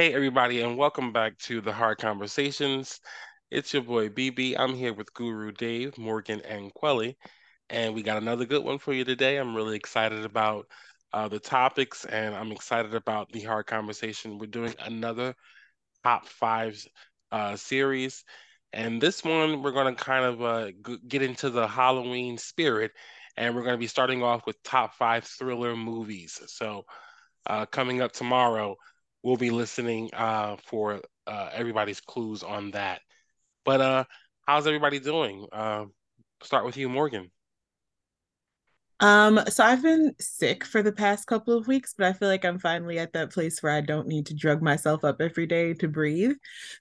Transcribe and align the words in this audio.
Hey, 0.00 0.14
everybody, 0.14 0.62
and 0.62 0.78
welcome 0.78 1.12
back 1.12 1.36
to 1.40 1.60
the 1.60 1.74
Hard 1.74 1.98
Conversations. 1.98 3.02
It's 3.50 3.74
your 3.74 3.82
boy 3.82 4.08
BB. 4.08 4.58
I'm 4.58 4.74
here 4.74 4.94
with 4.94 5.12
Guru 5.12 5.52
Dave, 5.52 5.98
Morgan, 5.98 6.40
and 6.48 6.72
Quelly, 6.72 7.18
and 7.68 7.94
we 7.94 8.02
got 8.02 8.16
another 8.16 8.46
good 8.46 8.64
one 8.64 8.78
for 8.78 8.94
you 8.94 9.04
today. 9.04 9.36
I'm 9.36 9.54
really 9.54 9.76
excited 9.76 10.24
about 10.24 10.68
uh, 11.12 11.28
the 11.28 11.38
topics, 11.38 12.06
and 12.06 12.34
I'm 12.34 12.50
excited 12.50 12.94
about 12.94 13.30
the 13.30 13.42
Hard 13.42 13.66
Conversation. 13.66 14.38
We're 14.38 14.46
doing 14.46 14.74
another 14.78 15.34
top 16.02 16.26
five 16.26 16.82
uh, 17.30 17.56
series, 17.56 18.24
and 18.72 19.02
this 19.02 19.22
one 19.22 19.60
we're 19.62 19.72
going 19.72 19.94
to 19.94 20.02
kind 20.02 20.24
of 20.24 20.42
uh, 20.42 20.70
get 21.08 21.20
into 21.20 21.50
the 21.50 21.68
Halloween 21.68 22.38
spirit, 22.38 22.92
and 23.36 23.54
we're 23.54 23.64
going 23.64 23.74
to 23.74 23.78
be 23.78 23.86
starting 23.86 24.22
off 24.22 24.46
with 24.46 24.62
top 24.62 24.94
five 24.94 25.24
thriller 25.24 25.76
movies. 25.76 26.40
So, 26.46 26.86
uh, 27.44 27.66
coming 27.66 28.00
up 28.00 28.12
tomorrow 28.12 28.76
we'll 29.22 29.36
be 29.36 29.50
listening 29.50 30.10
uh, 30.12 30.56
for 30.66 31.00
uh, 31.26 31.50
everybody's 31.52 32.00
clues 32.00 32.42
on 32.42 32.72
that. 32.72 33.00
But 33.64 33.80
uh, 33.80 34.04
how's 34.46 34.66
everybody 34.66 34.98
doing? 34.98 35.46
Uh, 35.52 35.86
start 36.42 36.64
with 36.64 36.76
you, 36.76 36.88
Morgan. 36.88 37.30
Um, 39.00 39.40
so 39.48 39.64
I've 39.64 39.82
been 39.82 40.14
sick 40.20 40.62
for 40.62 40.82
the 40.82 40.92
past 40.92 41.26
couple 41.26 41.56
of 41.56 41.66
weeks, 41.66 41.94
but 41.96 42.06
I 42.06 42.12
feel 42.12 42.28
like 42.28 42.44
I'm 42.44 42.58
finally 42.58 42.98
at 42.98 43.14
that 43.14 43.32
place 43.32 43.62
where 43.62 43.72
I 43.72 43.80
don't 43.80 44.06
need 44.06 44.26
to 44.26 44.34
drug 44.34 44.60
myself 44.60 45.04
up 45.04 45.22
every 45.22 45.46
day 45.46 45.72
to 45.74 45.88
breathe. 45.88 46.32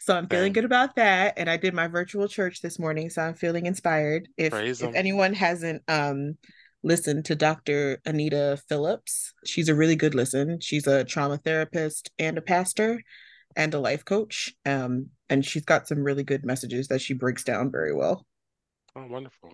So 0.01 0.15
I'm 0.15 0.27
feeling 0.27 0.51
good 0.51 0.65
about 0.65 0.97
that. 0.97 1.35
And 1.37 1.49
I 1.49 1.55
did 1.55 1.73
my 1.73 1.87
virtual 1.87 2.27
church 2.27 2.61
this 2.61 2.77
morning, 2.77 3.09
so 3.09 3.21
I'm 3.21 3.35
feeling 3.35 3.67
inspired. 3.67 4.27
If 4.37 4.53
if 4.53 4.95
anyone 4.95 5.33
hasn't 5.33 5.81
um 5.87 6.37
listen 6.83 7.23
to 7.23 7.35
Dr. 7.35 7.99
Anita 8.05 8.57
Phillips. 8.67 9.33
She's 9.45 9.69
a 9.69 9.75
really 9.75 9.95
good 9.95 10.15
listen. 10.15 10.59
She's 10.61 10.87
a 10.87 11.03
trauma 11.03 11.37
therapist 11.37 12.11
and 12.17 12.37
a 12.37 12.41
pastor 12.41 13.01
and 13.55 13.73
a 13.73 13.79
life 13.79 14.05
coach. 14.05 14.53
Um, 14.65 15.07
and 15.29 15.45
she's 15.45 15.65
got 15.65 15.87
some 15.87 16.03
really 16.03 16.23
good 16.23 16.45
messages 16.45 16.87
that 16.87 17.01
she 17.01 17.13
breaks 17.13 17.43
down 17.43 17.71
very 17.71 17.93
well. 17.93 18.25
Oh, 18.95 19.05
wonderful. 19.07 19.53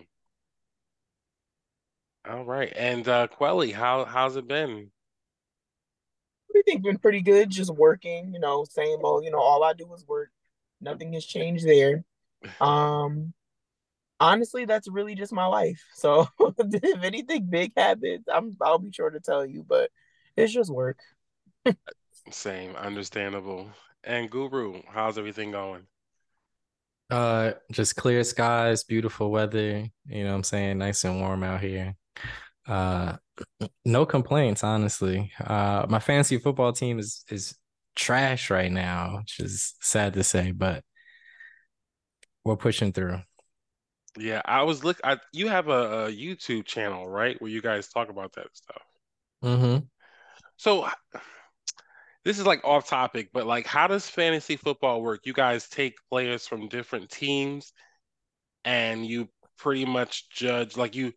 All 2.28 2.44
right. 2.44 2.72
And 2.74 3.06
uh 3.06 3.28
Quelly, 3.28 3.72
how 3.72 4.04
how's 4.04 4.36
it 4.36 4.48
been? 4.48 4.90
Everything's 6.50 6.82
been 6.82 6.98
pretty 6.98 7.22
good, 7.22 7.50
just 7.50 7.72
working, 7.72 8.32
you 8.34 8.40
know, 8.40 8.64
same 8.64 8.98
old, 9.04 9.24
you 9.24 9.30
know, 9.30 9.38
all 9.38 9.62
I 9.62 9.74
do 9.74 9.92
is 9.94 10.04
work. 10.08 10.30
Nothing 10.80 11.12
has 11.12 11.24
changed 11.24 11.66
there. 11.66 12.04
Um 12.60 13.32
honestly, 14.20 14.64
that's 14.64 14.88
really 14.88 15.14
just 15.14 15.32
my 15.32 15.46
life. 15.46 15.82
So 15.94 16.28
if 16.58 17.02
anything 17.04 17.46
big 17.50 17.72
happens, 17.76 18.24
I'm 18.32 18.56
I'll 18.60 18.78
be 18.78 18.92
sure 18.92 19.10
to 19.10 19.20
tell 19.20 19.44
you, 19.46 19.64
but 19.68 19.90
it's 20.36 20.52
just 20.52 20.70
work. 20.70 20.98
Same, 22.30 22.76
understandable. 22.76 23.70
And 24.04 24.30
Guru, 24.30 24.82
how's 24.88 25.18
everything 25.18 25.50
going? 25.50 25.86
Uh 27.10 27.52
just 27.70 27.94
clear 27.96 28.24
skies, 28.24 28.82
beautiful 28.84 29.30
weather, 29.30 29.86
you 30.06 30.24
know 30.24 30.30
what 30.30 30.36
I'm 30.36 30.42
saying, 30.44 30.78
nice 30.78 31.04
and 31.04 31.20
warm 31.20 31.42
out 31.44 31.60
here. 31.60 31.94
Uh 32.66 33.16
no 33.84 34.06
complaints, 34.06 34.64
honestly. 34.64 35.32
Uh 35.44 35.86
my 35.88 36.00
fantasy 36.00 36.38
football 36.38 36.72
team 36.72 36.98
is 36.98 37.24
is 37.30 37.56
trash 37.94 38.50
right 38.50 38.72
now, 38.72 39.18
which 39.18 39.40
is 39.40 39.74
sad 39.80 40.14
to 40.14 40.24
say, 40.24 40.50
but 40.52 40.84
we're 42.44 42.56
pushing 42.56 42.92
through. 42.92 43.20
Yeah, 44.18 44.42
I 44.44 44.62
was 44.62 44.82
look. 44.82 44.98
I 45.04 45.18
you 45.32 45.48
have 45.48 45.68
a, 45.68 46.06
a 46.06 46.12
YouTube 46.12 46.64
channel, 46.64 47.08
right, 47.08 47.40
where 47.40 47.50
you 47.50 47.60
guys 47.60 47.88
talk 47.88 48.08
about 48.08 48.32
that 48.34 48.48
stuff. 48.52 48.82
Mm-hmm. 49.44 49.84
So 50.56 50.88
this 52.24 52.38
is 52.38 52.46
like 52.46 52.64
off 52.64 52.88
topic, 52.88 53.30
but 53.32 53.46
like, 53.46 53.66
how 53.66 53.86
does 53.86 54.08
fantasy 54.08 54.56
football 54.56 55.02
work? 55.02 55.20
You 55.24 55.32
guys 55.32 55.68
take 55.68 55.94
players 56.10 56.46
from 56.46 56.68
different 56.68 57.10
teams, 57.10 57.72
and 58.64 59.06
you 59.06 59.28
pretty 59.58 59.84
much 59.84 60.28
judge 60.30 60.76
like 60.76 60.94
you 60.94 61.12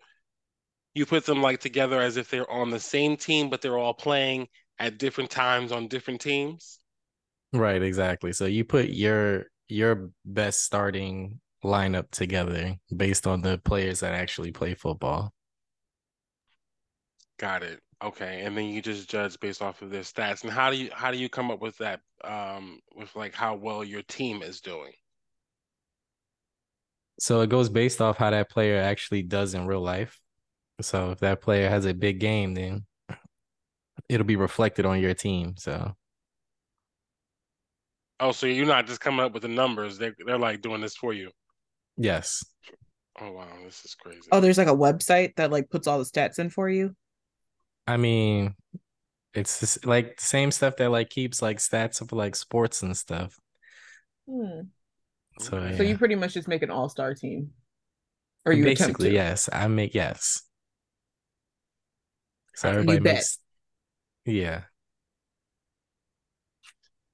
you 0.93 1.05
put 1.05 1.25
them 1.25 1.41
like 1.41 1.59
together 1.59 2.01
as 2.01 2.17
if 2.17 2.29
they're 2.29 2.49
on 2.49 2.69
the 2.69 2.79
same 2.79 3.15
team, 3.15 3.49
but 3.49 3.61
they're 3.61 3.77
all 3.77 3.93
playing 3.93 4.47
at 4.77 4.97
different 4.97 5.29
times 5.29 5.71
on 5.71 5.87
different 5.87 6.21
teams. 6.21 6.79
Right, 7.53 7.81
exactly. 7.81 8.33
So 8.33 8.45
you 8.45 8.65
put 8.65 8.89
your 8.89 9.45
your 9.67 10.11
best 10.25 10.63
starting 10.63 11.39
lineup 11.63 12.09
together 12.11 12.75
based 12.95 13.27
on 13.27 13.41
the 13.41 13.57
players 13.59 13.99
that 13.99 14.13
actually 14.13 14.51
play 14.51 14.73
football. 14.73 15.33
Got 17.37 17.63
it. 17.63 17.79
Okay, 18.01 18.43
and 18.45 18.55
then 18.55 18.65
you 18.65 18.81
just 18.81 19.09
judge 19.09 19.37
based 19.39 19.61
off 19.61 19.81
of 19.81 19.89
their 19.89 20.01
stats. 20.01 20.43
And 20.43 20.51
how 20.51 20.69
do 20.71 20.77
you 20.77 20.89
how 20.93 21.11
do 21.11 21.17
you 21.17 21.27
come 21.27 21.51
up 21.51 21.61
with 21.61 21.77
that? 21.77 21.99
Um, 22.23 22.79
with 22.95 23.13
like 23.15 23.33
how 23.33 23.55
well 23.55 23.83
your 23.83 24.03
team 24.03 24.41
is 24.41 24.61
doing. 24.61 24.91
So 27.19 27.41
it 27.41 27.49
goes 27.49 27.67
based 27.67 27.99
off 28.01 28.17
how 28.17 28.29
that 28.29 28.49
player 28.49 28.79
actually 28.79 29.23
does 29.23 29.53
in 29.53 29.67
real 29.67 29.81
life. 29.81 30.19
So 30.81 31.11
if 31.11 31.19
that 31.19 31.41
player 31.41 31.69
has 31.69 31.85
a 31.85 31.93
big 31.93 32.21
game, 32.21 32.53
then 32.53 32.85
it'll 34.07 34.25
be 34.25 34.37
reflected 34.37 34.85
on 34.85 35.01
your 35.01 35.13
team. 35.13 35.55
So. 35.57 35.93
Oh, 38.21 38.31
so 38.31 38.47
you're 38.47 38.65
not 38.65 38.87
just 38.87 39.01
coming 39.01 39.25
up 39.25 39.33
with 39.33 39.43
the 39.43 39.49
numbers; 39.49 39.97
they're 39.97 40.15
they're 40.25 40.37
like 40.37 40.61
doing 40.61 40.81
this 40.81 40.95
for 40.95 41.13
you. 41.13 41.31
Yes. 41.99 42.45
Oh 43.19 43.31
wow, 43.33 43.47
this 43.65 43.83
is 43.83 43.93
crazy. 43.93 44.21
Oh, 44.31 44.39
there's 44.39 44.57
like 44.57 44.67
a 44.67 44.75
website 44.75 45.35
that 45.35 45.51
like 45.51 45.69
puts 45.69 45.85
all 45.85 45.99
the 45.99 46.05
stats 46.05 46.39
in 46.39 46.49
for 46.49 46.69
you. 46.69 46.95
I 47.85 47.97
mean, 47.97 48.55
it's 49.33 49.59
just, 49.59 49.85
like 49.85 50.17
the 50.17 50.25
same 50.25 50.51
stuff 50.51 50.77
that 50.77 50.89
like 50.89 51.09
keeps 51.09 51.41
like 51.41 51.57
stats 51.57 51.99
of 51.99 52.13
like 52.13 52.37
sports 52.37 52.81
and 52.81 52.95
stuff. 52.95 53.35
Hmm. 54.27 54.61
So, 55.41 55.61
yeah. 55.61 55.75
so 55.75 55.83
you 55.83 55.97
pretty 55.97 56.15
much 56.15 56.33
just 56.33 56.47
make 56.47 56.63
an 56.63 56.71
all 56.71 56.87
star 56.87 57.13
team, 57.13 57.51
or 58.45 58.53
you 58.53 58.63
basically 58.63 59.13
yes, 59.13 59.49
I 59.51 59.67
make 59.67 59.93
yes. 59.93 60.41
So 62.55 62.69
everybody 62.69 63.01
makes, 63.01 63.39
yeah. 64.25 64.61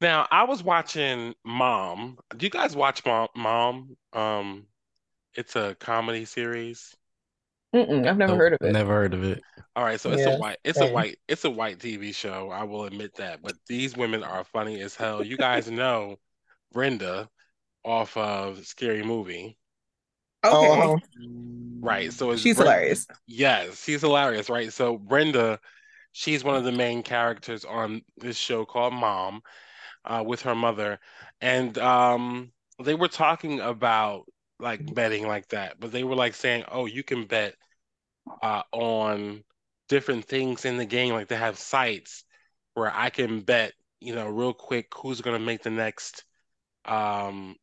Now 0.02 0.28
I 0.29 0.44
was 0.44 0.63
watching 0.63 1.34
Mom. 1.44 2.17
Do 2.35 2.46
you 2.46 2.52
guys 2.52 2.75
watch 2.75 3.03
Mom? 3.06 3.28
Mom? 3.35 3.97
Um, 4.13 4.66
it's 5.35 5.56
a 5.56 5.75
comedy 5.79 6.25
series. 6.25 6.96
Mm-mm, 7.75 8.07
I've 8.07 8.18
never 8.18 8.34
oh, 8.34 8.38
heard 8.38 8.53
of 8.53 8.62
it. 8.62 8.72
Never 8.72 8.94
heard 8.94 9.13
of 9.13 9.23
it. 9.23 9.41
All 9.75 9.84
right, 9.84 10.00
so 10.00 10.12
it's 10.12 10.22
yeah. 10.22 10.35
a 10.35 10.38
white, 10.38 10.57
it's 10.63 10.79
a 10.79 10.88
white, 10.88 11.18
it's 11.28 11.44
a 11.44 11.50
white 11.50 11.79
TV 11.79 12.16
show. 12.16 12.50
I 12.50 12.63
will 12.63 12.85
admit 12.85 13.16
that, 13.16 13.41
but 13.41 13.53
these 13.68 13.97
women 13.97 14.23
are 14.23 14.46
funny 14.46 14.81
as 14.81 14.96
hell. 14.96 15.23
You 15.23 15.35
guys 15.35 15.69
know 15.69 16.16
Brenda 16.72 17.29
off 17.84 18.16
of 18.16 18.66
Scary 18.66 19.03
Movie. 19.03 19.57
Okay. 20.46 20.56
Oh. 20.56 21.00
Right. 21.81 22.13
So 22.13 22.35
she's 22.38 22.56
Brenda, 22.56 22.72
hilarious. 22.72 23.07
Yes, 23.28 23.84
she's 23.84 24.02
hilarious. 24.02 24.50
Right. 24.50 24.72
So 24.72 24.97
Brenda, 24.97 25.59
she's 26.13 26.46
one 26.46 26.56
of 26.56 26.63
the 26.63 26.72
main 26.72 27.03
characters 27.03 27.66
on 27.66 28.03
this 28.17 28.38
show 28.38 28.63
called 28.63 28.94
Mom, 28.94 29.41
uh, 30.06 30.23
with 30.25 30.44
her 30.44 30.56
mother, 30.56 31.00
and 31.41 31.78
um, 31.78 32.52
they 32.81 32.96
were 32.96 33.09
talking 33.09 33.59
about 33.59 34.23
like 34.59 34.93
betting 34.93 35.27
like 35.27 35.47
that, 35.49 35.79
but 35.79 35.91
they 35.91 36.03
were 36.03 36.16
like 36.16 36.34
saying, 36.34 36.63
"Oh, 36.72 36.85
you 36.85 37.03
can 37.03 37.25
bet 37.25 37.55
uh, 38.41 38.63
on 38.72 39.43
different 39.90 40.25
things 40.25 40.66
in 40.66 40.78
the 40.78 40.85
game. 40.85 41.13
Like 41.13 41.28
they 41.28 41.35
have 41.35 41.57
sites 41.57 42.23
where 42.73 42.91
I 42.93 43.09
can 43.09 43.41
bet, 43.41 43.73
you 43.99 44.16
know, 44.16 44.28
real 44.28 44.53
quick 44.53 44.87
who's 44.96 45.22
going 45.22 45.40
to 45.40 45.46
make 45.46 45.63
the 45.63 45.69
next, 45.69 46.23
um, 46.85 47.55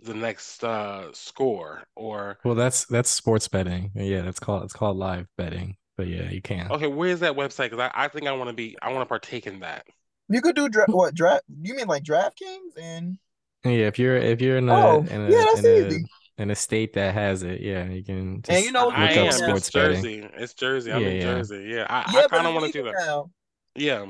the 0.00 0.14
next 0.14 0.64
uh, 0.64 1.12
score 1.12 1.82
or. 1.96 2.38
Well, 2.44 2.54
that's 2.54 2.86
that's 2.86 3.10
sports 3.10 3.48
betting. 3.48 3.90
Yeah, 3.94 4.22
that's 4.22 4.40
called 4.40 4.64
it's 4.64 4.72
called 4.72 4.96
live 4.96 5.26
betting. 5.36 5.76
But 5.96 6.06
yeah, 6.06 6.30
you 6.30 6.40
can. 6.40 6.70
Okay, 6.70 6.86
where's 6.86 7.20
that 7.20 7.34
website? 7.34 7.70
Because 7.70 7.80
I, 7.80 8.04
I 8.04 8.08
think 8.08 8.26
I 8.26 8.32
want 8.32 8.48
to 8.50 8.54
be 8.54 8.76
I 8.80 8.92
want 8.92 9.02
to 9.02 9.06
partake 9.06 9.46
in 9.46 9.60
that. 9.60 9.84
You 10.28 10.40
could 10.40 10.54
do 10.54 10.68
dra- 10.68 10.86
what 10.88 11.14
draft? 11.14 11.44
You 11.62 11.74
mean 11.74 11.88
like 11.88 12.04
DraftKings 12.04 12.78
and? 12.80 13.18
Yeah, 13.64 13.88
if 13.88 13.98
you're 13.98 14.16
if 14.16 14.40
you're 14.40 14.58
in 14.58 14.68
a, 14.68 14.74
oh, 14.74 15.00
in 15.00 15.20
a, 15.20 15.30
yeah, 15.30 15.44
that's 15.44 15.64
in 15.64 15.90
easy. 15.90 16.04
A, 16.38 16.42
in 16.42 16.50
a 16.50 16.54
state 16.54 16.94
that 16.94 17.14
has 17.14 17.42
it. 17.42 17.60
Yeah, 17.60 17.84
you 17.84 18.04
can. 18.04 18.42
and 18.48 18.64
you 18.64 18.72
know, 18.72 18.86
look 18.86 18.94
I 18.94 19.26
up 19.26 19.32
sports 19.32 19.58
it's 19.60 19.70
Jersey. 19.70 20.20
Betting. 20.20 20.42
It's 20.42 20.54
Jersey. 20.54 20.92
I'm 20.92 21.02
yeah, 21.02 21.08
in 21.08 21.16
yeah. 21.16 21.22
Jersey. 21.22 21.66
Yeah, 21.68 21.86
I, 21.88 22.10
yeah, 22.12 22.20
I 22.20 22.26
kind 22.28 22.46
of 22.46 22.54
want 22.54 22.66
to 22.66 22.72
do 22.72 22.84
that. 22.84 22.94
Now. 22.98 23.30
Yeah. 23.74 24.06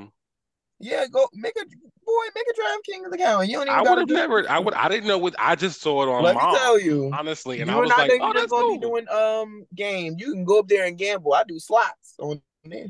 Yeah, 0.81 1.05
go 1.11 1.27
make 1.33 1.55
a 1.57 1.65
boy, 1.65 2.25
make 2.33 2.45
a 2.49 2.53
DraftKings 2.53 3.13
account. 3.13 3.47
You 3.49 3.55
don't 3.55 3.67
even 3.67 3.73
I 3.73 3.81
would 3.81 3.99
have 3.99 4.07
never. 4.07 4.49
I 4.49 4.59
would. 4.59 4.73
I 4.73 4.87
didn't 4.87 5.07
know 5.07 5.17
what. 5.17 5.35
I 5.37 5.55
just 5.55 5.81
saw 5.81 6.03
it 6.03 6.09
on. 6.09 6.23
Let 6.23 6.35
Mom, 6.35 6.53
me 6.53 6.57
tell 6.57 6.79
you, 6.79 7.11
honestly, 7.13 7.59
and 7.59 7.69
you 7.69 7.75
I 7.75 7.79
was 7.81 7.89
like, 7.89 8.11
"Oh, 8.21 8.31
that's 8.33 8.47
gonna 8.47 8.63
cool. 8.63 8.75
be 8.75 8.79
doing 8.79 9.09
um 9.09 9.65
game. 9.75 10.15
You 10.17 10.31
can 10.31 10.45
go 10.45 10.59
up 10.59 10.69
there 10.69 10.85
and 10.85 10.97
gamble. 10.97 11.33
I 11.33 11.43
do 11.43 11.59
slots 11.59 12.15
on 12.19 12.41
there." 12.63 12.87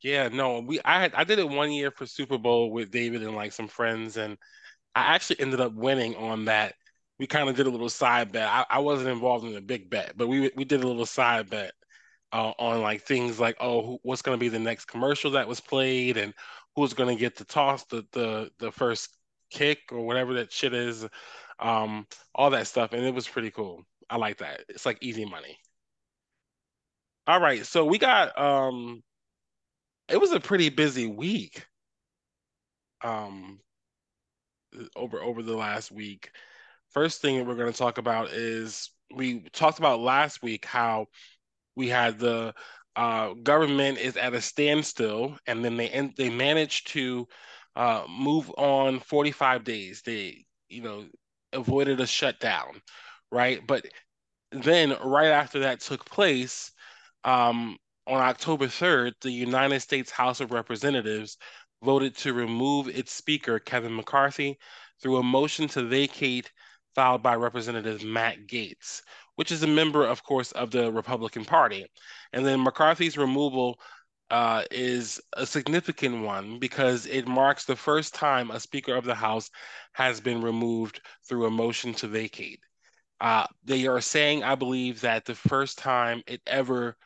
Yeah, 0.00 0.28
no, 0.28 0.60
we. 0.60 0.80
I 0.84 1.00
had. 1.00 1.14
I 1.14 1.24
did 1.24 1.40
it 1.40 1.48
one 1.48 1.72
year 1.72 1.90
for 1.90 2.06
Super 2.06 2.38
Bowl 2.38 2.70
with 2.70 2.92
David 2.92 3.24
and 3.24 3.34
like 3.34 3.52
some 3.52 3.66
friends, 3.66 4.16
and 4.16 4.38
I 4.94 5.14
actually 5.14 5.40
ended 5.40 5.60
up 5.60 5.72
winning 5.74 6.14
on 6.14 6.44
that 6.44 6.74
we 7.18 7.26
kind 7.26 7.48
of 7.48 7.56
did 7.56 7.66
a 7.66 7.70
little 7.70 7.88
side 7.88 8.32
bet. 8.32 8.48
I, 8.48 8.64
I, 8.68 8.78
wasn't 8.80 9.10
involved 9.10 9.44
in 9.44 9.52
the 9.52 9.60
big 9.60 9.88
bet, 9.88 10.14
but 10.16 10.28
we 10.28 10.50
we 10.56 10.64
did 10.64 10.82
a 10.82 10.86
little 10.86 11.06
side 11.06 11.48
bet 11.48 11.72
uh, 12.32 12.52
on 12.58 12.82
like 12.82 13.02
things 13.02 13.38
like 13.38 13.56
oh, 13.60 13.82
who, 13.84 13.98
what's 14.02 14.22
going 14.22 14.36
to 14.36 14.40
be 14.40 14.48
the 14.48 14.58
next 14.58 14.86
commercial 14.86 15.30
that 15.32 15.48
was 15.48 15.60
played, 15.60 16.16
and 16.16 16.34
who's 16.74 16.94
going 16.94 17.14
to 17.14 17.20
get 17.20 17.36
to 17.36 17.44
toss 17.44 17.84
the 17.84 18.04
the 18.12 18.50
the 18.58 18.72
first 18.72 19.16
kick 19.50 19.78
or 19.92 20.04
whatever 20.04 20.34
that 20.34 20.52
shit 20.52 20.74
is, 20.74 21.06
um, 21.60 22.06
all 22.34 22.50
that 22.50 22.66
stuff, 22.66 22.92
and 22.92 23.04
it 23.04 23.14
was 23.14 23.28
pretty 23.28 23.50
cool. 23.50 23.84
I 24.10 24.16
like 24.16 24.38
that. 24.38 24.62
It's 24.68 24.86
like 24.86 24.98
easy 25.00 25.24
money. 25.24 25.58
All 27.26 27.40
right, 27.40 27.64
so 27.64 27.84
we 27.86 27.98
got 27.98 28.38
um, 28.38 29.02
it 30.08 30.20
was 30.20 30.32
a 30.32 30.40
pretty 30.40 30.68
busy 30.68 31.06
week. 31.06 31.66
Um, 33.02 33.60
over 34.96 35.22
over 35.22 35.42
the 35.42 35.56
last 35.56 35.92
week. 35.92 36.30
First 36.94 37.20
thing 37.20 37.38
that 37.38 37.46
we're 37.46 37.56
going 37.56 37.72
to 37.72 37.76
talk 37.76 37.98
about 37.98 38.30
is 38.30 38.90
we 39.12 39.40
talked 39.52 39.80
about 39.80 39.98
last 39.98 40.44
week 40.44 40.64
how 40.64 41.06
we 41.74 41.88
had 41.88 42.20
the 42.20 42.54
uh, 42.94 43.34
government 43.34 43.98
is 43.98 44.16
at 44.16 44.32
a 44.32 44.40
standstill, 44.40 45.36
and 45.48 45.64
then 45.64 45.76
they 45.76 46.12
they 46.16 46.30
managed 46.30 46.86
to 46.92 47.26
uh, 47.74 48.04
move 48.08 48.48
on 48.56 49.00
45 49.00 49.64
days. 49.64 50.02
They 50.06 50.46
you 50.68 50.82
know 50.82 51.06
avoided 51.52 52.00
a 52.00 52.06
shutdown, 52.06 52.80
right? 53.32 53.60
But 53.66 53.86
then 54.52 54.96
right 55.04 55.30
after 55.32 55.58
that 55.60 55.80
took 55.80 56.04
place, 56.04 56.70
um, 57.24 57.76
on 58.06 58.20
October 58.20 58.66
3rd, 58.66 59.14
the 59.20 59.32
United 59.32 59.80
States 59.80 60.12
House 60.12 60.40
of 60.40 60.52
Representatives 60.52 61.38
voted 61.82 62.16
to 62.18 62.34
remove 62.34 62.88
its 62.88 63.12
Speaker, 63.12 63.58
Kevin 63.58 63.96
McCarthy, 63.96 64.58
through 65.02 65.16
a 65.16 65.24
motion 65.24 65.66
to 65.68 65.82
vacate 65.82 66.52
filed 66.94 67.22
by 67.22 67.34
Representative 67.34 68.04
Matt 68.04 68.46
Gaetz, 68.46 69.02
which 69.36 69.52
is 69.52 69.62
a 69.62 69.66
member, 69.66 70.06
of 70.06 70.22
course, 70.22 70.52
of 70.52 70.70
the 70.70 70.92
Republican 70.92 71.44
Party. 71.44 71.86
And 72.32 72.44
then 72.44 72.62
McCarthy's 72.62 73.18
removal 73.18 73.78
uh, 74.30 74.62
is 74.70 75.20
a 75.34 75.46
significant 75.46 76.22
one 76.22 76.58
because 76.58 77.06
it 77.06 77.28
marks 77.28 77.64
the 77.64 77.76
first 77.76 78.14
time 78.14 78.50
a 78.50 78.60
Speaker 78.60 78.94
of 78.94 79.04
the 79.04 79.14
House 79.14 79.50
has 79.92 80.20
been 80.20 80.42
removed 80.42 81.00
through 81.28 81.46
a 81.46 81.50
motion 81.50 81.94
to 81.94 82.08
vacate. 82.08 82.60
Uh, 83.20 83.46
they 83.64 83.86
are 83.86 84.00
saying, 84.00 84.42
I 84.42 84.54
believe, 84.54 85.00
that 85.02 85.24
the 85.24 85.34
first 85.34 85.78
time 85.78 86.22
it 86.26 86.40
ever 86.46 86.96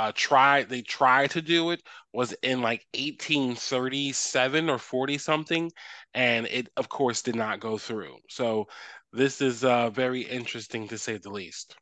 uh, 0.00 0.12
tried, 0.14 0.70
they 0.70 0.80
tried 0.80 1.30
to 1.30 1.42
do 1.42 1.72
it 1.72 1.82
was 2.10 2.32
in 2.42 2.62
like 2.62 2.86
1837 2.94 4.70
or 4.70 4.78
40 4.78 5.18
something, 5.18 5.70
and 6.14 6.46
it, 6.46 6.70
of 6.78 6.88
course, 6.88 7.20
did 7.20 7.36
not 7.36 7.60
go 7.60 7.76
through. 7.76 8.16
So 8.30 8.68
this 9.12 9.42
is 9.42 9.62
uh, 9.62 9.90
very 9.90 10.22
interesting 10.22 10.88
to 10.88 10.96
say 10.96 11.18
the 11.18 11.28
least. 11.28 11.76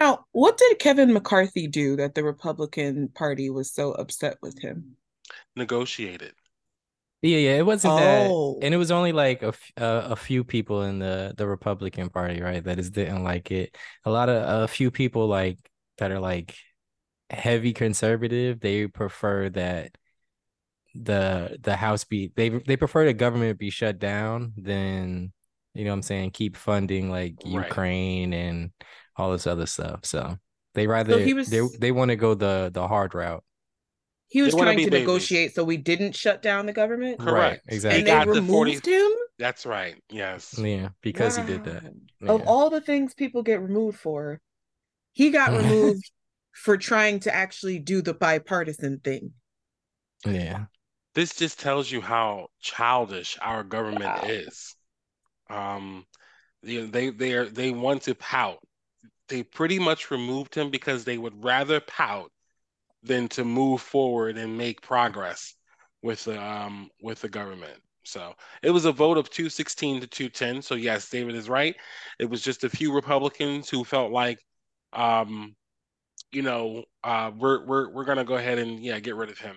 Now, 0.00 0.24
what 0.32 0.56
did 0.56 0.78
Kevin 0.78 1.12
McCarthy 1.12 1.66
do 1.66 1.96
that 1.96 2.14
the 2.14 2.24
Republican 2.24 3.08
Party 3.08 3.50
was 3.50 3.70
so 3.70 3.92
upset 3.92 4.38
with 4.40 4.58
him? 4.58 4.96
Negotiated. 5.54 6.32
Yeah, 7.20 7.36
yeah, 7.36 7.58
it 7.58 7.66
wasn't 7.66 7.92
oh. 7.92 8.56
that, 8.58 8.64
and 8.64 8.74
it 8.74 8.78
was 8.78 8.90
only 8.90 9.12
like 9.12 9.42
a, 9.42 9.52
uh, 9.76 10.08
a 10.10 10.16
few 10.16 10.42
people 10.42 10.82
in 10.82 10.98
the 10.98 11.34
the 11.36 11.46
Republican 11.46 12.08
Party, 12.08 12.40
right? 12.40 12.64
That 12.64 12.80
is 12.80 12.90
didn't 12.90 13.22
like 13.22 13.52
it. 13.52 13.76
A 14.06 14.10
lot 14.10 14.28
of 14.28 14.62
a 14.64 14.66
few 14.66 14.90
people 14.90 15.28
like 15.28 15.58
that 15.98 16.10
are 16.10 16.20
like 16.20 16.56
heavy 17.30 17.72
conservative. 17.72 18.60
They 18.60 18.86
prefer 18.86 19.48
that 19.50 19.96
the 20.94 21.58
the 21.60 21.76
House 21.76 22.04
be 22.04 22.32
they 22.36 22.50
they 22.50 22.76
prefer 22.76 23.04
the 23.04 23.14
government 23.14 23.58
be 23.58 23.70
shut 23.70 23.98
down 23.98 24.52
than 24.56 25.32
you 25.74 25.84
know 25.84 25.90
what 25.90 25.96
I'm 25.96 26.02
saying 26.02 26.30
keep 26.32 26.56
funding 26.56 27.10
like 27.10 27.36
right. 27.44 27.64
Ukraine 27.64 28.32
and 28.32 28.70
all 29.16 29.32
this 29.32 29.46
other 29.46 29.66
stuff. 29.66 30.04
So 30.04 30.36
they 30.74 30.86
rather 30.86 31.26
so 31.26 31.34
was, 31.34 31.48
they 31.48 31.60
they 31.78 31.92
want 31.92 32.10
to 32.10 32.16
go 32.16 32.34
the 32.34 32.70
the 32.72 32.86
hard 32.86 33.14
route. 33.14 33.42
He 34.28 34.40
was 34.40 34.54
trying 34.54 34.78
to 34.78 34.84
babies. 34.84 35.00
negotiate 35.00 35.54
so 35.54 35.62
we 35.62 35.76
didn't 35.76 36.16
shut 36.16 36.40
down 36.40 36.64
the 36.64 36.72
government. 36.72 37.18
Correct. 37.18 37.62
Right, 37.66 37.74
exactly. 37.74 37.98
And 37.98 38.08
they, 38.08 38.24
they 38.24 38.40
removed 38.40 38.84
40... 38.86 38.90
him. 38.90 39.10
That's 39.38 39.66
right. 39.66 39.96
Yes. 40.10 40.58
Yeah, 40.58 40.88
because 41.02 41.36
wow. 41.36 41.44
he 41.44 41.52
did 41.52 41.64
that. 41.64 41.82
Yeah. 42.20 42.30
Of 42.30 42.42
all 42.46 42.70
the 42.70 42.80
things 42.80 43.12
people 43.12 43.42
get 43.42 43.60
removed 43.60 43.98
for, 43.98 44.40
he 45.12 45.30
got 45.30 45.52
removed 45.52 46.10
for 46.52 46.76
trying 46.76 47.20
to 47.20 47.34
actually 47.34 47.78
do 47.78 48.02
the 48.02 48.14
bipartisan 48.14 49.00
thing. 49.00 49.32
Yeah. 50.24 50.66
This 51.14 51.34
just 51.34 51.60
tells 51.60 51.90
you 51.90 52.00
how 52.00 52.48
childish 52.60 53.38
our 53.42 53.62
government 53.62 54.04
wow. 54.04 54.22
is. 54.24 54.76
Um, 55.50 56.06
you 56.62 56.82
know, 56.82 56.86
they 56.86 57.10
they 57.10 57.32
are 57.34 57.46
they 57.46 57.70
want 57.70 58.02
to 58.02 58.14
pout. 58.14 58.58
They 59.28 59.42
pretty 59.42 59.78
much 59.78 60.10
removed 60.10 60.54
him 60.54 60.70
because 60.70 61.04
they 61.04 61.18
would 61.18 61.44
rather 61.44 61.80
pout 61.80 62.30
than 63.02 63.28
to 63.28 63.44
move 63.44 63.80
forward 63.80 64.38
and 64.38 64.56
make 64.56 64.80
progress 64.80 65.54
with 66.02 66.24
the 66.24 66.42
um 66.42 66.88
with 67.02 67.20
the 67.20 67.28
government. 67.28 67.78
So 68.04 68.34
it 68.62 68.70
was 68.70 68.84
a 68.84 68.92
vote 68.92 69.18
of 69.18 69.30
216 69.30 70.00
to 70.00 70.06
210. 70.06 70.62
So 70.62 70.74
yes, 70.74 71.08
David 71.08 71.34
is 71.34 71.48
right. 71.48 71.76
It 72.18 72.28
was 72.28 72.42
just 72.42 72.64
a 72.64 72.70
few 72.70 72.92
Republicans 72.92 73.68
who 73.68 73.84
felt 73.84 74.12
like 74.12 74.38
um 74.92 75.54
you 76.30 76.42
know, 76.42 76.84
uh 77.04 77.30
we're 77.36 77.64
we're 77.64 77.90
we're 77.90 78.04
gonna 78.04 78.24
go 78.24 78.34
ahead 78.34 78.58
and 78.58 78.82
yeah, 78.82 78.98
get 79.00 79.16
rid 79.16 79.30
of 79.30 79.38
him. 79.38 79.56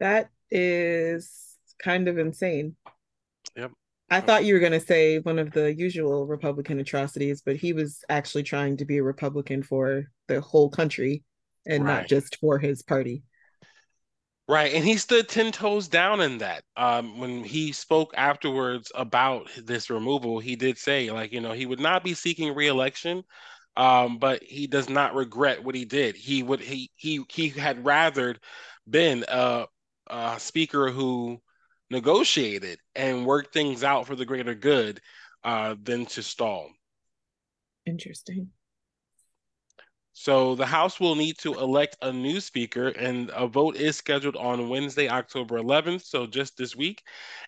That 0.00 0.30
is 0.50 1.56
kind 1.82 2.08
of 2.08 2.18
insane. 2.18 2.76
Yep. 3.56 3.72
I 4.10 4.20
thought 4.20 4.44
you 4.44 4.54
were 4.54 4.60
going 4.60 4.72
to 4.72 4.80
say 4.80 5.18
one 5.18 5.38
of 5.38 5.50
the 5.52 5.74
usual 5.74 6.26
Republican 6.26 6.78
atrocities, 6.78 7.42
but 7.44 7.56
he 7.56 7.72
was 7.72 8.04
actually 8.08 8.42
trying 8.42 8.76
to 8.76 8.84
be 8.84 8.98
a 8.98 9.02
Republican 9.02 9.62
for 9.62 10.04
the 10.28 10.40
whole 10.40 10.68
country 10.68 11.24
and 11.66 11.84
right. 11.84 12.00
not 12.00 12.08
just 12.08 12.36
for 12.36 12.58
his 12.58 12.82
party. 12.82 13.22
Right, 14.46 14.74
and 14.74 14.84
he 14.84 14.98
stood 14.98 15.28
ten 15.28 15.52
toes 15.52 15.88
down 15.88 16.20
in 16.20 16.38
that. 16.38 16.64
Um, 16.76 17.18
when 17.18 17.42
he 17.42 17.72
spoke 17.72 18.12
afterwards 18.14 18.92
about 18.94 19.48
this 19.56 19.88
removal, 19.88 20.38
he 20.38 20.54
did 20.54 20.76
say, 20.76 21.10
like, 21.10 21.32
you 21.32 21.40
know, 21.40 21.52
he 21.52 21.64
would 21.64 21.80
not 21.80 22.04
be 22.04 22.12
seeking 22.12 22.54
reelection, 22.54 23.24
um, 23.76 24.18
but 24.18 24.42
he 24.42 24.66
does 24.66 24.88
not 24.88 25.14
regret 25.14 25.64
what 25.64 25.74
he 25.74 25.84
did. 25.84 26.16
He 26.16 26.42
would 26.42 26.60
he 26.60 26.90
he 26.96 27.24
he 27.28 27.48
had 27.48 27.84
rather 27.84 28.36
been 28.88 29.24
a, 29.28 29.66
a 30.08 30.36
speaker 30.38 30.90
who 30.90 31.40
negotiated 31.90 32.78
and 32.94 33.26
worked 33.26 33.52
things 33.52 33.82
out 33.84 34.06
for 34.06 34.16
the 34.16 34.26
greater 34.26 34.54
good 34.54 35.00
uh, 35.42 35.74
than 35.82 36.06
to 36.06 36.22
stall. 36.22 36.70
Interesting. 37.86 38.48
So 40.16 40.54
the 40.54 40.64
House 40.64 41.00
will 41.00 41.16
need 41.16 41.38
to 41.38 41.54
elect 41.54 41.96
a 42.00 42.12
new 42.12 42.40
speaker, 42.40 42.88
and 42.90 43.30
a 43.34 43.48
vote 43.48 43.74
is 43.74 43.96
scheduled 43.96 44.36
on 44.36 44.68
Wednesday, 44.68 45.08
October 45.08 45.58
11th, 45.58 46.04
so 46.04 46.24
just 46.24 46.56
this 46.56 46.76
week. 46.76 47.02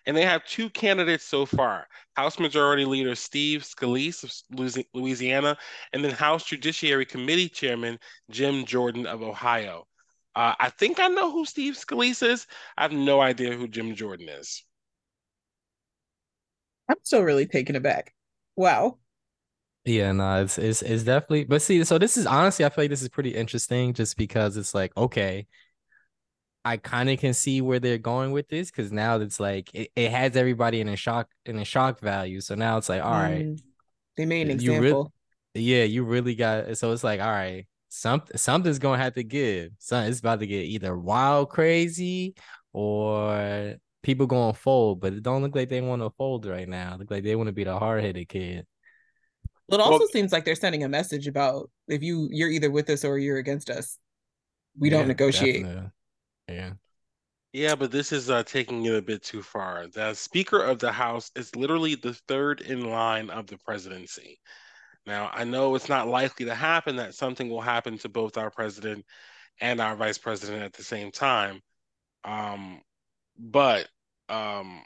And 0.05 0.15
they 0.15 0.25
have 0.25 0.45
two 0.45 0.69
candidates 0.71 1.23
so 1.23 1.45
far 1.45 1.87
House 2.17 2.39
Majority 2.39 2.83
Leader 2.83 3.15
Steve 3.15 3.63
Scalise 3.63 4.23
of 4.23 4.85
Louisiana, 4.93 5.57
and 5.93 6.03
then 6.03 6.11
House 6.11 6.45
Judiciary 6.45 7.05
Committee 7.05 7.47
Chairman 7.47 7.97
Jim 8.29 8.65
Jordan 8.65 9.05
of 9.07 9.21
Ohio. 9.23 9.87
Uh, 10.35 10.53
I 10.59 10.69
think 10.69 10.99
I 10.99 11.07
know 11.07 11.31
who 11.31 11.45
Steve 11.45 11.75
Scalise 11.75 12.21
is. 12.21 12.47
I 12.77 12.81
have 12.83 12.91
no 12.91 13.21
idea 13.21 13.55
who 13.55 13.69
Jim 13.69 13.95
Jordan 13.95 14.27
is. 14.27 14.63
I'm 16.89 16.97
still 17.01 17.23
really 17.23 17.47
taken 17.47 17.77
aback. 17.77 18.13
Wow. 18.57 18.97
Yeah, 19.87 20.11
no, 20.11 20.41
it's, 20.43 20.57
it's 20.57 20.81
it's 20.81 21.03
definitely. 21.03 21.45
But 21.45 21.61
see, 21.61 21.81
so 21.85 21.97
this 21.97 22.17
is 22.17 22.25
honestly, 22.25 22.65
I 22.65 22.69
feel 22.69 22.83
like 22.83 22.89
this 22.89 23.01
is 23.01 23.07
pretty 23.07 23.33
interesting, 23.33 23.93
just 23.93 24.17
because 24.17 24.57
it's 24.57 24.73
like, 24.75 24.91
okay, 24.97 25.47
I 26.65 26.77
kind 26.77 27.09
of 27.09 27.19
can 27.19 27.33
see 27.33 27.61
where 27.61 27.79
they're 27.79 27.97
going 27.97 28.31
with 28.31 28.49
this 28.49 28.69
because 28.69 28.91
now 28.91 29.17
it's 29.19 29.39
like 29.39 29.69
it, 29.73 29.89
it 29.95 30.11
has 30.11 30.35
everybody 30.35 30.81
in 30.81 30.89
a 30.89 30.97
shock 30.97 31.29
in 31.45 31.57
a 31.59 31.63
shock 31.65 32.01
value. 32.01 32.41
So 32.41 32.55
now 32.55 32.77
it's 32.77 32.89
like, 32.89 33.01
all 33.03 33.11
right, 33.11 33.47
mm, 33.47 33.59
they 34.17 34.25
made 34.25 34.43
an 34.43 34.51
example. 34.51 35.13
Really, 35.55 35.65
yeah, 35.67 35.83
you 35.85 36.03
really 36.05 36.35
got. 36.35 36.77
So 36.77 36.91
it's 36.93 37.03
like, 37.03 37.21
all 37.21 37.27
right, 37.31 37.67
something 37.89 38.37
something's 38.37 38.79
gonna 38.79 39.01
have 39.03 39.15
to 39.15 39.23
give. 39.23 39.71
Something 39.79 40.11
it's 40.11 40.19
about 40.19 40.39
to 40.41 40.47
get 40.47 40.65
either 40.65 40.97
wild, 40.97 41.49
crazy, 41.49 42.35
or 42.73 43.75
people 44.03 44.27
going 44.27 44.53
to 44.53 44.59
fold. 44.59 45.01
But 45.01 45.13
it 45.13 45.23
don't 45.23 45.41
look 45.43 45.55
like 45.55 45.69
they 45.69 45.81
want 45.81 46.01
to 46.03 46.11
fold 46.11 46.45
right 46.45 46.67
now. 46.69 46.95
It 46.95 46.99
look 47.01 47.11
like 47.11 47.23
they 47.23 47.35
want 47.37 47.47
to 47.47 47.53
be 47.53 47.65
the 47.65 47.79
hard 47.79 48.03
headed 48.03 48.29
kid. 48.29 48.67
Well, 49.69 49.79
it 49.79 49.83
also 49.83 49.99
well, 49.99 50.07
seems 50.07 50.31
like 50.31 50.45
they're 50.45 50.55
sending 50.55 50.83
a 50.83 50.89
message 50.89 51.27
about 51.27 51.69
if 51.87 52.01
you 52.01 52.29
you're 52.31 52.49
either 52.49 52.71
with 52.71 52.89
us 52.89 53.03
or 53.03 53.17
you're 53.17 53.37
against 53.37 53.69
us. 53.69 53.97
We 54.77 54.89
yeah, 54.89 54.97
don't 54.97 55.07
negotiate. 55.07 55.63
Definitely. 55.63 55.91
Yeah. 56.49 56.73
Yeah, 57.53 57.75
but 57.75 57.91
this 57.91 58.11
is 58.11 58.29
uh, 58.29 58.43
taking 58.43 58.85
it 58.85 58.93
a 58.93 59.01
bit 59.01 59.23
too 59.23 59.41
far. 59.41 59.87
The 59.87 60.13
Speaker 60.13 60.61
of 60.61 60.79
the 60.79 60.91
House 60.91 61.31
is 61.35 61.55
literally 61.55 61.95
the 61.95 62.13
third 62.27 62.61
in 62.61 62.89
line 62.89 63.29
of 63.29 63.47
the 63.47 63.57
presidency. 63.57 64.39
Now, 65.05 65.31
I 65.33 65.43
know 65.45 65.73
it's 65.73 65.89
not 65.89 66.07
likely 66.07 66.45
to 66.45 66.53
happen 66.53 66.97
that 66.97 67.15
something 67.15 67.49
will 67.49 67.61
happen 67.61 67.97
to 67.99 68.09
both 68.09 68.37
our 68.37 68.51
president 68.51 69.05
and 69.61 69.79
our 69.79 69.95
vice 69.95 70.17
president 70.17 70.63
at 70.63 70.73
the 70.73 70.83
same 70.83 71.11
time. 71.11 71.61
Um, 72.25 72.81
but 73.39 73.87
um, 74.29 74.83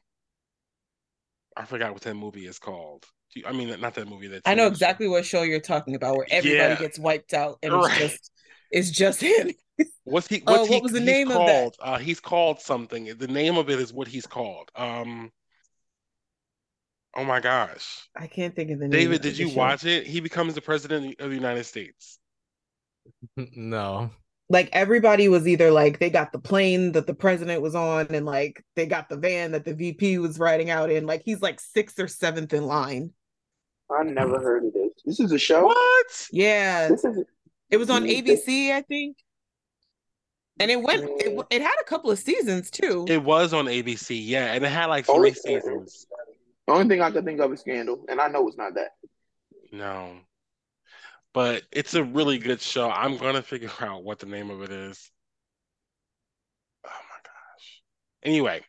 I 1.57 1.65
forgot 1.65 1.93
what 1.93 2.03
that 2.03 2.13
movie 2.13 2.45
is 2.45 2.59
called. 2.59 3.05
You, 3.33 3.43
I 3.45 3.53
mean, 3.53 3.79
not 3.79 3.95
that 3.95 4.07
movie. 4.07 4.27
That 4.27 4.41
I 4.45 4.55
know 4.55 4.67
exactly 4.67 5.07
what 5.07 5.25
show 5.25 5.43
you're 5.43 5.59
talking 5.59 5.95
about, 5.95 6.17
where 6.17 6.27
everybody 6.29 6.73
yeah. 6.73 6.79
gets 6.79 6.99
wiped 6.99 7.33
out 7.33 7.59
and 7.63 7.73
right. 7.73 8.01
it's 8.01 8.13
just 8.13 8.31
It's 8.71 8.91
just 8.91 9.21
him. 9.21 9.51
What's 10.03 10.27
he? 10.27 10.43
Oh, 10.47 10.59
What's 10.59 10.69
what 10.69 10.75
he? 10.75 10.81
was 10.81 10.91
the 10.93 10.99
he's 10.99 11.05
name 11.07 11.31
of 11.31 11.45
that? 11.45 11.45
called? 11.45 11.75
Uh, 11.79 11.97
he's 11.97 12.19
called 12.19 12.59
something. 12.61 13.05
The 13.17 13.27
name 13.27 13.57
of 13.57 13.69
it 13.69 13.79
is 13.79 13.93
what 13.93 14.07
he's 14.07 14.27
called. 14.27 14.71
Um. 14.75 15.31
Oh 17.15 17.25
my 17.25 17.41
gosh, 17.41 18.07
I 18.15 18.27
can't 18.27 18.55
think 18.55 18.71
of 18.71 18.79
the 18.79 18.87
name. 18.87 18.91
David, 18.91 19.21
did 19.21 19.37
you 19.37 19.49
show. 19.49 19.57
watch 19.57 19.85
it? 19.85 20.07
He 20.07 20.21
becomes 20.21 20.55
the 20.55 20.61
president 20.61 21.19
of 21.19 21.29
the 21.29 21.35
United 21.35 21.65
States. 21.65 22.17
No. 23.55 24.11
Like 24.49 24.69
everybody 24.73 25.29
was 25.29 25.47
either 25.47 25.71
like 25.71 25.99
they 25.99 26.09
got 26.09 26.31
the 26.33 26.39
plane 26.39 26.91
that 26.93 27.07
the 27.07 27.13
president 27.13 27.61
was 27.61 27.73
on, 27.75 28.07
and 28.09 28.25
like 28.25 28.63
they 28.75 28.85
got 28.85 29.07
the 29.09 29.17
van 29.17 29.51
that 29.53 29.63
the 29.65 29.73
VP 29.73 30.17
was 30.19 30.37
riding 30.37 30.69
out 30.69 30.91
in. 30.91 31.05
Like 31.05 31.21
he's 31.23 31.41
like 31.41 31.59
sixth 31.59 31.99
or 31.99 32.07
seventh 32.07 32.53
in 32.53 32.65
line. 32.65 33.11
I 33.91 34.03
never 34.03 34.39
heard 34.39 34.65
of 34.65 34.73
this. 34.73 34.91
This 35.05 35.19
is 35.19 35.31
a 35.31 35.39
show. 35.39 35.65
What? 35.65 36.27
Yeah, 36.31 36.87
This 36.89 37.03
is 37.03 37.23
it 37.69 37.77
was 37.77 37.89
on. 37.89 38.03
ABC, 38.03 38.71
I 38.71 38.81
think, 38.81 39.17
and 40.59 40.69
it 40.69 40.81
went. 40.81 41.03
It, 41.21 41.45
it 41.49 41.61
had 41.61 41.75
a 41.79 41.83
couple 41.85 42.11
of 42.11 42.19
seasons 42.19 42.69
too. 42.69 43.05
It 43.07 43.23
was 43.23 43.53
on 43.53 43.65
ABC, 43.65 44.19
yeah, 44.23 44.53
and 44.53 44.63
it 44.65 44.69
had 44.69 44.87
like 44.87 45.05
three 45.05 45.29
it's- 45.29 45.41
seasons. 45.43 46.05
the 46.67 46.73
only 46.73 46.87
thing 46.87 47.01
I 47.01 47.11
could 47.11 47.25
think 47.25 47.39
of 47.39 47.51
is 47.53 47.61
Scandal, 47.61 48.05
and 48.09 48.19
I 48.19 48.27
know 48.27 48.47
it's 48.47 48.57
not 48.57 48.73
that. 48.75 48.91
No, 49.71 50.11
but 51.33 51.63
it's 51.71 51.93
a 51.93 52.03
really 52.03 52.37
good 52.37 52.59
show. 52.61 52.89
I'm 52.89 53.17
gonna 53.17 53.41
figure 53.41 53.71
out 53.79 54.03
what 54.03 54.19
the 54.19 54.25
name 54.25 54.49
of 54.49 54.61
it 54.61 54.71
is. 54.71 55.09
Oh 56.85 56.89
my 56.89 57.19
gosh. 57.23 57.81
Anyway, 58.23 58.61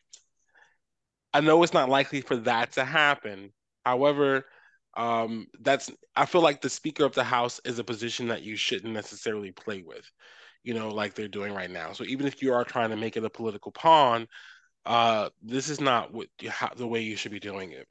I 1.34 1.40
know 1.40 1.62
it's 1.62 1.74
not 1.74 1.88
likely 1.88 2.20
for 2.20 2.36
that 2.36 2.72
to 2.72 2.84
happen. 2.84 3.52
However, 3.84 4.44
um, 4.94 5.46
that's 5.60 5.90
I 6.16 6.26
feel 6.26 6.42
like 6.42 6.60
the 6.60 6.70
Speaker 6.70 7.04
of 7.04 7.14
the 7.14 7.24
House 7.24 7.60
is 7.64 7.78
a 7.78 7.84
position 7.84 8.28
that 8.28 8.42
you 8.42 8.56
shouldn't 8.56 8.92
necessarily 8.92 9.50
play 9.50 9.82
with, 9.82 10.10
you 10.64 10.74
know, 10.74 10.88
like 10.88 11.14
they're 11.14 11.28
doing 11.28 11.54
right 11.54 11.70
now. 11.70 11.92
So 11.92 12.04
even 12.04 12.26
if 12.26 12.42
you 12.42 12.52
are 12.52 12.64
trying 12.64 12.90
to 12.90 12.96
make 12.96 13.16
it 13.16 13.24
a 13.24 13.30
political 13.30 13.72
pawn, 13.72 14.26
uh, 14.84 15.30
this 15.42 15.68
is 15.68 15.80
not 15.80 16.12
what 16.12 16.28
how, 16.48 16.70
the 16.76 16.86
way 16.86 17.00
you 17.00 17.16
should 17.16 17.32
be 17.32 17.40
doing 17.40 17.72
it. 17.72 17.86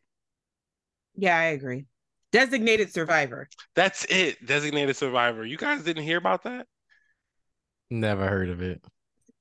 Yeah, 1.16 1.38
I 1.38 1.46
agree. 1.46 1.86
Designated 2.32 2.94
survivor. 2.94 3.50
That's 3.76 4.06
it, 4.06 4.46
designated 4.46 4.96
survivor. 4.96 5.46
You 5.46 5.58
guys 5.58 5.84
didn't 5.84 6.04
hear 6.04 6.18
about 6.18 6.44
that? 6.44 6.68
Never 7.90 8.28
heard 8.28 8.50
of 8.50 8.62
it. 8.62 8.82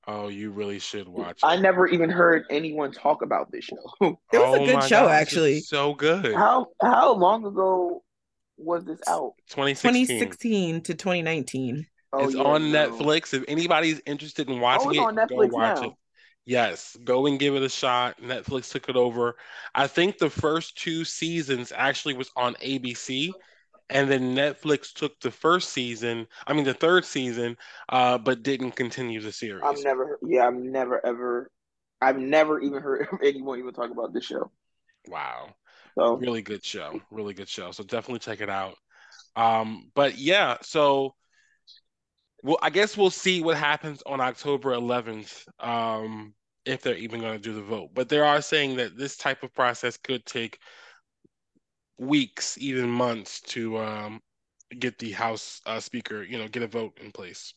Oh, 0.05 0.27
you 0.27 0.51
really 0.51 0.77
should 0.77 1.07
watch 1.07 1.47
it. 1.47 1.47
I 1.47 1.55
never 1.57 1.87
even 1.87 2.09
heard 2.09 2.45
anyone 2.49 2.91
talk 2.91 3.21
about 3.21 3.51
this 3.51 3.65
show. 3.65 4.17
It 4.31 4.39
was 4.39 4.53
a 4.53 4.59
Oh 4.59 4.59
good 4.59 4.83
show, 4.83 5.07
gosh, 5.09 5.31
it's 5.31 5.47
actually. 5.47 5.67
so 5.67 5.93
good. 5.93 6.43
how 6.43 6.67
how 6.81 7.13
long 7.15 7.45
ago 7.45 8.03
was 8.57 8.85
this 8.85 9.01
out? 9.07 9.35
2016. 9.49 10.35
2016 10.35 10.81
to 10.83 10.95
2019. 10.95 11.87
Oh, 12.13 12.27
it's 12.27 12.35
yeah, 12.35 12.45
on 12.45 12.71
no. 12.71 13.11
Netflix. 13.11 13.33
If 13.33 13.43
anybody's 13.47 14.01
interested 14.05 14.49
in 14.49 14.59
Oh, 14.73 14.89
watching 14.89 14.89
it's 14.89 14.99
it, 14.99 14.99
on 14.99 15.15
go 15.27 15.45
watch 15.47 15.81
now. 15.81 15.81
it. 15.81 15.93
Yes, 16.45 16.97
go 17.03 17.27
and 17.27 17.39
give 17.39 17.55
it 17.55 17.63
a 17.63 17.69
shot. 17.69 18.19
Netflix 18.21 18.71
took 18.71 18.89
it 18.89 18.95
over. 18.95 19.35
I 19.75 19.87
think 19.87 20.17
the 20.17 20.29
first 20.29 20.77
two 20.77 21.05
seasons 21.05 21.71
actually 21.75 22.15
was 22.15 22.31
on 22.35 22.55
ABC, 22.61 23.37
and 23.91 24.09
then 24.09 24.35
Netflix 24.35 24.93
took 24.93 25.19
the 25.19 25.31
first 25.31 25.69
season, 25.69 26.27
I 26.47 26.53
mean 26.53 26.63
the 26.63 26.73
third 26.73 27.05
season, 27.05 27.57
uh, 27.89 28.17
but 28.17 28.43
didn't 28.43 28.71
continue 28.71 29.21
the 29.21 29.31
series. 29.31 29.63
I've 29.65 29.83
never, 29.83 30.19
yeah, 30.23 30.47
I've 30.47 30.55
never 30.55 31.05
ever, 31.05 31.51
I've 32.01 32.17
never 32.17 32.59
even 32.59 32.81
heard 32.81 33.07
anyone 33.23 33.59
even 33.59 33.73
talk 33.73 33.91
about 33.91 34.13
this 34.13 34.25
show. 34.25 34.51
Wow. 35.07 35.55
So 35.95 36.15
really 36.15 36.41
good 36.41 36.63
show 36.63 37.01
really 37.11 37.33
good 37.33 37.49
show 37.49 37.71
so 37.71 37.83
definitely 37.83 38.19
check 38.19 38.41
it 38.41 38.49
out 38.49 38.75
um 39.35 39.91
but 39.93 40.17
yeah 40.17 40.57
so 40.61 41.13
well 42.43 42.57
i 42.61 42.69
guess 42.69 42.95
we'll 42.97 43.09
see 43.09 43.41
what 43.41 43.57
happens 43.57 44.01
on 44.05 44.21
october 44.21 44.71
11th 44.71 45.45
um 45.59 46.33
if 46.65 46.81
they're 46.81 46.95
even 46.95 47.19
going 47.19 47.33
to 47.33 47.39
do 47.43 47.53
the 47.53 47.61
vote 47.61 47.89
but 47.93 48.07
they 48.07 48.19
are 48.19 48.41
saying 48.41 48.77
that 48.77 48.97
this 48.97 49.17
type 49.17 49.43
of 49.43 49.53
process 49.53 49.97
could 49.97 50.25
take 50.25 50.59
weeks 52.01 52.57
even 52.59 52.89
months 52.89 53.41
to 53.41 53.77
um 53.79 54.21
get 54.79 54.97
the 54.99 55.11
house 55.13 55.61
uh, 55.67 55.79
speaker 55.79 56.23
you 56.23 56.37
know 56.39 56.49
get 56.49 56.63
a 56.63 56.67
vote 56.67 56.97
in 57.01 57.11
place 57.11 57.55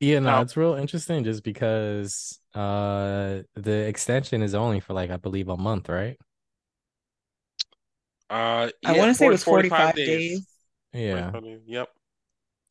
Yeah, 0.00 0.18
no, 0.18 0.40
Now- 0.40 0.40
it's 0.40 0.56
real 0.56 0.74
interesting 0.74 1.22
just 1.24 1.44
because 1.44 2.40
uh 2.54 3.42
the 3.54 3.86
extension 3.88 4.42
is 4.42 4.54
only 4.54 4.80
for 4.80 4.94
like 4.94 5.10
I 5.10 5.16
believe 5.16 5.48
a 5.48 5.56
month, 5.56 5.88
right? 5.88 6.18
uh 8.30 8.68
I 8.84 8.92
want 8.92 9.10
to 9.10 9.14
say 9.14 9.26
it 9.26 9.30
was 9.30 9.44
45 9.44 9.94
days. 9.94 10.46
Yeah. 10.92 11.32
45 11.32 11.44
days. 11.44 11.60
yep 11.66 11.88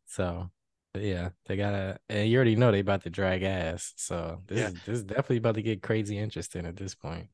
So 0.05 0.51
yeah, 0.95 1.29
they 1.45 1.55
gotta 1.57 1.99
and 2.09 2.29
you 2.29 2.37
already 2.37 2.55
know 2.55 2.71
they 2.71 2.79
about 2.79 3.03
to 3.03 3.09
drag 3.09 3.43
ass. 3.43 3.93
So 3.97 4.41
this 4.47 4.59
Yeah. 4.59 4.69
is 4.69 4.75
this 4.81 4.97
is 4.97 5.03
definitely 5.03 5.37
about 5.37 5.55
to 5.55 5.61
get 5.61 5.81
crazy 5.81 6.17
interesting 6.17 6.65
at 6.65 6.75
this 6.75 6.95
point. 6.95 7.29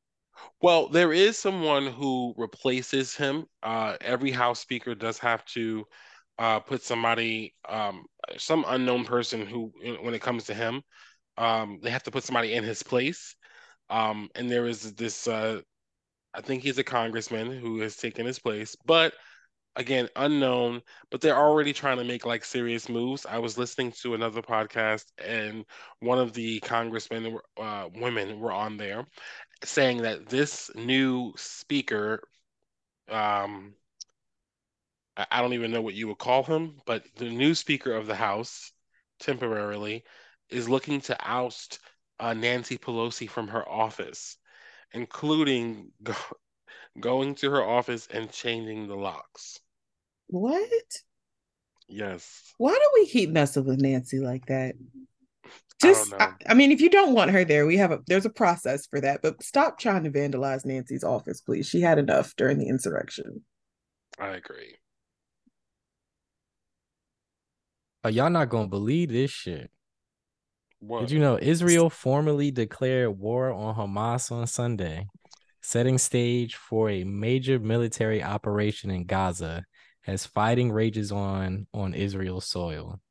Well, 0.62 0.88
there 0.90 1.14
is 1.14 1.38
someone 1.38 1.88
who 1.88 2.34
replaces 2.38 3.16
him. 3.16 3.46
Uh, 3.64 3.96
every 4.02 4.32
House 4.32 4.60
Speaker 4.60 4.96
does 4.96 5.18
have 5.20 5.46
to 5.46 5.86
uh, 6.40 6.60
put 6.60 6.84
somebody, 6.84 7.54
um, 7.68 8.06
some 8.38 8.66
unknown 8.68 9.06
person 9.06 9.46
who, 9.46 9.72
when 10.02 10.14
it 10.14 10.22
comes 10.22 10.46
to 10.46 10.54
him, 10.54 10.82
um, 11.38 11.80
they 11.82 11.90
have 11.92 12.04
to 12.04 12.12
put 12.12 12.24
somebody 12.24 12.54
in 12.54 12.64
his 12.64 12.84
place. 12.84 13.36
Um, 13.90 14.30
and 14.36 14.50
there 14.52 14.68
is 14.68 14.94
this, 14.96 15.28
uh, 15.28 15.62
I 16.34 16.42
think 16.42 16.64
he's 16.64 16.78
a 16.78 16.84
congressman 16.84 17.52
who 17.52 17.80
has 17.82 17.98
taken 17.98 18.26
his 18.26 18.40
place, 18.40 18.76
but 18.86 19.14
again, 19.76 20.10
unknown. 20.16 20.82
But 21.12 21.22
they're 21.22 21.38
already 21.38 21.74
trying 21.74 21.98
to 21.98 22.04
make 22.04 22.26
like 22.26 22.46
serious 22.46 22.90
moves. 22.90 23.26
I 23.26 23.40
was 23.40 23.58
listening 23.58 23.94
to 24.02 24.16
another 24.16 24.42
podcast, 24.42 25.06
and 25.24 25.66
one 26.00 26.20
of 26.20 26.34
the 26.34 26.60
congressmen, 26.62 27.38
uh, 27.58 27.90
women, 27.96 28.40
were 28.40 28.52
on 28.52 28.78
there 28.78 29.06
saying 29.64 30.04
that 30.04 30.28
this 30.28 30.72
new 30.76 31.34
speaker, 31.36 32.22
um, 33.10 33.74
I 35.16 35.42
don't 35.42 35.54
even 35.54 35.72
know 35.72 35.82
what 35.82 35.96
you 35.96 36.08
would 36.10 36.20
call 36.20 36.44
him, 36.44 36.80
but 36.86 37.04
the 37.16 37.30
new 37.30 37.56
speaker 37.56 37.94
of 37.94 38.06
the 38.06 38.16
House, 38.16 38.72
temporarily, 39.20 40.04
is 40.50 40.70
looking 40.70 41.02
to 41.02 41.18
oust 41.20 41.80
uh, 42.20 42.34
Nancy 42.34 42.78
Pelosi 42.78 43.30
from 43.30 43.48
her 43.48 43.68
office, 43.68 44.38
including 44.94 45.92
go- 46.04 46.14
going 47.00 47.36
to 47.36 47.52
her 47.52 47.64
office 47.64 48.08
and 48.12 48.32
changing 48.32 48.88
the 48.88 48.96
locks. 48.96 49.60
What? 50.28 50.70
Yes. 51.88 52.54
Why 52.58 52.74
do 52.74 52.90
we 52.94 53.08
keep 53.08 53.30
messing 53.30 53.66
with 53.66 53.82
Nancy 53.82 54.20
like 54.20 54.46
that? 54.48 54.76
I 55.84 55.88
don't 55.88 55.96
Just, 55.96 56.12
know. 56.12 56.18
I, 56.20 56.34
I 56.50 56.54
mean, 56.54 56.72
if 56.72 56.82
you 56.82 56.90
don't 56.90 57.14
want 57.14 57.32
her 57.32 57.46
there, 57.46 57.66
we 57.66 57.78
have 57.78 57.92
a 57.92 58.00
there's 58.08 58.26
a 58.26 58.32
process 58.32 58.88
for 58.88 59.00
that. 59.02 59.22
But 59.22 59.44
stop 59.44 59.80
trying 59.80 60.04
to 60.06 60.12
vandalize 60.12 60.66
Nancy's 60.66 61.04
office, 61.04 61.42
please. 61.42 61.68
She 61.68 61.82
had 61.82 62.00
enough 62.00 62.36
during 62.36 62.58
the 62.58 62.68
insurrection. 62.68 63.44
I 64.20 64.30
agree. 64.30 64.76
are 68.08 68.12
y'all 68.12 68.30
not 68.30 68.48
gonna 68.48 68.68
believe 68.68 69.12
this 69.12 69.30
shit. 69.30 69.70
What? 70.80 71.02
Did 71.02 71.12
you 71.12 71.20
know 71.20 71.38
Israel 71.42 71.90
formally 71.90 72.52
declared 72.52 73.20
war 73.20 73.52
on 73.52 73.76
Hamas 73.76 74.32
on 74.32 74.48
Sunday, 74.48 75.08
setting 75.62 75.98
stage 75.98 76.56
for 76.56 76.90
a 76.90 77.04
major 77.04 77.60
military 77.60 78.24
operation 78.24 78.92
in 78.92 79.06
Gaza 79.06 79.66
as 80.06 80.26
fighting 80.26 80.72
rages 80.72 81.12
on 81.12 81.68
on 81.74 81.94
Israel's 81.94 82.46
soil. 82.46 83.02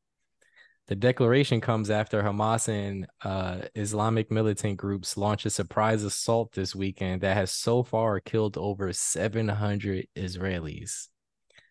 The 0.88 0.94
declaration 0.94 1.60
comes 1.60 1.90
after 1.90 2.22
Hamas 2.22 2.68
and 2.68 3.06
uh, 3.22 3.66
Islamic 3.74 4.30
militant 4.30 4.76
groups 4.76 5.16
launched 5.16 5.44
a 5.44 5.50
surprise 5.50 6.04
assault 6.04 6.52
this 6.52 6.76
weekend 6.76 7.22
that 7.22 7.36
has 7.36 7.50
so 7.50 7.82
far 7.82 8.20
killed 8.20 8.56
over 8.56 8.92
700 8.92 10.06
Israelis. 10.16 11.08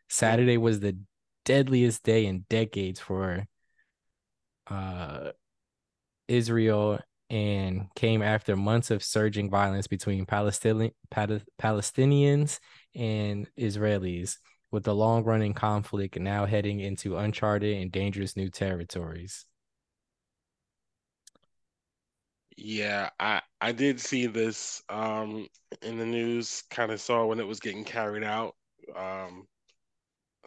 Saturday 0.09 0.57
was 0.57 0.81
the 0.81 0.97
deadliest 1.45 2.03
day 2.03 2.25
in 2.25 2.45
decades 2.49 2.99
for 2.99 3.47
uh, 4.67 5.31
Israel 6.27 6.99
and 7.29 7.87
came 7.95 8.21
after 8.21 8.55
months 8.55 8.91
of 8.91 9.03
surging 9.03 9.49
violence 9.49 9.87
between 9.87 10.25
Palestinian 10.25 10.91
Palestinians 11.11 12.59
and 12.93 13.49
Israelis, 13.57 14.37
with 14.71 14.83
the 14.83 14.95
long-running 14.95 15.53
conflict 15.53 16.19
now 16.19 16.45
heading 16.45 16.79
into 16.79 17.17
uncharted 17.17 17.77
and 17.77 17.91
dangerous 17.91 18.35
new 18.37 18.49
territories. 18.49 19.45
Yeah, 22.57 23.09
I 23.19 23.41
I 23.61 23.71
did 23.71 23.99
see 23.99 24.27
this 24.27 24.81
um 24.89 25.47
in 25.81 25.97
the 25.97 26.05
news, 26.05 26.63
kind 26.69 26.91
of 26.91 27.01
saw 27.01 27.25
when 27.25 27.39
it 27.39 27.47
was 27.47 27.59
getting 27.59 27.83
carried 27.83 28.23
out. 28.23 28.55
Um 28.95 29.47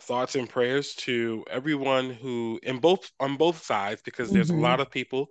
thoughts 0.01 0.35
and 0.37 0.49
prayers 0.49 0.95
to 0.95 1.45
everyone 1.51 2.11
who 2.11 2.59
in 2.63 2.79
both 2.81 3.11
on 3.21 3.37
both 3.37 3.63
sides 3.65 4.01
because 4.03 4.33
there's 4.33 4.51
Mhm. 4.51 4.51
a 4.51 4.57
lot 4.57 4.81
of 4.81 4.91
people 4.91 5.29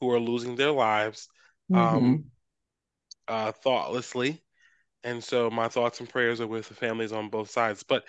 who 0.00 0.10
are 0.10 0.20
losing 0.20 0.56
their 0.56 0.70
lives 0.72 1.28
Mhm. 1.68 2.14
um 2.14 2.24
uh 3.28 3.52
thoughtlessly. 3.52 4.42
And 5.04 5.22
so 5.22 5.50
my 5.50 5.68
thoughts 5.68 6.00
and 6.00 6.08
prayers 6.08 6.40
are 6.40 6.46
with 6.46 6.68
the 6.68 6.74
families 6.74 7.12
on 7.12 7.28
both 7.28 7.50
sides. 7.50 7.82
But 7.82 8.04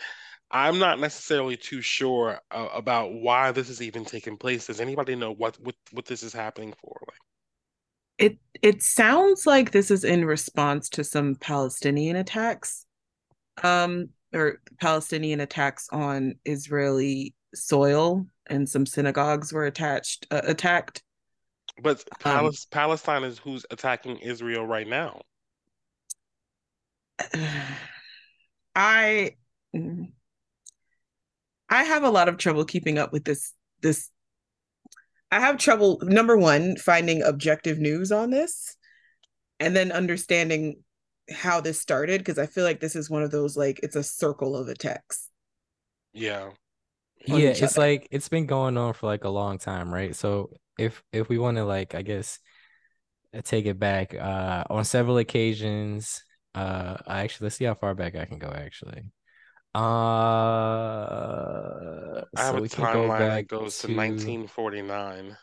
I'm 0.49 0.79
not 0.79 0.99
necessarily 0.99 1.57
too 1.57 1.81
sure 1.81 2.39
uh, 2.51 2.69
about 2.73 3.13
why 3.13 3.51
this 3.51 3.69
is 3.69 3.81
even 3.81 4.05
taking 4.05 4.37
place. 4.37 4.67
Does 4.67 4.79
anybody 4.79 5.15
know 5.15 5.33
what 5.33 5.59
what 5.59 5.75
what 5.91 6.05
this 6.05 6.23
is 6.23 6.33
happening 6.33 6.73
for? 6.81 6.97
Like, 7.07 7.19
it 8.17 8.37
it 8.61 8.81
sounds 8.81 9.45
like 9.45 9.71
this 9.71 9.91
is 9.91 10.03
in 10.03 10.23
response 10.23 10.87
to 10.89 11.03
some 11.03 11.35
Palestinian 11.35 12.15
attacks, 12.15 12.85
um, 13.63 14.09
or 14.33 14.61
Palestinian 14.79 15.41
attacks 15.41 15.89
on 15.91 16.35
Israeli 16.45 17.35
soil, 17.53 18.25
and 18.47 18.69
some 18.69 18.85
synagogues 18.85 19.51
were 19.51 19.65
attached 19.65 20.27
uh, 20.31 20.41
attacked. 20.43 21.03
But 21.81 22.05
um, 22.23 22.51
Palestine 22.71 23.23
is 23.25 23.37
who's 23.37 23.65
attacking 23.69 24.19
Israel 24.19 24.65
right 24.65 24.87
now. 24.87 25.21
I 28.75 29.35
I 31.69 31.83
have 31.83 32.03
a 32.03 32.09
lot 32.09 32.29
of 32.29 32.37
trouble 32.37 32.65
keeping 32.65 32.97
up 32.97 33.11
with 33.11 33.23
this 33.23 33.53
this 33.81 34.09
I 35.31 35.39
have 35.39 35.57
trouble 35.57 35.99
number 36.03 36.37
1 36.37 36.77
finding 36.77 37.23
objective 37.23 37.79
news 37.79 38.11
on 38.11 38.29
this 38.29 38.77
and 39.59 39.75
then 39.75 39.91
understanding 39.91 40.81
how 41.31 41.59
this 41.61 41.79
started 41.79 42.19
because 42.19 42.37
I 42.37 42.45
feel 42.45 42.63
like 42.63 42.79
this 42.79 42.95
is 42.95 43.09
one 43.09 43.23
of 43.23 43.31
those 43.31 43.57
like 43.57 43.79
it's 43.81 43.95
a 43.95 44.03
circle 44.03 44.55
of 44.55 44.67
attacks. 44.67 45.29
Yeah. 46.13 46.51
Yeah, 47.25 47.49
it's 47.49 47.63
other. 47.63 47.81
like 47.81 48.07
it's 48.11 48.29
been 48.29 48.45
going 48.45 48.77
on 48.77 48.93
for 48.93 49.07
like 49.07 49.23
a 49.23 49.29
long 49.29 49.57
time, 49.57 49.91
right? 49.91 50.15
So 50.15 50.51
if 50.77 51.03
if 51.11 51.29
we 51.29 51.37
want 51.37 51.57
to 51.57 51.65
like 51.65 51.95
I 51.95 52.01
guess 52.03 52.39
take 53.43 53.65
it 53.65 53.79
back 53.79 54.13
uh 54.13 54.63
on 54.69 54.85
several 54.85 55.17
occasions 55.17 56.23
uh 56.55 56.97
actually 57.07 57.45
let's 57.45 57.55
see 57.57 57.65
how 57.65 57.73
far 57.75 57.93
back 57.93 58.15
I 58.15 58.25
can 58.25 58.39
go 58.39 58.49
actually. 58.49 59.11
Uh 59.73 59.79
I 62.35 62.43
have 62.43 62.55
so 62.55 62.63
a 62.63 62.67
timeline 62.67 63.19
that 63.19 63.47
goes 63.47 63.79
to, 63.79 63.87
to 63.87 63.93
1949. 63.93 65.37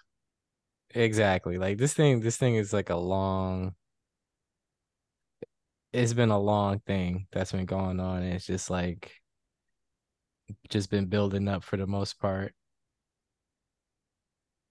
Exactly. 0.94 1.58
Like 1.58 1.78
this 1.78 1.94
thing 1.94 2.20
this 2.20 2.36
thing 2.36 2.56
is 2.56 2.72
like 2.72 2.90
a 2.90 2.96
long 2.96 3.74
it's 5.92 6.14
been 6.14 6.30
a 6.30 6.38
long 6.38 6.80
thing 6.80 7.26
that's 7.32 7.52
been 7.52 7.66
going 7.66 8.00
on. 8.00 8.22
It's 8.22 8.46
just 8.46 8.70
like 8.70 9.12
just 10.70 10.90
been 10.90 11.06
building 11.06 11.48
up 11.48 11.64
for 11.64 11.76
the 11.76 11.86
most 11.86 12.18
part. 12.18 12.54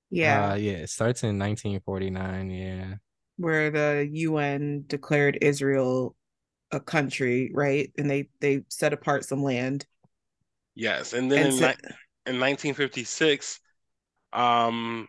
Yeah. 0.09 0.51
Uh, 0.51 0.55
yeah, 0.55 0.73
it 0.73 0.89
starts 0.89 1.23
in 1.23 1.37
1949, 1.39 2.49
yeah. 2.49 2.95
Where 3.37 3.71
the 3.71 4.09
UN 4.11 4.83
declared 4.87 5.37
Israel 5.41 6.15
a 6.71 6.79
country, 6.79 7.51
right? 7.53 7.91
And 7.97 8.09
they 8.09 8.29
they 8.39 8.63
set 8.69 8.93
apart 8.93 9.25
some 9.25 9.43
land. 9.43 9.85
Yes, 10.75 11.13
and 11.13 11.31
then 11.31 11.43
and 11.43 11.53
in, 11.53 11.59
so- 11.59 11.73
in 12.25 12.39
1956, 12.39 13.59
um, 14.33 15.07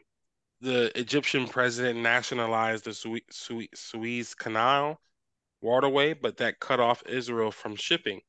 the 0.61 0.97
Egyptian 0.99 1.49
president 1.49 2.01
nationalized 2.01 2.85
the 2.85 2.95
Suez, 2.95 3.69
Suez 3.75 4.35
Canal 4.35 5.01
waterway, 5.61 6.15
but 6.15 6.39
that 6.39 6.61
cut 6.61 6.81
off 6.81 7.03
Israel 7.07 7.51
from 7.51 7.77
shipping. 7.77 8.21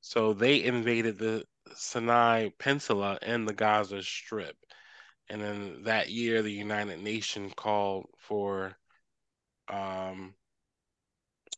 So 0.00 0.32
they 0.32 0.62
invaded 0.64 1.18
the 1.18 1.44
Sinai 1.74 2.50
Peninsula 2.58 3.18
and 3.22 3.46
the 3.48 3.54
Gaza 3.54 4.02
Strip. 4.02 4.56
And 5.28 5.40
then 5.42 5.82
that 5.84 6.10
year, 6.10 6.42
the 6.42 6.52
United 6.52 7.00
Nations 7.00 7.52
called 7.56 8.06
for 8.18 8.76
um, 9.68 10.34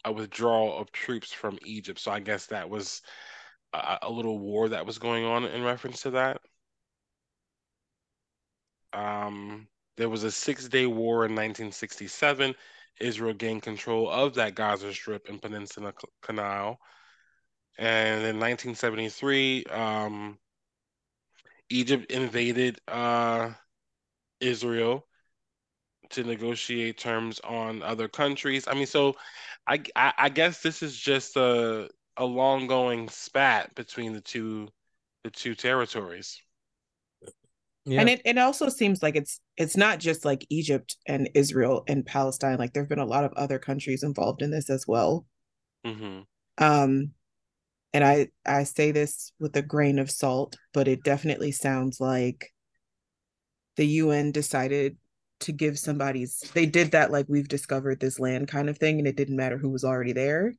a 0.05 0.13
withdrawal 0.13 0.79
of 0.79 0.93
troops 0.93 1.33
from 1.33 1.59
Egypt. 1.65 2.01
So 2.01 2.11
I 2.11 2.21
guess 2.21 2.47
that 2.47 2.69
was 2.69 3.03
a, 3.73 3.99
a 4.03 4.11
little 4.11 4.39
war 4.39 4.69
that 4.69 4.87
was 4.87 4.99
going 4.99 5.25
on 5.25 5.45
in 5.45 5.63
reference 5.63 6.03
to 6.03 6.11
that. 6.11 6.41
Um, 8.93 9.69
there 9.97 10.09
was 10.09 10.25
a 10.25 10.31
six 10.31 10.69
day 10.69 10.87
war 10.87 11.27
in 11.27 11.33
1967. 11.33 12.55
Israel 13.01 13.35
gained 13.35 13.63
control 13.63 14.11
of 14.11 14.35
that 14.35 14.55
Gaza 14.55 14.93
Strip 14.93 15.29
and 15.29 15.41
Peninsula 15.41 15.93
Canal. 16.23 16.79
And 17.79 18.21
in 18.27 18.39
1973, 18.39 19.65
um, 19.67 20.39
Egypt 21.71 22.11
invaded 22.11 22.79
uh, 22.89 23.51
Israel 24.41 25.07
to 26.11 26.25
negotiate 26.25 26.99
terms 26.99 27.41
on 27.41 27.83
other 27.83 28.09
countries. 28.09 28.67
I 28.67 28.75
mean, 28.75 28.87
so 28.87 29.15
I, 29.71 29.81
I, 29.95 30.13
I 30.19 30.29
guess 30.29 30.63
this 30.63 30.83
is 30.83 30.97
just 30.97 31.37
a 31.37 31.89
a 32.17 32.25
long 32.25 32.67
going 32.67 33.09
spat 33.09 33.75
between 33.77 34.13
the 34.13 34.21
two 34.21 34.69
the 35.23 35.31
two 35.31 35.55
territories. 35.55 36.43
Yeah. 37.87 38.01
And 38.01 38.11
it, 38.11 38.21
it 38.25 38.37
also 38.37 38.69
seems 38.69 39.03
like 39.03 39.15
it's 39.15 39.41
it's 39.57 39.77
not 39.77 40.01
just 40.01 40.25
like 40.25 40.45
Egypt 40.51 40.97
and 41.07 41.31
Israel 41.35 41.85
and 41.87 42.05
Palestine. 42.05 42.59
Like 42.59 42.73
there 42.73 42.83
have 42.83 42.91
been 42.91 42.99
a 42.99 43.07
lot 43.07 43.25
of 43.25 43.33
other 43.35 43.59
countries 43.61 44.03
involved 44.03 44.43
in 44.43 44.51
this 44.51 44.69
as 44.71 44.87
well. 44.89 45.25
Mm-hmm. 45.87 46.23
Um, 46.59 47.13
and 47.93 48.05
I 48.05 48.29
I 48.45 48.65
say 48.65 48.91
this 48.91 49.33
with 49.39 49.57
a 49.57 49.63
grain 49.63 50.01
of 50.01 50.11
salt, 50.11 50.57
but 50.75 50.89
it 50.89 51.05
definitely 51.05 51.53
sounds 51.53 52.01
like 52.01 52.53
the 53.77 53.87
UN 53.87 54.33
decided 54.33 54.97
to 55.41 55.53
give 55.53 55.79
somebody's 55.79 56.41
they 56.55 56.67
did 56.67 56.93
that 56.93 57.11
like 57.11 57.27
we've 57.29 57.49
discovered 57.49 58.01
this 58.01 58.19
land 58.19 58.49
kind 58.49 58.69
of 58.69 58.79
thing 58.79 58.99
and 58.99 59.09
it 59.09 59.17
didn't 59.17 59.37
matter 59.37 59.59
who 59.59 59.71
was 59.71 59.85
already 59.85 60.13
there. 60.13 60.55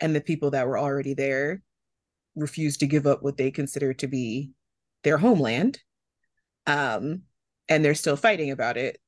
And 0.00 0.14
the 0.14 0.20
people 0.20 0.50
that 0.50 0.66
were 0.66 0.78
already 0.78 1.14
there 1.14 1.62
refused 2.34 2.80
to 2.80 2.86
give 2.86 3.06
up 3.06 3.22
what 3.22 3.36
they 3.36 3.50
consider 3.50 3.92
to 3.94 4.06
be 4.06 4.50
their 5.04 5.18
homeland 5.18 5.80
um 6.66 7.22
and 7.68 7.84
they're 7.84 7.94
still 7.94 8.16
fighting 8.16 8.50
about 8.50 8.76
it. 8.76 8.98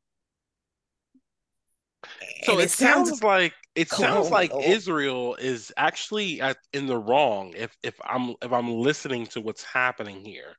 So 2.45 2.59
it, 2.59 2.65
it, 2.65 2.71
sounds, 2.71 3.09
sounds 3.09 3.23
like 3.23 3.55
it 3.75 3.91
sounds 3.91 4.31
like 4.31 4.53
Israel 4.63 5.37
is 5.37 5.73
actually 5.77 6.41
at, 6.41 6.57
in 6.73 6.87
the 6.87 6.97
wrong 6.97 7.55
if 7.57 7.77
if 7.83 7.95
I'm 8.05 8.35
if 8.43 8.53
I'm 8.53 8.73
listening 8.73 9.27
to 9.29 9.41
what's 9.41 9.65
happening 9.65 10.25
here. 10.25 10.55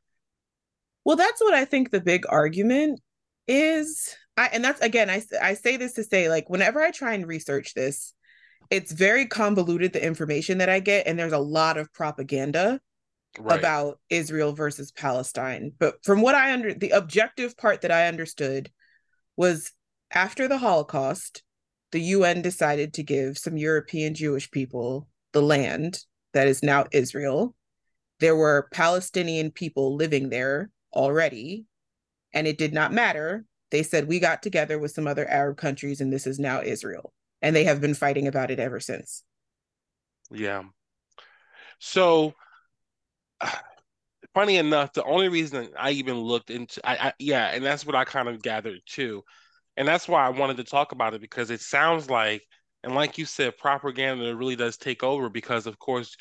Well, 1.06 1.16
that's 1.16 1.42
what 1.42 1.54
I 1.54 1.66
think 1.66 1.92
the 1.92 2.02
big 2.02 2.26
argument 2.30 3.00
is 3.48 4.16
I, 4.38 4.48
and 4.48 4.64
that's 4.64 4.82
again 4.82 5.10
I, 5.10 5.24
I 5.42 5.54
say 5.54 5.78
this 5.78 5.94
to 5.94 6.04
say 6.04 6.30
like 6.30 6.50
whenever 6.50 6.82
i 6.82 6.92
try 6.92 7.14
and 7.14 7.28
research 7.28 7.74
this 7.74 8.14
it's 8.70 8.92
very 8.92 9.28
convoluted 9.28 9.94
the 9.94 10.06
information 10.06 10.58
that 10.60 10.70
i 10.70 10.80
get 10.80 11.08
and 11.08 11.18
there's 11.18 11.34
a 11.34 11.40
lot 11.40 11.78
of 11.78 11.94
propaganda 11.94 12.80
right. 13.40 13.60
about 13.60 14.00
israel 14.10 14.54
versus 14.54 14.92
palestine. 14.92 15.72
But 15.78 16.04
from 16.04 16.22
what 16.22 16.36
i 16.36 16.54
under 16.54 16.74
the 16.74 16.92
objective 16.92 17.58
part 17.58 17.82
that 17.82 17.92
i 17.92 18.08
understood 18.08 18.72
was 19.38 19.72
after 20.12 20.48
the 20.48 20.58
holocaust 20.58 21.44
the 21.92 22.02
un 22.02 22.42
decided 22.42 22.94
to 22.96 23.04
give 23.04 23.38
some 23.38 23.58
european 23.58 24.16
jewish 24.16 24.50
people 24.50 25.08
the 25.34 25.42
land 25.42 26.00
that 26.34 26.48
is 26.48 26.64
now 26.64 26.86
israel. 26.92 27.56
There 28.20 28.36
were 28.36 28.70
palestinian 28.74 29.52
people 29.52 29.96
living 29.96 30.30
there 30.30 30.72
already 30.94 31.66
and 32.36 32.46
it 32.46 32.58
did 32.58 32.74
not 32.74 32.94
matter. 32.94 33.46
They 33.72 33.82
said 33.82 34.08
we 34.08 34.20
got 34.20 34.44
together 34.44 34.78
with 34.78 34.92
some 34.92 35.08
other 35.08 35.28
Arab 35.28 35.58
countries 35.58 36.02
and 36.02 36.14
this 36.14 36.28
is 36.28 36.38
now 36.38 36.62
Israel. 36.62 37.14
And 37.42 37.56
they 37.56 37.64
have 37.64 37.82
been 37.82 37.96
fighting 37.96 38.28
about 38.28 38.52
it 38.52 38.60
ever 38.60 38.80
since. 38.80 39.24
Yeah. 40.30 40.64
So 41.80 42.34
funny 44.34 44.58
enough, 44.58 44.94
the 44.94 45.04
only 45.04 45.30
reason 45.30 45.70
I 45.80 45.92
even 45.92 46.20
looked 46.20 46.50
into 46.50 46.82
I, 46.88 47.08
I 47.08 47.14
yeah, 47.18 47.48
and 47.48 47.64
that's 47.64 47.86
what 47.86 47.96
I 47.96 48.04
kind 48.04 48.28
of 48.28 48.44
gathered 48.44 48.82
too. 48.86 49.24
And 49.78 49.88
that's 49.88 50.08
why 50.08 50.26
I 50.26 50.30
wanted 50.30 50.58
to 50.58 50.64
talk 50.64 50.92
about 50.92 51.14
it 51.14 51.22
because 51.22 51.50
it 51.50 51.62
sounds 51.62 52.10
like 52.10 52.44
and 52.84 52.94
like 52.94 53.18
you 53.18 53.26
said, 53.26 53.58
propaganda 53.58 54.36
really 54.36 54.56
does 54.56 54.78
take 54.78 55.04
over 55.04 55.30
because 55.30 55.66
of 55.66 55.80
course 55.80 56.16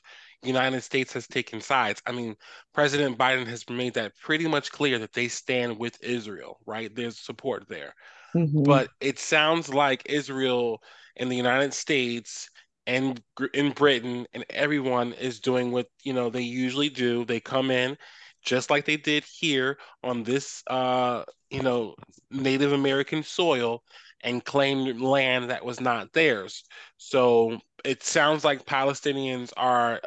United 0.44 0.82
States 0.82 1.12
has 1.12 1.26
taken 1.26 1.60
sides. 1.60 2.02
I 2.06 2.12
mean, 2.12 2.36
President 2.72 3.18
Biden 3.18 3.46
has 3.46 3.68
made 3.68 3.94
that 3.94 4.12
pretty 4.20 4.46
much 4.46 4.72
clear 4.72 4.98
that 4.98 5.12
they 5.12 5.28
stand 5.28 5.78
with 5.78 6.02
Israel, 6.02 6.58
right? 6.66 6.94
There's 6.94 7.18
support 7.18 7.68
there. 7.68 7.94
Mm-hmm. 8.34 8.64
But 8.64 8.90
it 9.00 9.18
sounds 9.18 9.72
like 9.72 10.02
Israel 10.06 10.82
and 11.16 11.30
the 11.30 11.36
United 11.36 11.72
States 11.72 12.50
and 12.86 13.20
in 13.54 13.72
Britain 13.72 14.26
and 14.34 14.44
everyone 14.50 15.12
is 15.14 15.40
doing 15.40 15.72
what, 15.72 15.86
you 16.02 16.12
know, 16.12 16.30
they 16.30 16.42
usually 16.42 16.88
do. 16.88 17.24
They 17.24 17.40
come 17.40 17.70
in 17.70 17.96
just 18.42 18.68
like 18.68 18.84
they 18.84 18.98
did 18.98 19.24
here 19.24 19.78
on 20.02 20.22
this 20.22 20.62
uh, 20.66 21.24
you 21.54 21.62
know, 21.62 21.94
Native 22.30 22.72
American 22.72 23.22
soil 23.22 23.82
and 24.22 24.44
claim 24.44 25.00
land 25.00 25.50
that 25.50 25.64
was 25.64 25.80
not 25.80 26.12
theirs. 26.12 26.64
So 26.96 27.58
it 27.84 28.02
sounds 28.02 28.44
like 28.44 28.64
Palestinians 28.64 29.52
are 29.56 30.00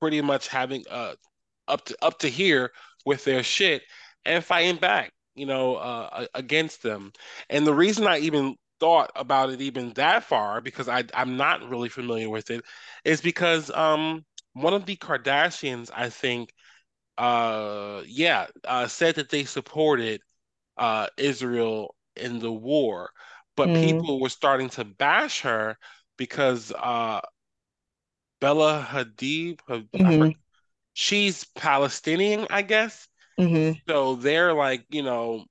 pretty 0.00 0.20
much 0.20 0.48
having 0.48 0.84
uh 0.90 1.14
up 1.68 1.84
to 1.86 1.96
up 2.02 2.18
to 2.18 2.28
here 2.28 2.72
with 3.06 3.24
their 3.24 3.42
shit 3.42 3.82
and 4.24 4.44
fighting 4.44 4.76
back, 4.76 5.12
you 5.34 5.46
know, 5.46 5.76
uh, 5.76 6.26
against 6.34 6.82
them. 6.82 7.12
And 7.50 7.66
the 7.66 7.74
reason 7.74 8.06
I 8.06 8.18
even 8.18 8.56
thought 8.80 9.10
about 9.14 9.50
it 9.50 9.60
even 9.60 9.92
that 9.94 10.24
far 10.24 10.60
because 10.60 10.88
I 10.88 11.04
I'm 11.14 11.36
not 11.36 11.68
really 11.68 11.88
familiar 11.88 12.28
with 12.28 12.50
it 12.50 12.64
is 13.04 13.20
because 13.20 13.70
um 13.70 14.24
one 14.54 14.74
of 14.74 14.86
the 14.86 14.96
Kardashians 14.96 15.90
I 15.94 16.10
think 16.10 16.52
uh, 17.16 18.02
yeah, 18.06 18.46
uh, 18.64 18.88
said 18.88 19.14
that 19.16 19.30
they 19.30 19.44
supported 19.44 20.20
uh, 20.76 21.06
Israel 21.16 21.94
in 22.16 22.38
the 22.38 22.52
war, 22.52 23.10
but 23.56 23.68
mm. 23.68 23.80
people 23.80 24.20
were 24.20 24.28
starting 24.28 24.68
to 24.70 24.84
bash 24.84 25.40
her 25.42 25.76
because 26.16 26.72
uh, 26.72 27.20
Bella 28.44 28.86
Hadid, 28.86 29.58
mm-hmm. 29.66 30.28
she's 30.92 31.44
Palestinian, 31.54 32.46
I 32.50 32.60
guess. 32.60 33.08
Mm-hmm. 33.40 33.78
So 33.88 34.16
they're 34.16 34.52
like, 34.52 34.84
you 34.90 35.02
know, 35.02 35.46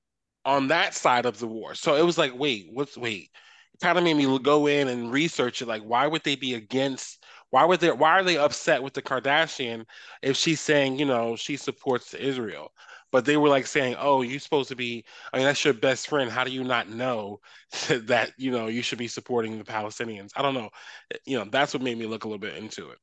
on 0.45 0.67
that 0.67 0.93
side 0.93 1.25
of 1.25 1.39
the 1.39 1.47
war. 1.47 1.73
So 1.73 1.95
it 1.95 2.05
was 2.05 2.19
like, 2.19 2.37
wait, 2.37 2.67
what's 2.71 2.95
wait? 2.95 3.31
It 3.73 3.79
kind 3.81 3.97
of 3.97 4.03
made 4.03 4.13
me 4.13 4.37
go 4.37 4.67
in 4.67 4.89
and 4.89 5.11
research 5.11 5.63
it. 5.63 5.67
Like, 5.67 5.81
why 5.81 6.05
would 6.05 6.21
they 6.21 6.35
be 6.35 6.53
against? 6.53 7.25
Why 7.49 7.65
would 7.65 7.79
they? 7.79 7.91
Why 7.91 8.11
are 8.11 8.23
they 8.23 8.37
upset 8.37 8.83
with 8.83 8.93
the 8.93 9.01
Kardashian 9.01 9.85
if 10.21 10.37
she's 10.37 10.61
saying, 10.61 10.99
you 10.99 11.05
know, 11.05 11.35
she 11.35 11.57
supports 11.57 12.13
Israel? 12.13 12.73
But 13.13 13.25
they 13.25 13.37
were 13.37 13.49
like 13.49 13.67
saying, 13.67 13.95
"Oh, 13.99 14.23
you're 14.23 14.41
supposed 14.41 14.69
to 14.69 14.75
be. 14.75 15.05
I 15.33 15.37
mean, 15.37 15.45
that's 15.45 15.65
your 15.65 15.73
best 15.75 16.09
friend. 16.09 16.31
How 16.31 16.43
do 16.43 16.51
you 16.51 16.65
not 16.65 16.89
know 16.89 17.41
that 17.89 18.33
you 18.37 18.51
know 18.51 18.67
you 18.67 18.83
should 18.83 18.99
be 18.99 19.07
supporting 19.07 19.57
the 19.57 19.63
Palestinians?" 19.65 20.31
I 20.35 20.43
don't 20.43 20.55
know. 20.55 20.71
Eh, 21.13 21.17
you 21.25 21.39
know, 21.39 21.45
that's 21.45 21.73
what 21.73 21.83
made 21.83 21.97
me 21.99 22.07
look 22.07 22.25
a 22.25 22.27
little 22.27 22.39
bit 22.39 22.57
into 22.57 22.89
it. 22.91 22.99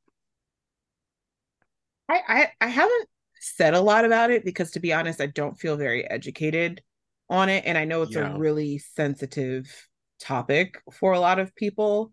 I 2.08 2.20
I, 2.28 2.66
I 2.66 2.68
haven't 2.68 3.08
said 3.40 3.74
a 3.74 3.80
lot 3.80 4.04
about 4.04 4.30
it 4.30 4.44
because, 4.44 4.72
to 4.72 4.80
be 4.80 4.92
honest, 4.92 5.20
I 5.20 5.26
don't 5.26 5.58
feel 5.58 5.76
very 5.76 6.08
educated 6.10 6.82
on 7.28 7.48
it, 7.48 7.64
and 7.66 7.78
I 7.78 7.84
know 7.84 8.02
it's 8.02 8.16
yeah. 8.16 8.34
a 8.34 8.38
really 8.38 8.78
sensitive 8.78 9.66
topic 10.20 10.82
for 10.92 11.12
a 11.12 11.20
lot 11.20 11.38
of 11.38 11.54
people 11.54 12.12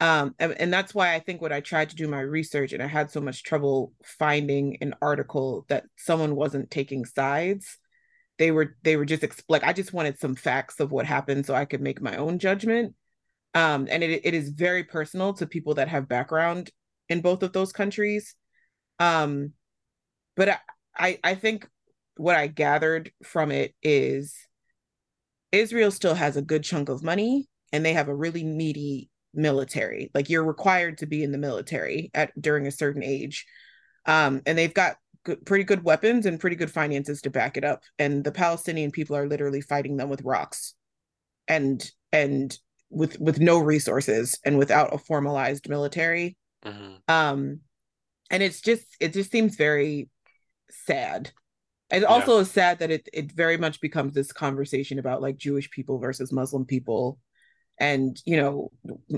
um 0.00 0.34
and, 0.38 0.52
and, 0.52 0.72
that's 0.72 0.94
why 0.94 1.14
i 1.14 1.18
think 1.18 1.40
when 1.40 1.52
i 1.52 1.60
tried 1.60 1.90
to 1.90 1.96
do 1.96 2.06
my 2.08 2.20
research 2.20 2.72
and 2.72 2.82
i 2.82 2.86
had 2.86 3.10
so 3.10 3.20
much 3.20 3.42
trouble 3.42 3.92
finding 4.04 4.76
an 4.80 4.94
article 5.02 5.64
that 5.68 5.84
someone 5.96 6.36
wasn't 6.36 6.70
taking 6.70 7.04
sides 7.04 7.78
they 8.38 8.50
were 8.50 8.76
they 8.82 8.96
were 8.96 9.04
just 9.04 9.24
like 9.48 9.64
i 9.64 9.72
just 9.72 9.92
wanted 9.92 10.18
some 10.18 10.34
facts 10.34 10.80
of 10.80 10.90
what 10.90 11.04
happened 11.04 11.44
so 11.44 11.54
i 11.54 11.64
could 11.64 11.80
make 11.80 12.00
my 12.00 12.16
own 12.16 12.38
judgment. 12.38 12.94
Um 13.54 13.88
and 13.90 14.02
it, 14.02 14.20
it 14.24 14.34
is 14.34 14.50
very 14.50 14.84
personal 14.84 15.34
to 15.34 15.46
people 15.46 15.74
that 15.74 15.88
have 15.88 16.08
background 16.08 16.70
in 17.08 17.20
both 17.20 17.42
of 17.42 17.52
those 17.52 17.72
countries. 17.72 18.34
Um 18.98 19.52
but 20.36 20.48
i 20.48 20.58
i, 20.96 21.18
I 21.24 21.34
think 21.34 21.68
what 22.16 22.36
i 22.36 22.46
gathered 22.46 23.12
from 23.22 23.50
it 23.50 23.74
is 23.82 24.34
israel 25.52 25.90
still 25.90 26.14
has 26.14 26.36
a 26.36 26.42
good 26.42 26.62
chunk 26.62 26.88
of 26.88 27.02
money 27.02 27.48
and 27.72 27.84
they 27.84 27.92
have 27.92 28.08
a 28.08 28.14
really 28.14 28.42
needy 28.42 29.08
military. 29.38 30.10
Like 30.14 30.28
you're 30.28 30.44
required 30.44 30.98
to 30.98 31.06
be 31.06 31.22
in 31.22 31.32
the 31.32 31.38
military 31.38 32.10
at 32.12 32.38
during 32.40 32.66
a 32.66 32.72
certain 32.72 33.02
age. 33.02 33.46
Um, 34.04 34.42
and 34.44 34.58
they've 34.58 34.74
got 34.74 34.96
good, 35.24 35.46
pretty 35.46 35.64
good 35.64 35.84
weapons 35.84 36.26
and 36.26 36.40
pretty 36.40 36.56
good 36.56 36.70
finances 36.70 37.22
to 37.22 37.30
back 37.30 37.56
it 37.56 37.64
up. 37.64 37.84
And 37.98 38.24
the 38.24 38.32
Palestinian 38.32 38.90
people 38.90 39.16
are 39.16 39.28
literally 39.28 39.60
fighting 39.60 39.96
them 39.96 40.08
with 40.08 40.22
rocks 40.22 40.74
and 41.46 41.88
and 42.12 42.58
with 42.90 43.18
with 43.20 43.38
no 43.38 43.58
resources 43.58 44.38
and 44.44 44.58
without 44.58 44.94
a 44.94 44.98
formalized 44.98 45.68
military. 45.68 46.36
Mm-hmm. 46.64 46.94
Um, 47.06 47.60
and 48.30 48.42
it's 48.42 48.60
just 48.60 48.84
it 49.00 49.12
just 49.12 49.30
seems 49.30 49.56
very 49.56 50.08
sad. 50.70 51.30
It 51.90 52.02
yeah. 52.02 52.08
also 52.08 52.38
is 52.38 52.50
sad 52.50 52.80
that 52.80 52.90
it 52.90 53.08
it 53.12 53.32
very 53.32 53.56
much 53.56 53.80
becomes 53.80 54.14
this 54.14 54.32
conversation 54.32 54.98
about 54.98 55.22
like 55.22 55.36
Jewish 55.36 55.70
people 55.70 55.98
versus 55.98 56.32
Muslim 56.32 56.64
people 56.64 57.18
and 57.80 58.20
you 58.24 58.36
know 58.36 58.70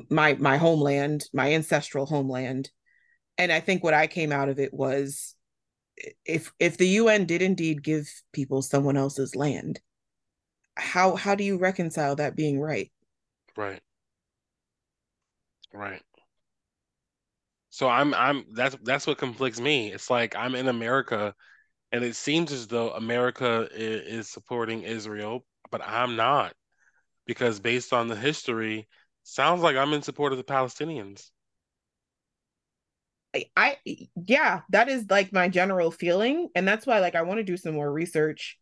my 0.08 0.34
my 0.34 0.56
homeland 0.56 1.24
my 1.32 1.52
ancestral 1.52 2.06
homeland. 2.06 2.70
And 3.38 3.50
i 3.50 3.60
think 3.60 3.82
what 3.82 3.94
i 3.94 4.06
came 4.06 4.32
out 4.32 4.48
of 4.48 4.58
it 4.58 4.74
was 4.74 5.34
if 6.24 6.52
if 6.58 6.76
the 6.76 6.88
un 6.98 7.24
did 7.24 7.42
indeed 7.42 7.82
give 7.82 8.08
people 8.32 8.62
someone 8.62 8.96
else's 8.96 9.34
land 9.34 9.80
how 10.76 11.14
how 11.16 11.34
do 11.34 11.44
you 11.44 11.58
reconcile 11.58 12.16
that 12.16 12.36
being 12.36 12.60
right? 12.60 12.90
Right. 13.56 13.80
Right. 15.72 16.02
So 17.70 17.88
i'm 17.88 18.14
i'm 18.14 18.44
that's 18.52 18.76
that's 18.82 19.06
what 19.06 19.18
conflicts 19.18 19.60
me. 19.60 19.92
It's 19.92 20.10
like 20.10 20.34
i'm 20.36 20.54
in 20.54 20.68
america 20.68 21.34
and 21.92 22.04
it 22.04 22.16
seems 22.16 22.52
as 22.52 22.66
though 22.66 22.90
america 22.92 23.68
is, 23.72 24.28
supporting 24.28 24.82
israel 24.82 25.44
but 25.70 25.80
i'm 25.84 26.16
not 26.16 26.52
because 27.26 27.60
based 27.60 27.92
on 27.92 28.08
the 28.08 28.16
history, 28.16 28.88
sounds 29.22 29.62
like 29.62 29.76
I'm 29.76 29.92
in 29.92 30.02
support 30.02 30.32
of 30.32 30.38
the 30.38 30.44
Palestinians. 30.44 31.30
I, 33.34 33.44
I 33.56 33.76
yeah, 34.26 34.62
that 34.70 34.88
is 34.88 35.06
like 35.08 35.32
my 35.32 35.48
general 35.48 35.90
feeling, 35.90 36.48
and 36.54 36.66
that's 36.66 36.86
why 36.86 36.98
like 36.98 37.14
I 37.14 37.22
want 37.22 37.38
to 37.38 37.44
do 37.44 37.56
some 37.56 37.74
more 37.74 37.90
research 37.92 38.58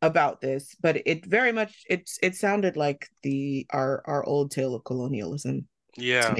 about 0.00 0.40
this. 0.40 0.74
But 0.80 1.02
it 1.06 1.24
very 1.24 1.52
much 1.52 1.84
it's 1.88 2.18
it 2.22 2.34
sounded 2.34 2.76
like 2.76 3.08
the 3.22 3.66
our 3.70 4.02
our 4.06 4.24
old 4.24 4.50
tale 4.50 4.74
of 4.74 4.84
colonialism. 4.84 5.68
Yeah. 5.96 6.34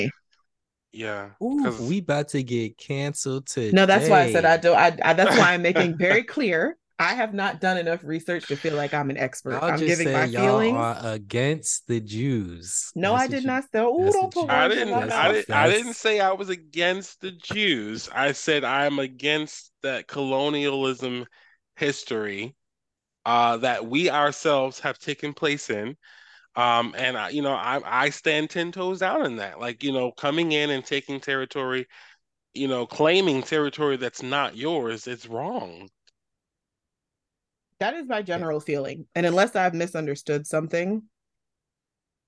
Yeah. 0.93 1.31
Ooh, 1.43 1.75
we 1.89 1.99
about 1.99 2.29
to 2.29 2.43
get 2.43 2.77
canceled 2.77 3.47
today. 3.47 3.71
No, 3.73 3.87
that's 3.87 4.11
why 4.11 4.23
I 4.23 4.33
said 4.33 4.45
I 4.45 4.57
do. 4.59 4.73
I, 4.73 4.97
I 5.03 5.15
that's 5.15 5.39
why 5.39 5.55
I'm 5.55 5.63
making 5.63 5.97
very 5.99 6.25
clear 6.25 6.77
I 6.99 7.15
have 7.15 7.35
not 7.35 7.61
done 7.61 7.79
enough 7.79 8.05
research 8.05 8.47
to 8.47 8.57
feel 8.57 8.75
like 8.75 8.95
I'm 8.95 9.11
an 9.11 9.17
expert. 9.17 9.53
Y'all 9.53 9.65
I'm 9.65 9.79
giving 9.79 10.13
my 10.13 10.29
feelings. 10.29 10.99
against 11.03 11.87
the 11.89 12.01
Jews. 12.01 12.91
No, 12.95 13.13
That's 13.13 13.25
I 13.25 13.27
did 13.29 13.45
not 13.45 13.65
say. 13.65 13.81
Oh, 13.81 14.13
don't 14.13 14.33
put 14.33 14.51
I 14.51 14.69
didn't. 14.69 14.95
I, 14.95 15.33
did, 15.33 15.51
I 15.51 15.69
didn't 15.69 15.95
say 15.95 16.21
I 16.21 16.33
was 16.33 16.49
against 16.49 17.21
the 17.21 17.33
Jews. 17.33 18.09
I 18.15 18.33
said 18.33 18.65
I'm 18.65 18.99
against 18.99 19.73
that 19.83 20.07
colonialism 20.07 21.27
history 21.77 22.55
uh, 23.25 23.57
that 23.59 23.87
we 23.87 24.11
ourselves 24.11 24.81
have 24.81 24.99
taken 24.99 25.33
place 25.33 25.71
in. 25.71 25.97
Um, 26.55 26.95
and 26.99 27.17
I, 27.17 27.31
you 27.31 27.43
know, 27.43 27.55
I 27.55 27.81
I 27.85 28.11
stand 28.11 28.51
ten 28.51 28.73
toes 28.73 29.01
down 29.01 29.25
in 29.25 29.37
that. 29.37 29.59
Like, 29.59 29.83
you 29.83 29.93
know, 29.93 30.13
coming 30.13 30.53
in 30.53 30.71
and 30.71 30.85
taking 30.85 31.19
territory, 31.19 31.87
you 32.53 32.69
know, 32.69 32.87
claiming 32.87 33.43
territory 33.43 33.97
that's 33.97 34.23
not 34.23 34.57
yours, 34.57 35.07
it's 35.07 35.27
wrong. 35.27 35.89
That 37.83 37.95
is 37.95 38.07
my 38.07 38.23
general 38.23 38.61
feeling. 38.61 39.07
And 39.17 39.27
unless 39.27 39.57
I've 39.57 39.75
misunderstood 39.75 40.47
something, 40.47 41.03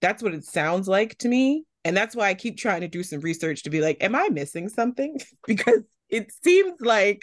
that's 0.01 0.21
what 0.21 0.35
it 0.35 0.43
sounds 0.45 0.89
like 0.89 1.17
to 1.19 1.29
me. 1.29 1.63
And 1.85 1.97
that's 1.97 2.17
why 2.17 2.29
I 2.29 2.35
keep 2.35 2.59
trying 2.59 2.81
to 2.81 2.89
do 2.89 3.05
some 3.05 3.21
research 3.21 3.63
to 3.63 3.71
be 3.71 3.81
like, 3.81 3.99
am 4.03 4.17
I 4.17 4.31
missing 4.33 4.69
something? 4.69 5.21
because 5.47 5.83
it 6.09 6.33
seems 6.43 6.81
like 6.81 7.23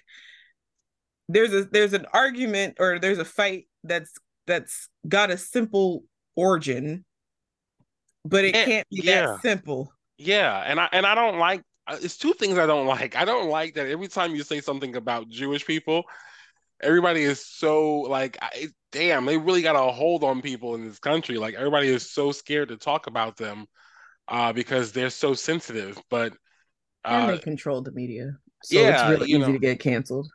there's 1.28 1.54
a 1.54 1.66
there's 1.66 1.92
an 1.92 2.06
argument 2.14 2.78
or 2.80 3.00
there's 3.00 3.20
a 3.20 3.26
fight 3.26 3.68
that's 3.84 4.14
that's 4.48 4.88
got 5.06 5.30
a 5.30 5.36
simple 5.36 6.06
origin, 6.38 7.04
but 8.24 8.46
it 8.46 8.54
can't 8.54 8.88
be 8.90 9.02
yeah. 9.04 9.26
that 9.28 9.42
simple. 9.42 9.92
Yeah, 10.18 10.64
and 10.66 10.80
I 10.80 10.88
and 10.94 11.06
I 11.06 11.16
don't 11.16 11.38
like 11.38 11.64
uh, 11.86 11.98
it's 12.02 12.16
two 12.16 12.32
things 12.32 12.58
I 12.58 12.66
don't 12.66 12.88
like. 12.88 13.18
I 13.18 13.26
don't 13.26 13.50
like 13.50 13.74
that 13.74 13.88
every 13.88 14.08
time 14.08 14.36
you 14.36 14.44
say 14.44 14.62
something 14.62 14.96
about 14.96 15.28
Jewish 15.28 15.66
people, 15.66 16.06
everybody 16.82 17.24
is 17.24 17.46
so 17.46 18.02
like 18.02 18.38
I, 18.42 18.70
damn 18.92 19.26
they 19.26 19.38
really 19.38 19.62
got 19.62 19.76
a 19.76 19.92
hold 19.92 20.24
on 20.24 20.42
people 20.42 20.76
in 20.76 20.86
this 20.86 21.00
country. 21.00 21.38
Like 21.38 21.56
everybody 21.56 21.88
is 21.88 22.12
so 22.12 22.32
scared 22.32 22.70
to 22.70 22.78
talk 22.78 23.08
about 23.08 23.38
them 23.38 23.66
uh 24.28 24.54
because 24.54 24.92
they're 24.92 25.10
so 25.10 25.34
sensitive 25.34 26.00
but 26.10 26.34
uh, 27.04 27.10
and 27.10 27.30
they 27.30 27.40
control 27.40 27.82
the 27.82 27.92
media 27.92 28.38
so 28.64 28.80
yeah, 28.80 28.92
it's 28.92 29.10
really 29.10 29.30
easy 29.30 29.40
know, 29.40 29.52
to 29.54 29.60
get 29.60 29.80
canceled. 29.80 30.30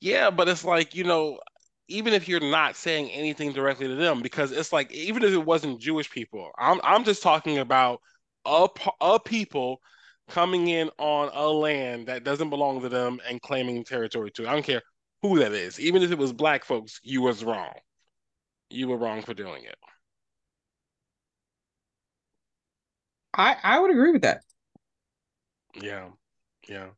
Yeah 0.00 0.30
but 0.30 0.48
it's 0.48 0.64
like 0.64 0.94
you 0.94 1.04
know 1.04 1.38
even 1.86 2.12
if 2.12 2.28
you're 2.28 2.40
not 2.40 2.76
saying 2.76 3.10
anything 3.10 3.52
directly 3.52 3.86
to 3.86 3.94
them 3.94 4.20
because 4.20 4.50
it's 4.50 4.72
like 4.72 4.92
even 4.92 5.22
if 5.22 5.32
it 5.32 5.44
wasn't 5.44 5.80
jewish 5.80 6.10
people 6.10 6.50
i'm 6.58 6.80
i'm 6.82 7.04
just 7.04 7.22
talking 7.22 7.58
about 7.58 8.00
a, 8.44 8.68
a 9.00 9.20
people 9.20 9.80
coming 10.28 10.68
in 10.68 10.90
on 10.98 11.30
a 11.34 11.46
land 11.46 12.06
that 12.06 12.24
doesn't 12.24 12.50
belong 12.50 12.80
to 12.82 12.88
them 12.88 13.20
and 13.28 13.40
claiming 13.40 13.84
territory 13.84 14.30
to. 14.32 14.46
I 14.46 14.52
don't 14.52 14.64
care 14.64 14.82
who 15.22 15.38
that 15.38 15.52
is. 15.52 15.80
Even 15.80 16.02
if 16.02 16.10
it 16.10 16.18
was 16.18 16.32
black 16.32 16.64
folks, 16.64 17.00
you 17.02 17.22
was 17.22 17.44
wrong. 17.44 17.74
You 18.70 18.88
were 18.88 18.98
wrong 18.98 19.22
for 19.22 19.34
doing 19.34 19.64
it. 19.64 19.76
I 23.34 23.56
I 23.62 23.78
would 23.80 23.90
agree 23.90 24.12
with 24.12 24.22
that. 24.22 24.42
Yeah. 25.80 26.08
Yeah. 26.68 26.88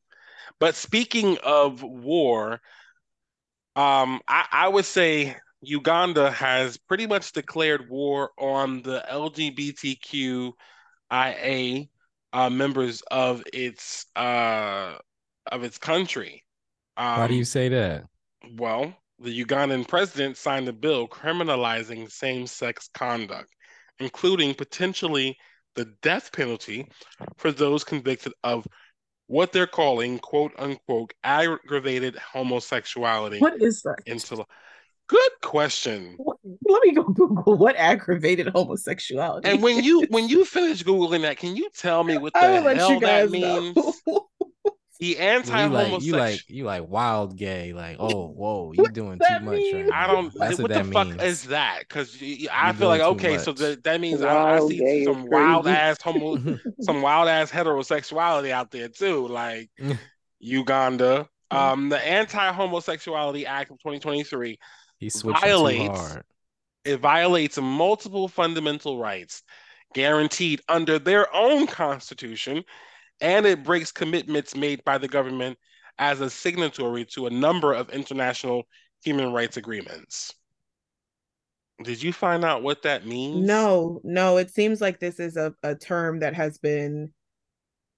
But 0.59 0.75
speaking 0.75 1.39
of 1.43 1.83
war, 1.83 2.61
um, 3.77 4.21
I, 4.27 4.47
I 4.51 4.69
would 4.69 4.85
say 4.85 5.37
Uganda 5.63 6.31
has 6.31 6.77
pretty 6.77 7.07
much 7.07 7.33
declared 7.33 7.89
war 7.89 8.31
on 8.39 8.83
the 8.83 9.05
LGBTQIA 9.11 10.55
uh, 12.33 12.51
members 12.51 13.03
of 13.11 13.43
its 13.53 14.07
uh, 14.17 14.95
of 15.51 15.65
its 15.65 15.79
country. 15.79 16.45
Um, 16.97 17.21
Why 17.21 17.27
do 17.29 17.35
you 17.35 17.45
say 17.45 17.69
that? 17.69 18.05
Well, 18.57 18.95
the 19.19 19.45
Ugandan 19.45 19.87
president 19.87 20.37
signed 20.37 20.69
a 20.69 20.73
bill 20.73 21.07
criminalizing 21.07 22.11
same 22.11 22.47
sex 22.47 22.89
conduct, 22.95 23.51
including 23.99 24.55
potentially 24.55 25.37
the 25.75 25.87
death 26.03 26.33
penalty 26.33 26.89
for 27.37 27.53
those 27.53 27.85
convicted 27.85 28.33
of 28.43 28.67
what 29.27 29.53
they're 29.53 29.67
calling 29.67 30.19
quote 30.19 30.53
unquote 30.59 31.13
aggravated 31.23 32.17
homosexuality. 32.17 33.39
What 33.39 33.61
is 33.63 33.83
that? 33.83 33.99
Into 34.07 34.45
good 35.07 35.31
question. 35.43 36.17
Let 36.19 36.83
me 36.83 36.93
go 36.93 37.05
Google 37.05 37.57
what 37.57 37.77
aggravated 37.77 38.49
homosexuality. 38.49 39.49
And 39.49 39.63
when 39.63 39.83
you 39.83 40.07
when 40.09 40.29
you 40.29 40.45
finish 40.45 40.83
googling 40.83 41.23
that, 41.23 41.37
can 41.37 41.57
you 41.57 41.69
tell 41.77 42.05
me 42.05 42.17
what 42.17 42.33
the 42.41 42.75
hell 42.75 43.01
that 43.01 43.31
means? 43.31 43.77
The 45.01 45.19
anti-homosexual. 45.19 46.03
You 46.03 46.13
like, 46.13 46.31
you 46.31 46.35
like 46.35 46.51
you 46.51 46.65
like 46.65 46.89
wild 46.89 47.37
gay. 47.37 47.73
Like, 47.73 47.97
oh, 47.99 48.29
whoa, 48.29 48.73
you 48.73 48.87
doing 48.89 49.19
too 49.19 49.41
much. 49.41 49.59
Right 49.73 49.93
I 49.93 50.07
don't. 50.07 50.33
That's 50.35 50.59
what, 50.59 50.71
what 50.71 50.85
the 50.85 50.93
fuck 50.93 51.09
means. 51.09 51.23
is 51.23 51.45
that? 51.45 51.81
Because 51.81 52.15
I 52.53 52.73
feel 52.75 52.89
like 52.89 53.01
okay, 53.01 53.39
so 53.39 53.53
the, 53.53 53.81
that 53.83 53.99
means 54.01 54.21
I, 54.21 54.57
I, 54.57 54.61
see 54.61 55.05
some 55.05 55.25
wild 55.25 55.67
ass 55.67 55.97
homo, 56.03 56.59
some 56.81 57.01
wild 57.01 57.29
ass 57.29 57.51
heterosexuality 57.51 58.51
out 58.51 58.71
there 58.71 58.89
too, 58.89 59.27
like 59.27 59.71
Uganda. 60.39 61.27
Mm. 61.51 61.57
Um, 61.57 61.89
the 61.89 61.99
Anti-Homosexuality 62.07 63.45
Act 63.45 63.73
of 63.73 63.79
2023 63.79 64.59
violates 65.25 66.19
it 66.85 66.99
violates 66.99 67.59
multiple 67.59 68.29
fundamental 68.29 68.99
rights 68.99 69.43
guaranteed 69.95 70.61
under 70.69 70.99
their 70.99 71.35
own 71.35 71.67
constitution 71.67 72.65
and 73.21 73.47
it 73.47 73.65
breaks 73.65 73.93
commitments 73.93 74.57
made 74.57 74.85
by 74.85 74.99
the 74.99 75.09
government 75.09 75.59
as 75.99 76.21
a 76.21 76.31
signatory 76.31 77.05
to 77.05 77.27
a 77.27 77.31
number 77.31 77.73
of 77.73 77.91
international 77.91 78.65
human 79.03 79.33
rights 79.33 79.57
agreements. 79.57 80.35
Did 81.83 82.03
you 82.03 82.13
find 82.13 82.45
out 82.45 82.63
what 82.63 82.83
that 82.83 83.07
means? 83.07 83.47
No, 83.47 84.01
no. 84.05 84.37
It 84.37 84.51
seems 84.51 84.81
like 84.81 85.01
this 85.01 85.19
is 85.19 85.37
a, 85.37 85.55
a 85.63 85.75
term 85.75 86.21
that 86.21 86.35
has 86.35 86.59
been 86.59 87.13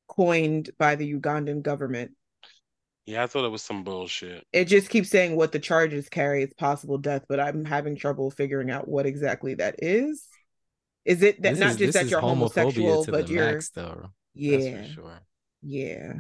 coined 0.09 0.71
by 0.79 0.95
the 0.95 1.15
Ugandan 1.15 1.63
government. 1.63 2.13
Yeah, 3.07 3.25
I 3.25 3.27
thought 3.27 3.45
it 3.45 3.51
was 3.51 3.63
some 3.63 3.83
bullshit. 3.83 4.47
It 4.53 4.67
just 4.67 4.89
keeps 4.89 5.09
saying 5.09 5.35
what 5.35 5.51
the 5.51 5.59
charges 5.59 6.09
carry 6.09 6.45
is 6.45 6.55
possible 6.55 6.99
death, 6.99 7.25
but 7.29 7.41
I'm 7.41 7.65
having 7.65 7.97
trouble 7.97 8.31
figuring 8.31 8.71
out 8.71 8.87
what 8.87 9.07
exactly 9.07 9.55
that 9.55 9.77
is. 9.79 10.29
Is 11.05 11.23
it 11.23 11.43
that 11.43 11.55
this 11.55 11.59
not 11.59 11.71
is, 11.73 11.77
just 11.79 11.95
that 11.95 12.07
you're 12.07 12.21
homosexual, 12.21 13.05
but 13.07 13.29
you're 13.29 13.53
max, 13.55 13.71
though. 13.71 14.11
Yeah. 14.35 14.85
sure. 14.85 15.21
Yeah. 15.63 16.15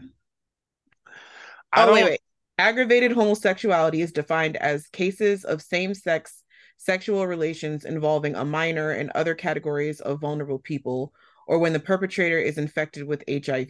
I 1.72 1.87
oh, 1.87 1.92
wait, 1.92 2.05
wait. 2.05 2.20
Aggravated 2.59 3.12
homosexuality 3.12 4.03
is 4.03 4.12
defined 4.12 4.57
as 4.57 4.87
cases 4.88 5.44
of 5.44 5.62
same 5.62 5.94
sex 5.94 6.42
sexual 6.77 7.27
relations 7.27 7.85
involving 7.85 8.35
a 8.35 8.44
minor 8.44 8.90
and 8.90 9.11
other 9.11 9.35
categories 9.35 10.01
of 10.01 10.20
vulnerable 10.20 10.59
people, 10.59 11.12
or 11.46 11.59
when 11.59 11.72
the 11.72 11.81
perpetrator 11.81 12.38
is 12.38 12.59
infected 12.59 13.05
with 13.05 13.25
HIV. 13.29 13.68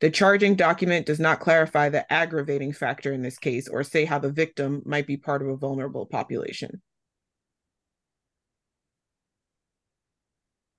The 0.00 0.10
charging 0.10 0.54
document 0.54 1.06
does 1.06 1.20
not 1.20 1.40
clarify 1.40 1.88
the 1.90 2.10
aggravating 2.10 2.72
factor 2.72 3.12
in 3.12 3.22
this 3.22 3.38
case 3.38 3.68
or 3.68 3.82
say 3.84 4.04
how 4.06 4.18
the 4.18 4.32
victim 4.32 4.82
might 4.86 5.06
be 5.06 5.16
part 5.18 5.42
of 5.42 5.48
a 5.48 5.56
vulnerable 5.56 6.06
population. 6.06 6.82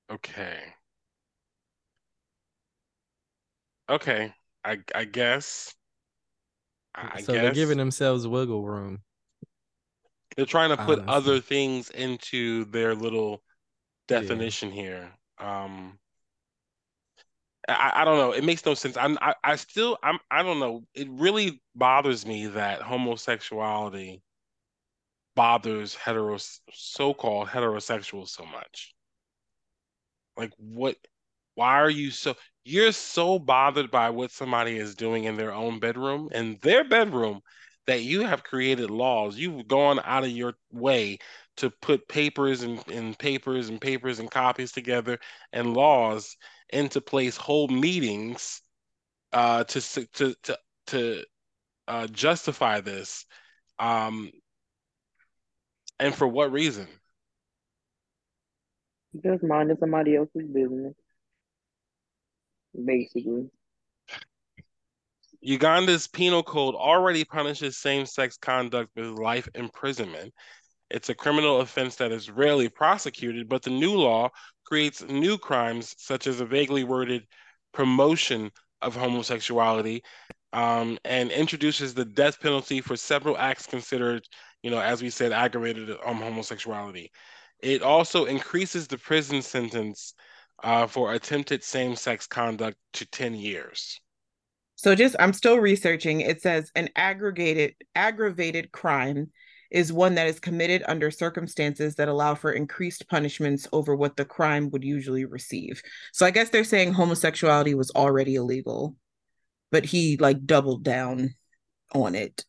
Okay. 0.09 0.76
Okay, 3.89 4.33
I 4.63 4.79
I 4.93 5.05
guess. 5.05 5.73
I 6.93 7.21
so 7.21 7.33
guess. 7.33 7.41
they're 7.41 7.53
giving 7.53 7.77
themselves 7.77 8.27
wiggle 8.27 8.65
room. 8.65 9.01
They're 10.35 10.45
trying 10.45 10.69
to 10.69 10.77
put 10.77 10.99
Honestly. 10.99 11.13
other 11.15 11.39
things 11.39 11.89
into 11.91 12.65
their 12.65 12.95
little 12.95 13.43
definition 14.07 14.69
yeah. 14.69 14.75
here. 14.81 15.11
Um, 15.39 15.99
I, 17.67 17.91
I 17.95 18.05
don't 18.05 18.17
know. 18.17 18.31
It 18.31 18.43
makes 18.43 18.65
no 18.65 18.73
sense. 18.73 18.97
I'm 18.97 19.17
I, 19.21 19.35
I 19.43 19.55
still 19.55 19.97
I'm 20.03 20.19
I 20.31 20.43
don't 20.43 20.59
know. 20.59 20.83
It 20.93 21.07
really 21.09 21.61
bothers 21.75 22.25
me 22.25 22.47
that 22.47 22.81
homosexuality 22.81 24.21
bothers 25.35 25.93
hetero 25.93 26.37
so-called 26.71 27.47
heterosexuals 27.47 28.29
so 28.29 28.45
much. 28.45 28.95
Like 30.35 30.51
what 30.57 30.97
why 31.57 31.79
are 31.79 31.89
you 31.89 32.11
so 32.11 32.35
you're 32.63 32.91
so 32.91 33.39
bothered 33.39 33.89
by 33.89 34.11
what 34.11 34.29
somebody 34.29 34.77
is 34.77 34.93
doing 34.93 35.23
in 35.23 35.37
their 35.37 35.51
own 35.51 35.79
bedroom, 35.79 36.29
in 36.31 36.59
their 36.61 36.83
bedroom, 36.83 37.41
that 37.87 38.03
you 38.03 38.21
have 38.21 38.43
created 38.43 38.91
laws. 38.91 39.37
You've 39.37 39.67
gone 39.67 39.99
out 40.03 40.23
of 40.23 40.29
your 40.29 40.53
way 40.71 41.17
to 41.55 41.71
put 41.81 42.07
papers 42.07 42.61
and, 42.61 42.87
and 42.91 43.17
papers 43.17 43.69
and 43.69 43.81
papers 43.81 44.19
and 44.19 44.29
copies 44.29 44.71
together 44.71 45.17
and 45.51 45.73
laws 45.73 46.37
into 46.69 47.01
place, 47.01 47.35
hold 47.35 47.71
meetings 47.71 48.61
uh, 49.33 49.63
to 49.63 49.81
to 49.81 50.35
to 50.43 50.57
to 50.87 51.23
uh, 51.87 52.05
justify 52.07 52.81
this. 52.81 53.25
Um, 53.79 54.29
and 55.99 56.13
for 56.13 56.27
what 56.27 56.51
reason? 56.51 56.87
Just 59.23 59.43
minding 59.43 59.77
somebody 59.79 60.15
else's 60.15 60.45
business 60.53 60.93
basically. 62.85 63.49
Uganda's 65.41 66.07
penal 66.07 66.43
code 66.43 66.75
already 66.75 67.23
punishes 67.23 67.77
same 67.77 68.05
sex 68.05 68.37
conduct 68.37 68.89
with 68.95 69.07
life 69.07 69.47
imprisonment. 69.55 70.33
It's 70.89 71.09
a 71.09 71.15
criminal 71.15 71.61
offense 71.61 71.95
that 71.97 72.11
is 72.11 72.29
rarely 72.29 72.69
prosecuted, 72.69 73.49
but 73.49 73.61
the 73.61 73.69
new 73.69 73.93
law 73.93 74.29
creates 74.65 75.03
new 75.03 75.37
crimes, 75.37 75.95
such 75.97 76.27
as 76.27 76.39
a 76.39 76.45
vaguely 76.45 76.83
worded 76.83 77.23
promotion 77.73 78.51
of 78.81 78.95
homosexuality, 78.95 80.01
um, 80.53 80.97
and 81.03 81.31
introduces 81.31 81.93
the 81.93 82.05
death 82.05 82.39
penalty 82.41 82.81
for 82.81 82.95
several 82.95 83.37
acts 83.37 83.67
considered, 83.67 84.25
you 84.63 84.71
know, 84.71 84.79
as 84.79 85.01
we 85.01 85.09
said, 85.09 85.31
aggravated 85.31 85.89
um, 86.05 86.17
homosexuality. 86.17 87.11
It 87.59 87.81
also 87.81 88.25
increases 88.25 88.87
the 88.87 88.97
prison 88.97 89.41
sentence 89.41 90.13
uh, 90.63 90.87
for 90.87 91.13
attempted 91.13 91.63
same 91.63 91.95
sex 91.95 92.27
conduct 92.27 92.77
to 92.93 93.05
10 93.05 93.35
years. 93.35 93.99
So 94.75 94.93
just 94.93 95.15
I'm 95.19 95.33
still 95.33 95.57
researching. 95.57 96.21
It 96.21 96.41
says 96.41 96.71
an 96.75 96.89
aggregated 96.95 97.75
aggravated 97.95 98.71
crime 98.71 99.31
is 99.71 99.91
one 99.91 100.15
that 100.15 100.27
is 100.27 100.39
committed 100.39 100.83
under 100.87 101.11
circumstances 101.11 101.95
that 101.95 102.07
allow 102.07 102.35
for 102.35 102.51
increased 102.51 103.07
punishments 103.09 103.67
over 103.73 103.95
what 103.95 104.15
the 104.15 104.23
crime 104.23 104.69
would 104.69 104.83
usually 104.83 105.25
receive. 105.25 105.81
So 106.13 106.25
I 106.25 106.31
guess 106.31 106.49
they're 106.49 106.63
saying 106.63 106.93
homosexuality 106.93 107.73
was 107.73 107.91
already 107.91 108.35
illegal, 108.35 108.95
but 109.71 109.83
he 109.83 110.15
like 110.17 110.45
doubled 110.45 110.83
down 110.83 111.35
on 111.93 112.15
it. 112.15 112.45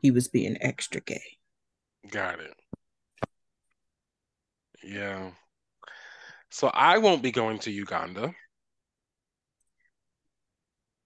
He 0.00 0.10
was 0.10 0.28
being 0.28 0.56
extra 0.60 1.00
gay. 1.00 1.38
Got 2.10 2.40
it. 2.40 2.54
Yeah. 4.82 5.32
So 6.50 6.68
I 6.68 6.98
won't 6.98 7.22
be 7.22 7.30
going 7.30 7.58
to 7.60 7.70
Uganda 7.70 8.34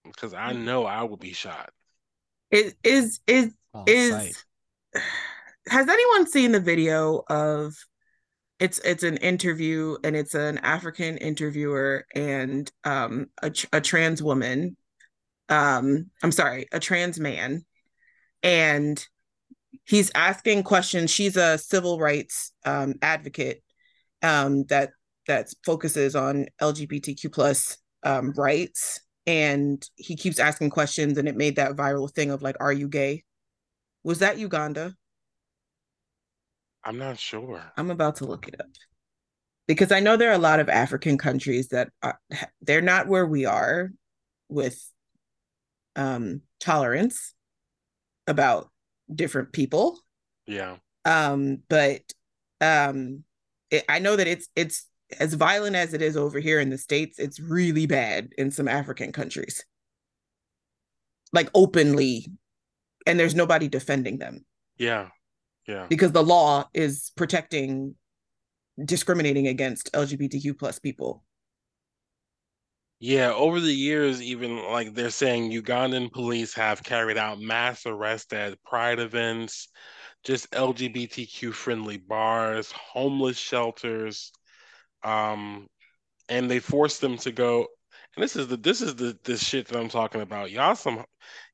because 0.05 0.35
I 0.35 0.53
mm. 0.53 0.65
know 0.65 0.85
I 0.85 1.03
will 1.03 1.17
be 1.17 1.33
shot. 1.33 1.71
Is 2.51 2.75
is 2.83 3.21
is 3.27 3.53
oh, 3.75 3.85
is 3.87 4.45
has 5.69 5.89
anyone 5.89 6.27
seen 6.27 6.53
the 6.53 6.61
video 6.61 7.23
of 7.29 7.75
it's 8.59 8.79
it's 8.81 9.03
an 9.03 9.17
interview 9.19 9.97
and 10.05 10.15
it's 10.15 10.35
an 10.35 10.59
African 10.59 11.19
interviewer 11.19 12.07
and 12.15 12.71
um 12.85 13.27
a, 13.43 13.53
a 13.73 13.81
trans 13.81 14.23
woman 14.23 14.77
um 15.49 16.11
I'm 16.23 16.33
sorry 16.33 16.67
a 16.73 16.81
trans 16.81 17.19
man 17.19 17.65
and 18.43 19.05
he's 19.85 20.13
asking 20.15 20.63
questions 20.63 21.11
she's 21.11 21.37
a 21.37 21.59
civil 21.59 21.99
rights 21.99 22.53
um 22.65 22.95
advocate 23.03 23.63
um 24.23 24.65
that 24.65 24.91
that 25.27 25.49
focuses 25.65 26.15
on 26.15 26.47
LGBTQ 26.61 27.33
plus 27.33 27.79
um, 28.03 28.33
rights, 28.37 29.01
and 29.27 29.87
he 29.97 30.17
keeps 30.17 30.39
asking 30.39 30.71
questions, 30.71 31.19
and 31.19 31.29
it 31.29 31.37
made 31.37 31.57
that 31.57 31.73
viral 31.77 32.11
thing 32.13 32.31
of 32.31 32.43
like, 32.43 32.57
"Are 32.61 32.73
you 32.73 32.89
gay?" 32.89 33.25
Was 34.03 34.19
that 34.19 34.39
Uganda? 34.39 34.95
I'm 36.85 36.99
not 36.99 37.19
sure. 37.19 37.63
I'm 37.77 37.91
about 37.91 38.17
to 38.17 38.27
look 38.27 38.47
it 38.47 38.61
up 38.61 38.67
because 39.67 39.91
I 39.91 40.01
know 40.01 40.17
there 40.17 40.31
are 40.31 40.35
a 40.35 40.39
lot 40.39 40.61
of 40.61 40.69
African 40.69 41.17
countries 41.19 41.69
that 41.69 41.89
are, 42.03 42.21
they're 42.61 42.83
not 42.83 43.09
where 43.09 43.27
we 43.27 43.47
are 43.47 43.91
with 44.49 44.79
um, 45.97 46.43
tolerance 46.61 47.35
about 48.27 48.71
different 49.13 49.53
people. 49.53 49.99
Yeah. 50.47 50.77
Um, 51.05 51.59
but 51.69 52.03
um, 52.61 53.25
it, 53.71 53.85
I 53.89 53.99
know 53.99 54.17
that 54.17 54.27
it's 54.27 54.49
it's 54.57 54.87
as 55.21 55.35
violent 55.35 55.77
as 55.77 55.95
it 55.95 56.03
is 56.03 56.17
over 56.17 56.41
here 56.41 56.61
in 56.61 56.71
the 56.71 56.79
states 56.79 57.19
it's 57.19 57.41
really 57.41 57.87
bad 57.87 58.31
in 58.39 58.51
some 58.51 58.69
african 58.69 59.13
countries. 59.13 59.65
Like 61.33 61.51
openly. 61.55 62.27
And 63.07 63.19
there's 63.19 63.35
nobody 63.35 63.69
defending 63.69 64.19
them. 64.19 64.45
Yeah. 64.79 65.09
Yeah. 65.67 65.87
Because 65.89 66.13
the 66.13 66.23
law 66.23 66.69
is 66.73 67.13
protecting 67.17 67.95
discriminating 68.83 69.47
against 69.47 69.93
lgbtq 69.93 70.59
plus 70.59 70.79
people. 70.79 71.25
Yeah, 73.01 73.33
over 73.33 73.61
the 73.61 73.73
years, 73.73 74.23
even 74.23 74.65
like 74.65 74.95
they're 74.95 75.11
saying 75.11 75.51
Ugandan 75.51 76.11
police 76.11 76.55
have 76.55 76.83
carried 76.83 77.19
out 77.19 77.41
mass 77.41 77.85
arrests 77.85 78.33
at 78.33 78.63
pride 78.63 78.99
events, 78.99 79.69
just 80.23 80.51
LGBTQ 80.53 81.53
friendly 81.53 81.99
bars, 81.99 82.73
homeless 82.73 83.37
shelters, 83.37 84.33
um, 85.05 85.69
and 86.29 86.51
they 86.51 86.61
forced 86.61 87.01
them 87.01 87.17
to 87.19 87.33
go. 87.33 87.67
And 88.17 88.23
this 88.25 88.37
is 88.37 88.49
the 88.49 88.57
this 88.57 88.81
is 88.83 88.97
the 88.97 89.19
this 89.25 89.43
shit 89.45 89.69
that 89.69 89.79
I'm 89.79 89.89
talking 89.89 90.21
about. 90.21 90.51
Y'all 90.51 90.77
some 90.77 91.05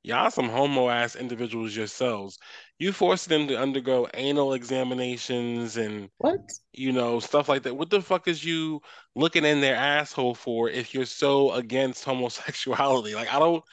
y'all 0.03 0.31
some 0.31 0.49
homo 0.49 0.89
ass 0.91 1.17
individuals 1.17 1.77
yourselves. 1.77 2.39
You 2.79 2.93
forced 2.93 3.29
them 3.29 3.49
to 3.49 3.59
undergo 3.59 4.09
anal 4.15 4.55
examinations 4.55 5.77
and 5.77 6.11
what 6.19 6.41
you 6.73 6.93
know 6.93 7.21
stuff 7.21 7.49
like 7.49 7.63
that. 7.65 7.77
What 7.77 7.91
the 7.91 8.03
fuck 8.03 8.29
is 8.29 8.45
you 8.45 8.81
looking 9.17 9.45
in 9.45 9.61
their 9.61 9.77
asshole 9.77 10.35
for 10.35 10.69
if 10.71 10.95
you're 10.95 11.07
so 11.07 11.53
against 11.53 12.05
homosexuality? 12.05 13.15
Like 13.15 13.33
I 13.33 13.39
don't 13.39 13.65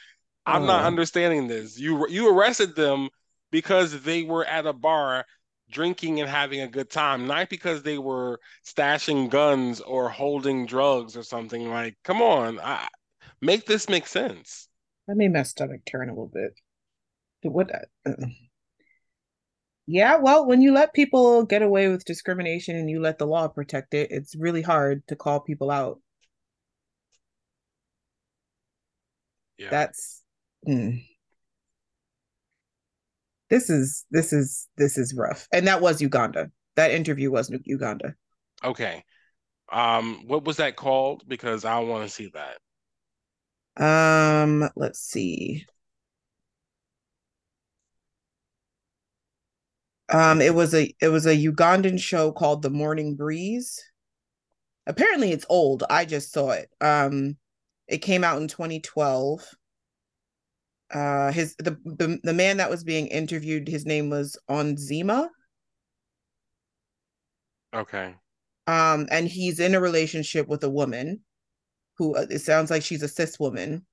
I'm 0.45 0.65
not 0.65 0.83
Uh. 0.83 0.87
understanding 0.87 1.47
this. 1.47 1.79
You 1.79 2.07
you 2.09 2.29
arrested 2.35 2.75
them 2.75 3.09
because 3.51 4.01
they 4.03 4.23
were 4.23 4.45
at 4.45 4.65
a 4.65 4.73
bar 4.73 5.25
drinking 5.69 6.19
and 6.19 6.29
having 6.29 6.61
a 6.61 6.67
good 6.67 6.89
time, 6.89 7.27
not 7.27 7.49
because 7.49 7.83
they 7.83 7.97
were 7.97 8.39
stashing 8.65 9.29
guns 9.29 9.81
or 9.81 10.09
holding 10.09 10.65
drugs 10.65 11.17
or 11.17 11.23
something. 11.23 11.69
Like, 11.69 11.97
come 12.03 12.21
on, 12.21 12.59
I, 12.59 12.87
make 13.41 13.65
this 13.65 13.89
make 13.89 14.07
sense. 14.07 14.67
that 15.07 15.15
made 15.17 15.33
my 15.33 15.43
stomach 15.43 15.81
turn 15.85 16.09
a 16.09 16.13
little 16.13 16.31
bit 16.33 16.53
what 17.43 17.71
uh, 18.05 18.11
yeah 19.85 20.17
well 20.17 20.45
when 20.45 20.61
you 20.61 20.73
let 20.73 20.93
people 20.93 21.45
get 21.45 21.61
away 21.61 21.87
with 21.87 22.03
discrimination 22.03 22.75
and 22.75 22.89
you 22.89 22.99
let 22.99 23.17
the 23.17 23.25
law 23.25 23.47
protect 23.47 23.93
it 23.93 24.11
it's 24.11 24.35
really 24.35 24.61
hard 24.61 25.01
to 25.07 25.15
call 25.15 25.39
people 25.39 25.71
out 25.71 25.99
Yeah. 29.57 29.69
that's 29.71 30.23
mm. 30.67 31.03
This 33.49 33.69
is 33.69 34.05
this 34.11 34.33
is 34.33 34.67
this 34.77 34.97
is 34.97 35.13
rough. 35.13 35.47
And 35.51 35.67
that 35.67 35.81
was 35.81 36.01
uganda. 36.01 36.51
That 36.75 36.91
interview 36.91 37.31
was 37.31 37.51
uganda. 37.65 38.15
Okay. 38.63 39.03
Um, 39.71 40.23
what 40.27 40.45
was 40.45 40.57
that 40.57 40.75
called? 40.75 41.23
Because 41.27 41.65
I 41.65 41.79
want 41.79 42.07
to 42.07 42.13
see 42.13 42.31
that. 42.33 42.57
um 43.79 44.67
let's 44.75 44.99
see. 44.99 45.65
Um 50.09 50.41
it 50.41 50.55
was 50.55 50.73
a 50.73 50.93
it 51.01 51.09
was 51.09 51.25
a 51.25 51.35
ugandan 51.35 51.99
show 51.99 52.31
called 52.31 52.61
the 52.61 52.69
morning 52.69 53.15
breeze. 53.15 53.79
Apparently 54.87 55.31
it's 55.31 55.45
old. 55.49 55.83
I 55.89 56.05
just 56.05 56.31
saw 56.31 56.51
it. 56.51 56.69
Um 56.81 57.37
it 57.87 57.99
came 57.99 58.23
out 58.23 58.41
in 58.41 58.47
2012 58.47 59.41
uh 60.93 61.31
his 61.31 61.55
the, 61.57 61.77
the 61.83 62.19
the 62.23 62.33
man 62.33 62.57
that 62.57 62.69
was 62.69 62.83
being 62.83 63.07
interviewed 63.07 63.67
his 63.67 63.85
name 63.85 64.09
was 64.09 64.37
Onziema. 64.49 65.27
Okay. 67.73 68.15
um 68.67 69.07
and 69.11 69.27
he's 69.27 69.59
in 69.59 69.75
a 69.75 69.81
relationship 69.81 70.47
with 70.47 70.63
a 70.63 70.69
woman 70.69 71.21
who 71.97 72.15
uh, 72.15 72.25
it 72.29 72.39
sounds 72.39 72.69
like 72.71 72.83
she's 72.83 73.03
a 73.03 73.07
cis 73.07 73.39
woman. 73.39 73.85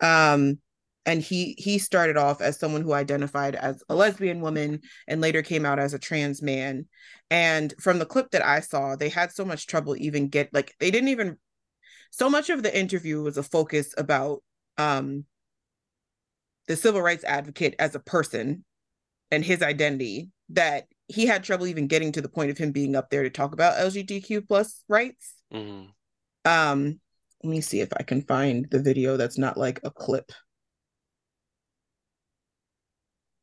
Um 0.00 0.58
and 1.04 1.20
he 1.20 1.54
he 1.58 1.78
started 1.78 2.16
off 2.16 2.40
as 2.40 2.58
someone 2.58 2.82
who 2.82 2.92
identified 2.92 3.54
as 3.56 3.82
a 3.88 3.94
lesbian 3.94 4.40
woman 4.40 4.80
and 5.08 5.20
later 5.20 5.42
came 5.42 5.64
out 5.66 5.78
as 5.78 5.94
a 5.94 5.98
trans 5.98 6.42
man. 6.42 6.86
And 7.30 7.74
from 7.80 7.98
the 7.98 8.06
clip 8.06 8.30
that 8.32 8.44
i 8.44 8.60
saw 8.60 8.96
they 8.96 9.08
had 9.08 9.32
so 9.32 9.44
much 9.44 9.66
trouble 9.66 9.96
even 9.96 10.28
get 10.28 10.52
like 10.52 10.74
they 10.80 10.90
didn't 10.90 11.08
even 11.08 11.38
so 12.10 12.28
much 12.28 12.50
of 12.50 12.62
the 12.62 12.76
interview 12.78 13.22
was 13.22 13.38
a 13.38 13.42
focus 13.42 13.94
about 13.96 14.42
um 14.78 15.24
the 16.72 16.76
civil 16.76 17.02
rights 17.02 17.22
advocate 17.24 17.74
as 17.78 17.94
a 17.94 18.00
person 18.00 18.64
and 19.30 19.44
his 19.44 19.62
identity 19.62 20.30
that 20.48 20.86
he 21.06 21.26
had 21.26 21.44
trouble 21.44 21.66
even 21.66 21.86
getting 21.86 22.12
to 22.12 22.22
the 22.22 22.28
point 22.28 22.50
of 22.50 22.56
him 22.56 22.72
being 22.72 22.96
up 22.96 23.10
there 23.10 23.22
to 23.22 23.30
talk 23.30 23.52
about 23.52 23.76
lgbtq 23.76 24.48
plus 24.48 24.82
rights. 24.88 25.34
Hmm 25.52 25.82
um 26.44 26.98
let 27.44 27.50
me 27.50 27.60
see 27.60 27.80
if 27.80 27.88
i 27.96 28.02
can 28.02 28.20
find 28.22 28.66
the 28.72 28.82
video 28.82 29.16
that's 29.16 29.38
not 29.38 29.56
like 29.56 29.80
a 29.84 29.90
clip. 29.90 30.32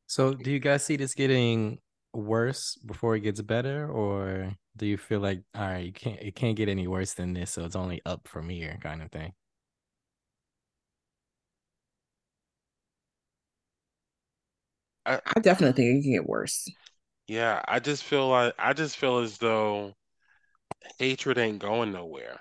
So, 0.08 0.34
do 0.34 0.50
you 0.50 0.60
guys 0.60 0.84
see 0.84 0.96
this 0.96 1.13
getting 1.13 1.78
worse 2.13 2.76
before 2.84 3.15
it 3.15 3.20
gets 3.20 3.42
better, 3.44 3.88
or 3.88 4.56
do 4.76 4.88
you 4.88 4.98
feel 4.98 5.20
like, 5.20 5.44
all 5.54 5.68
right, 5.68 5.86
you 5.86 5.94
can't, 5.94 6.20
it 6.20 6.34
can't 6.34 6.58
get 6.58 6.68
any 6.68 6.88
worse 6.88 7.13
than 7.13 7.34
this, 7.34 7.52
so 7.52 7.63
it's 7.63 7.76
only 7.76 8.02
up 8.08 8.28
from 8.28 8.50
here, 8.50 8.80
kind 8.82 9.04
of 9.04 9.12
thing? 9.12 9.34
I 15.36 15.39
definitely 15.39 15.74
think 15.74 16.00
it 16.00 16.02
can 16.04 16.12
get 16.12 16.28
worse 16.30 16.69
Yeah, 17.28 17.63
I 17.67 17.80
just 17.80 18.04
feel 18.04 18.28
like 18.30 18.54
I 18.58 18.74
just 18.74 18.98
feel 18.98 19.19
as 19.19 19.38
though 19.38 19.95
hatred 21.00 21.38
ain't 21.39 21.60
going 21.60 21.91
nowhere. 21.91 22.39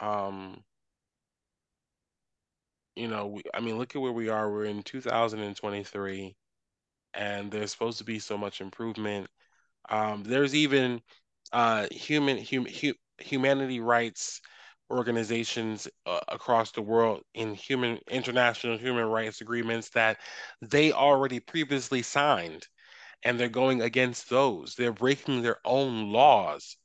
Um, 0.00 0.64
you 2.96 3.08
know, 3.08 3.26
we, 3.26 3.42
I 3.52 3.60
mean, 3.60 3.78
look 3.78 3.94
at 3.96 4.02
where 4.02 4.12
we 4.12 4.28
are. 4.28 4.50
We're 4.50 4.64
in 4.64 4.82
2023, 4.82 6.36
and 7.14 7.50
there's 7.50 7.72
supposed 7.72 7.98
to 7.98 8.04
be 8.04 8.18
so 8.18 8.38
much 8.38 8.60
improvement. 8.60 9.28
Um, 9.90 10.24
there's 10.24 10.54
even 10.54 11.02
uh, 11.52 11.88
human 11.92 12.38
hum, 12.44 12.66
hu 12.66 12.94
humanity 13.18 13.80
rights 13.80 14.40
organizations 14.90 15.88
uh, 16.06 16.20
across 16.28 16.72
the 16.72 16.82
world 16.82 17.22
in 17.34 17.54
human 17.54 17.98
international 18.10 18.78
human 18.78 19.04
rights 19.06 19.40
agreements 19.40 19.88
that 19.90 20.18
they 20.62 20.92
already 20.92 21.40
previously 21.40 22.02
signed, 22.02 22.66
and 23.22 23.38
they're 23.38 23.48
going 23.48 23.82
against 23.82 24.28
those. 24.28 24.74
They're 24.74 24.92
breaking 24.92 25.42
their 25.42 25.58
own 25.64 26.12
laws 26.12 26.76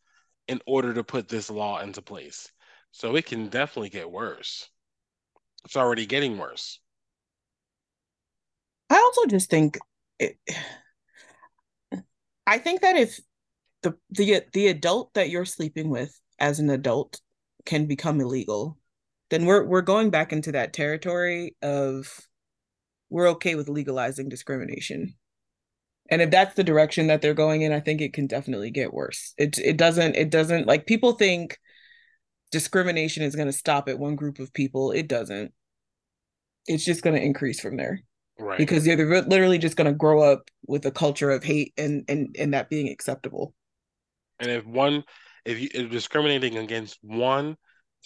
in 0.47 0.62
order 0.65 0.93
to 0.93 1.03
put 1.03 1.27
this 1.27 1.49
law 1.49 1.79
into 1.79 2.01
place. 2.01 2.51
So 2.91 3.15
it 3.15 3.25
can 3.25 3.49
definitely 3.49 3.89
get 3.89 4.09
worse. 4.09 4.69
It's 5.65 5.75
already 5.75 6.05
getting 6.05 6.38
worse. 6.38 6.79
i 8.89 8.95
also 8.95 9.25
just 9.27 9.49
think 9.49 9.77
it, 10.19 10.38
i 12.47 12.57
think 12.57 12.81
that 12.81 12.95
if 12.95 13.19
the 13.83 13.95
the 14.09 14.43
the 14.53 14.67
adult 14.67 15.13
that 15.13 15.29
you're 15.29 15.45
sleeping 15.45 15.89
with 15.89 16.19
as 16.39 16.59
an 16.59 16.69
adult 16.69 17.19
can 17.65 17.86
become 17.86 18.19
illegal 18.22 18.78
then 19.30 19.45
we're 19.45 19.63
we're 19.63 19.82
going 19.82 20.10
back 20.10 20.34
into 20.34 20.52
that 20.52 20.74
territory 20.74 21.56
of 21.62 22.28
we're 23.10 23.30
okay 23.30 23.56
with 23.56 23.69
legalizing 23.69 24.30
discrimination. 24.30 25.15
And 26.12 26.22
if 26.22 26.32
that's 26.32 26.56
the 26.56 26.63
direction 26.63 27.08
that 27.08 27.22
they're 27.22 27.34
going 27.34 27.62
in 27.62 27.72
i 27.72 27.80
think 27.80 28.02
it 28.02 28.13
can 28.13 28.28
definitely 28.28 28.72
get 28.72 28.93
worse. 28.93 29.34
It 29.38 29.58
it 29.60 29.78
doesn't 29.78 30.15
it 30.15 30.32
doesn't 30.32 30.67
like 30.67 30.88
people 30.88 31.13
think 31.13 31.60
discrimination 32.52 33.24
is 33.24 33.36
going 33.36 33.48
to 33.48 33.54
stop 33.54 33.88
at 33.88 34.00
one 34.00 34.15
group 34.15 34.39
of 34.39 34.54
people. 34.54 34.91
It 34.91 35.08
doesn't. 35.08 35.54
It's 36.65 36.86
just 36.86 37.04
going 37.04 37.15
to 37.15 37.24
increase 37.24 37.60
from 37.60 37.78
there. 37.78 38.02
Right. 38.41 38.58
because 38.58 38.86
they're 38.86 39.22
literally 39.24 39.58
just 39.58 39.76
going 39.76 39.91
to 39.91 39.93
grow 39.93 40.22
up 40.22 40.50
with 40.65 40.86
a 40.86 40.91
culture 40.91 41.30
of 41.30 41.43
hate 41.43 41.74
and 41.78 42.06
and 42.08 42.34
and 42.39 42.54
that 42.54 42.69
being 42.69 42.88
acceptable. 42.88 43.54
And 44.39 44.50
if 44.50 44.65
one, 44.65 45.04
if 45.45 45.60
you 45.60 45.69
if 45.73 45.89
discriminating 45.89 46.58
against 46.58 46.97
one 47.02 47.58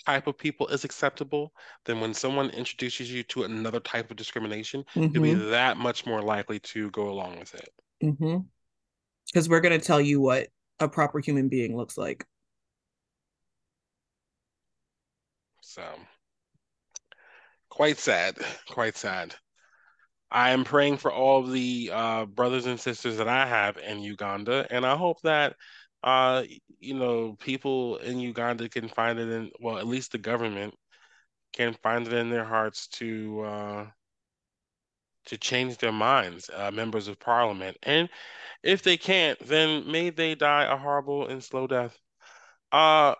type 0.05 0.27
of 0.27 0.37
people 0.37 0.67
is 0.67 0.83
acceptable, 0.83 1.53
then 1.85 1.99
when 1.99 2.13
someone 2.13 2.49
introduces 2.49 3.11
you 3.11 3.23
to 3.23 3.43
another 3.43 3.79
type 3.79 4.09
of 4.09 4.17
discrimination, 4.17 4.83
you'll 4.95 5.09
be 5.09 5.33
mm-hmm. 5.33 5.51
that 5.51 5.77
much 5.77 6.05
more 6.05 6.21
likely 6.21 6.59
to 6.59 6.89
go 6.91 7.09
along 7.09 7.39
with 7.39 7.53
it. 7.53 7.69
Mm-hmm. 8.03 8.39
because 9.27 9.47
we're 9.47 9.61
going 9.61 9.79
to 9.79 9.85
tell 9.85 10.01
you 10.01 10.19
what 10.19 10.47
a 10.81 10.89
proper 10.89 11.19
human 11.19 11.47
being 11.47 11.77
looks 11.77 11.97
like 11.97 12.25
So 15.73 15.81
quite 17.69 17.97
sad, 17.97 18.37
quite 18.69 18.95
sad. 18.95 19.33
I 20.29 20.51
am 20.51 20.63
praying 20.63 20.97
for 20.97 21.11
all 21.11 21.41
the 21.41 21.89
uh, 21.91 22.25
brothers 22.25 22.67
and 22.67 22.79
sisters 22.79 23.17
that 23.17 23.27
I 23.27 23.47
have 23.47 23.77
in 23.77 23.99
Uganda, 23.99 24.67
and 24.69 24.85
I 24.85 24.95
hope 24.95 25.21
that 25.23 25.55
uh, 26.03 26.43
you 26.79 26.93
know 26.93 27.35
people 27.39 27.97
in 27.97 28.19
Uganda 28.19 28.69
can 28.69 28.87
find 28.89 29.19
it 29.19 29.29
in 29.29 29.51
well, 29.59 29.77
at 29.77 29.87
least 29.87 30.11
the 30.11 30.17
government 30.17 30.73
can 31.53 31.75
find 31.83 32.07
it 32.07 32.13
in 32.13 32.29
their 32.29 32.45
hearts 32.45 32.87
to 32.87 33.41
uh, 33.41 33.85
to 35.25 35.37
change 35.37 35.77
their 35.77 35.91
minds, 35.91 36.49
uh, 36.53 36.71
members 36.71 37.07
of 37.07 37.19
parliament, 37.19 37.77
and 37.83 38.09
if 38.63 38.81
they 38.81 38.97
can't, 38.97 39.39
then 39.47 39.89
may 39.91 40.09
they 40.09 40.35
die 40.35 40.65
a 40.71 40.77
horrible 40.77 41.27
and 41.27 41.43
slow 41.43 41.67
death. 41.67 41.97
Uh, 42.71 43.15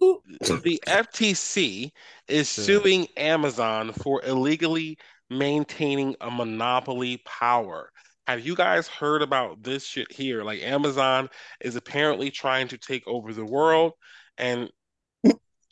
the 0.00 0.80
FTC 0.86 1.90
is 2.28 2.48
suing 2.48 3.06
Amazon 3.16 3.92
for 3.92 4.22
illegally 4.24 4.98
maintaining 5.30 6.14
a 6.20 6.30
monopoly 6.30 7.18
power. 7.24 7.90
Have 8.28 8.44
you 8.44 8.54
guys 8.54 8.86
heard 8.88 9.22
about 9.22 9.62
this 9.62 9.86
shit 9.86 10.12
here? 10.12 10.44
Like 10.44 10.60
Amazon 10.62 11.30
is 11.62 11.76
apparently 11.76 12.30
trying 12.30 12.68
to 12.68 12.76
take 12.76 13.08
over 13.08 13.32
the 13.32 13.44
world, 13.44 13.94
and 14.36 14.68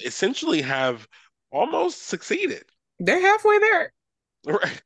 essentially 0.03 0.63
have 0.63 1.07
almost 1.53 2.07
succeeded. 2.07 2.65
They're 2.99 3.21
halfway 3.21 3.59
there. 3.59 3.93
Right. 4.47 4.83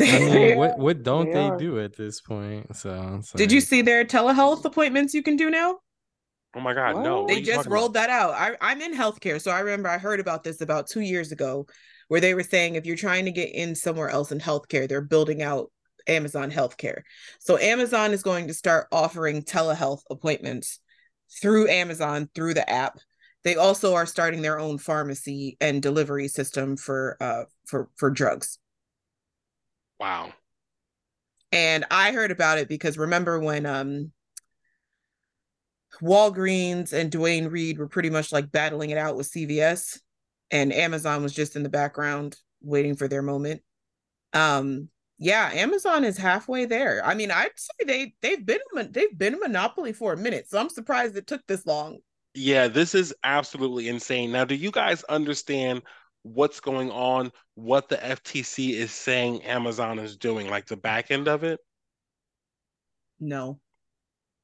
I 0.00 0.18
mean, 0.20 0.56
what 0.56 0.78
what 0.78 1.02
don't 1.02 1.30
they, 1.30 1.50
they 1.50 1.56
do 1.58 1.78
at 1.80 1.94
this 1.94 2.22
point? 2.22 2.74
So 2.74 3.20
did 3.36 3.52
you 3.52 3.60
see 3.60 3.82
their 3.82 4.06
telehealth 4.06 4.64
appointments 4.64 5.12
you 5.12 5.22
can 5.22 5.36
do 5.36 5.50
now? 5.50 5.80
Oh 6.56 6.60
my 6.60 6.72
god, 6.72 6.94
what? 6.94 7.04
no. 7.04 7.26
They 7.26 7.42
just 7.42 7.68
rolled 7.68 7.90
about? 7.90 8.06
that 8.06 8.10
out. 8.10 8.30
I, 8.30 8.56
I'm 8.62 8.80
in 8.80 8.94
healthcare, 8.94 9.38
so 9.38 9.50
I 9.50 9.60
remember 9.60 9.90
I 9.90 9.98
heard 9.98 10.18
about 10.18 10.44
this 10.44 10.62
about 10.62 10.86
two 10.86 11.02
years 11.02 11.30
ago, 11.30 11.66
where 12.08 12.22
they 12.22 12.32
were 12.32 12.42
saying 12.42 12.76
if 12.76 12.86
you're 12.86 12.96
trying 12.96 13.26
to 13.26 13.30
get 13.32 13.50
in 13.54 13.74
somewhere 13.74 14.08
else 14.08 14.32
in 14.32 14.38
healthcare, 14.38 14.88
they're 14.88 15.02
building 15.02 15.42
out 15.42 15.70
Amazon 16.06 16.50
Healthcare. 16.50 17.02
So 17.40 17.58
Amazon 17.58 18.12
is 18.12 18.22
going 18.22 18.48
to 18.48 18.54
start 18.54 18.88
offering 18.92 19.42
telehealth 19.42 20.02
appointments 20.10 20.80
through 21.40 21.68
Amazon 21.68 22.28
through 22.34 22.54
the 22.54 22.68
app. 22.68 22.98
They 23.44 23.56
also 23.56 23.94
are 23.94 24.06
starting 24.06 24.42
their 24.42 24.58
own 24.58 24.78
pharmacy 24.78 25.56
and 25.60 25.82
delivery 25.82 26.28
system 26.28 26.76
for 26.76 27.16
uh 27.20 27.44
for 27.66 27.88
for 27.96 28.10
drugs. 28.10 28.58
Wow. 29.98 30.32
And 31.50 31.84
I 31.90 32.12
heard 32.12 32.30
about 32.30 32.58
it 32.58 32.68
because 32.68 32.98
remember 32.98 33.38
when 33.40 33.66
um 33.66 34.12
Walgreens 36.00 36.92
and 36.92 37.10
Duane 37.10 37.48
Reade 37.48 37.78
were 37.78 37.88
pretty 37.88 38.10
much 38.10 38.32
like 38.32 38.50
battling 38.50 38.90
it 38.90 38.98
out 38.98 39.16
with 39.16 39.30
CVS 39.30 40.00
and 40.50 40.72
Amazon 40.72 41.22
was 41.22 41.34
just 41.34 41.54
in 41.56 41.62
the 41.62 41.68
background 41.68 42.36
waiting 42.62 42.96
for 42.96 43.08
their 43.08 43.22
moment. 43.22 43.62
Um 44.32 44.88
yeah, 45.22 45.50
Amazon 45.54 46.02
is 46.02 46.18
halfway 46.18 46.64
there. 46.64 47.00
I 47.04 47.14
mean, 47.14 47.30
I'd 47.30 47.50
say 47.54 47.84
they 47.86 48.14
they've 48.22 48.44
been 48.44 48.58
they've 48.90 49.16
been 49.16 49.34
a 49.34 49.38
monopoly 49.38 49.92
for 49.92 50.12
a 50.12 50.16
minute, 50.16 50.48
so 50.48 50.58
I'm 50.58 50.68
surprised 50.68 51.16
it 51.16 51.28
took 51.28 51.46
this 51.46 51.64
long. 51.64 51.98
Yeah, 52.34 52.66
this 52.66 52.92
is 52.92 53.14
absolutely 53.22 53.88
insane. 53.88 54.32
Now, 54.32 54.44
do 54.44 54.56
you 54.56 54.72
guys 54.72 55.04
understand 55.04 55.82
what's 56.24 56.58
going 56.58 56.90
on, 56.90 57.30
what 57.54 57.88
the 57.88 57.98
FTC 57.98 58.72
is 58.72 58.90
saying 58.90 59.42
Amazon 59.42 60.00
is 60.00 60.16
doing, 60.16 60.50
like 60.50 60.66
the 60.66 60.76
back 60.76 61.12
end 61.12 61.28
of 61.28 61.44
it? 61.44 61.60
No. 63.20 63.60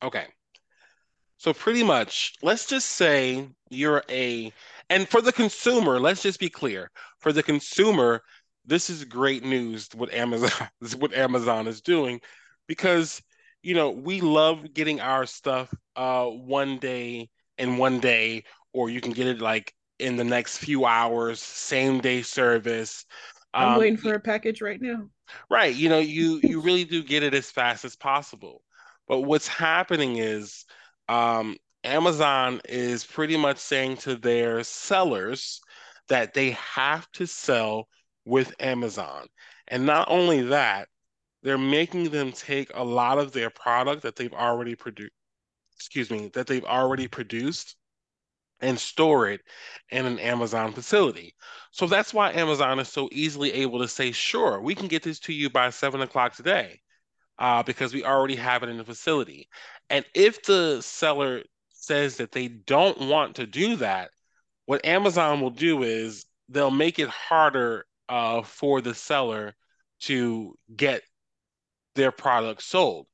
Okay. 0.01 0.27
So 1.39 1.53
pretty 1.53 1.83
much, 1.83 2.35
let's 2.41 2.67
just 2.67 2.91
say 2.91 3.49
you're 3.69 4.05
a 4.09 4.53
and 4.91 5.09
for 5.09 5.21
the 5.21 5.33
consumer, 5.33 5.99
let's 5.99 6.23
just 6.23 6.39
be 6.39 6.49
clear. 6.49 6.91
For 7.19 7.33
the 7.33 7.43
consumer, 7.43 8.23
this 8.69 8.91
is 8.91 9.05
great 9.05 9.45
news 9.45 9.89
what 9.95 10.13
Amazon 10.13 10.51
what 10.99 11.15
Amazon 11.15 11.67
is 11.67 11.81
doing 11.81 12.21
because 12.67 13.23
you 13.63 13.75
know, 13.75 13.91
we 13.91 14.21
love 14.21 14.73
getting 14.73 15.01
our 15.01 15.27
stuff 15.27 15.73
uh 15.97 16.27
one 16.27 16.79
day 16.79 17.29
in 17.57 17.77
one 17.77 17.99
day 18.01 18.45
or 18.73 18.89
you 18.89 19.01
can 19.01 19.13
get 19.13 19.27
it 19.27 19.41
like 19.41 19.75
in 19.99 20.17
the 20.17 20.25
next 20.25 20.59
few 20.59 20.85
hours, 20.85 21.41
same 21.41 22.01
day 22.01 22.23
service. 22.23 23.05
I'm 23.53 23.73
um, 23.73 23.79
waiting 23.79 23.97
for 23.97 24.15
a 24.15 24.21
package 24.21 24.63
right 24.63 24.81
now. 24.81 25.09
Right. 25.51 25.75
You 25.75 25.89
know, 25.89 25.99
you 25.99 26.41
you 26.43 26.61
really 26.61 26.85
do 26.85 27.03
get 27.03 27.23
it 27.23 27.35
as 27.35 27.51
fast 27.51 27.85
as 27.85 27.97
possible. 27.97 28.63
But 29.09 29.23
what's 29.23 29.49
happening 29.49 30.19
is 30.19 30.65
um, 31.09 31.57
Amazon 31.83 32.61
is 32.69 33.05
pretty 33.05 33.37
much 33.37 33.59
saying 33.59 33.97
to 33.99 34.17
their 34.17 34.63
sellers 34.63 35.61
that 36.09 36.35
they 36.35 36.51
have 36.53 37.11
to 37.13 37.27
sell 37.27 37.89
with 38.29 38.55
Amazon. 38.61 39.27
And 39.69 39.87
not 39.87 40.09
only 40.11 40.43
that, 40.43 40.89
they're 41.43 41.59
making 41.59 42.11
them 42.11 42.33
take 42.33 42.71
a 42.75 42.85
lot 42.85 43.19
of 43.19 43.33
their 43.33 43.51
product 43.51 44.03
that 44.03 44.17
they've 44.17 44.33
already 44.33 44.75
produced, 44.75 45.13
excuse 45.77 46.11
me, 46.11 46.31
that 46.35 46.47
they've 46.47 46.65
already 46.65 47.09
produced 47.09 47.77
and 48.61 48.79
store 48.79 49.29
it 49.29 49.41
in 49.91 50.05
an 50.05 50.19
Amazon 50.19 50.73
facility. 50.73 51.35
So 51.71 51.87
that's 51.87 52.13
why 52.13 52.33
Amazon 52.33 52.81
is 52.81 52.89
so 52.89 53.09
easily 53.13 53.53
able 53.53 53.79
to 53.79 53.89
say, 53.89 54.13
sure, 54.13 54.61
we 54.61 54.75
can 54.75 54.89
get 54.89 55.03
this 55.03 55.21
to 55.21 55.33
you 55.33 55.49
by 55.49 55.71
seven 55.71 56.01
o'clock 56.01 56.35
today 56.35 56.81
uh, 57.39 57.63
because 57.63 57.95
we 57.95 58.05
already 58.05 58.37
have 58.37 58.63
it 58.63 58.69
in 58.69 58.77
the 58.77 58.85
facility. 58.85 59.49
And 59.89 60.05
if 60.15 60.43
the 60.43 60.83
seller 60.83 61.45
says 61.71 62.17
that 62.17 62.33
they 62.33 62.49
don't 62.49 63.09
want 63.09 63.37
to 63.37 63.47
do 63.47 63.77
that, 63.77 64.11
what 64.67 64.85
Amazon 64.85 65.41
will 65.41 65.51
do 65.51 65.83
is 65.83 66.27
they'll 66.49 66.71
make 66.71 66.99
it 66.99 67.09
harder 67.09 67.87
uh, 68.09 68.43
for 68.43 68.81
the 68.81 68.95
seller 68.95 69.55
to 70.01 70.55
get 70.75 71.03
their 71.95 72.13
product 72.13 72.63
sold 72.63 73.07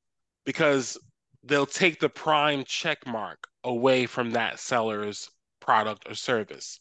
because 0.44 0.98
they'll 1.42 1.66
take 1.66 2.00
the 2.00 2.08
prime 2.08 2.64
check 2.64 3.06
mark 3.06 3.46
away 3.64 4.06
from 4.06 4.32
that 4.32 4.58
seller's 4.58 5.30
product 5.64 6.04
or 6.08 6.14
service, 6.14 6.80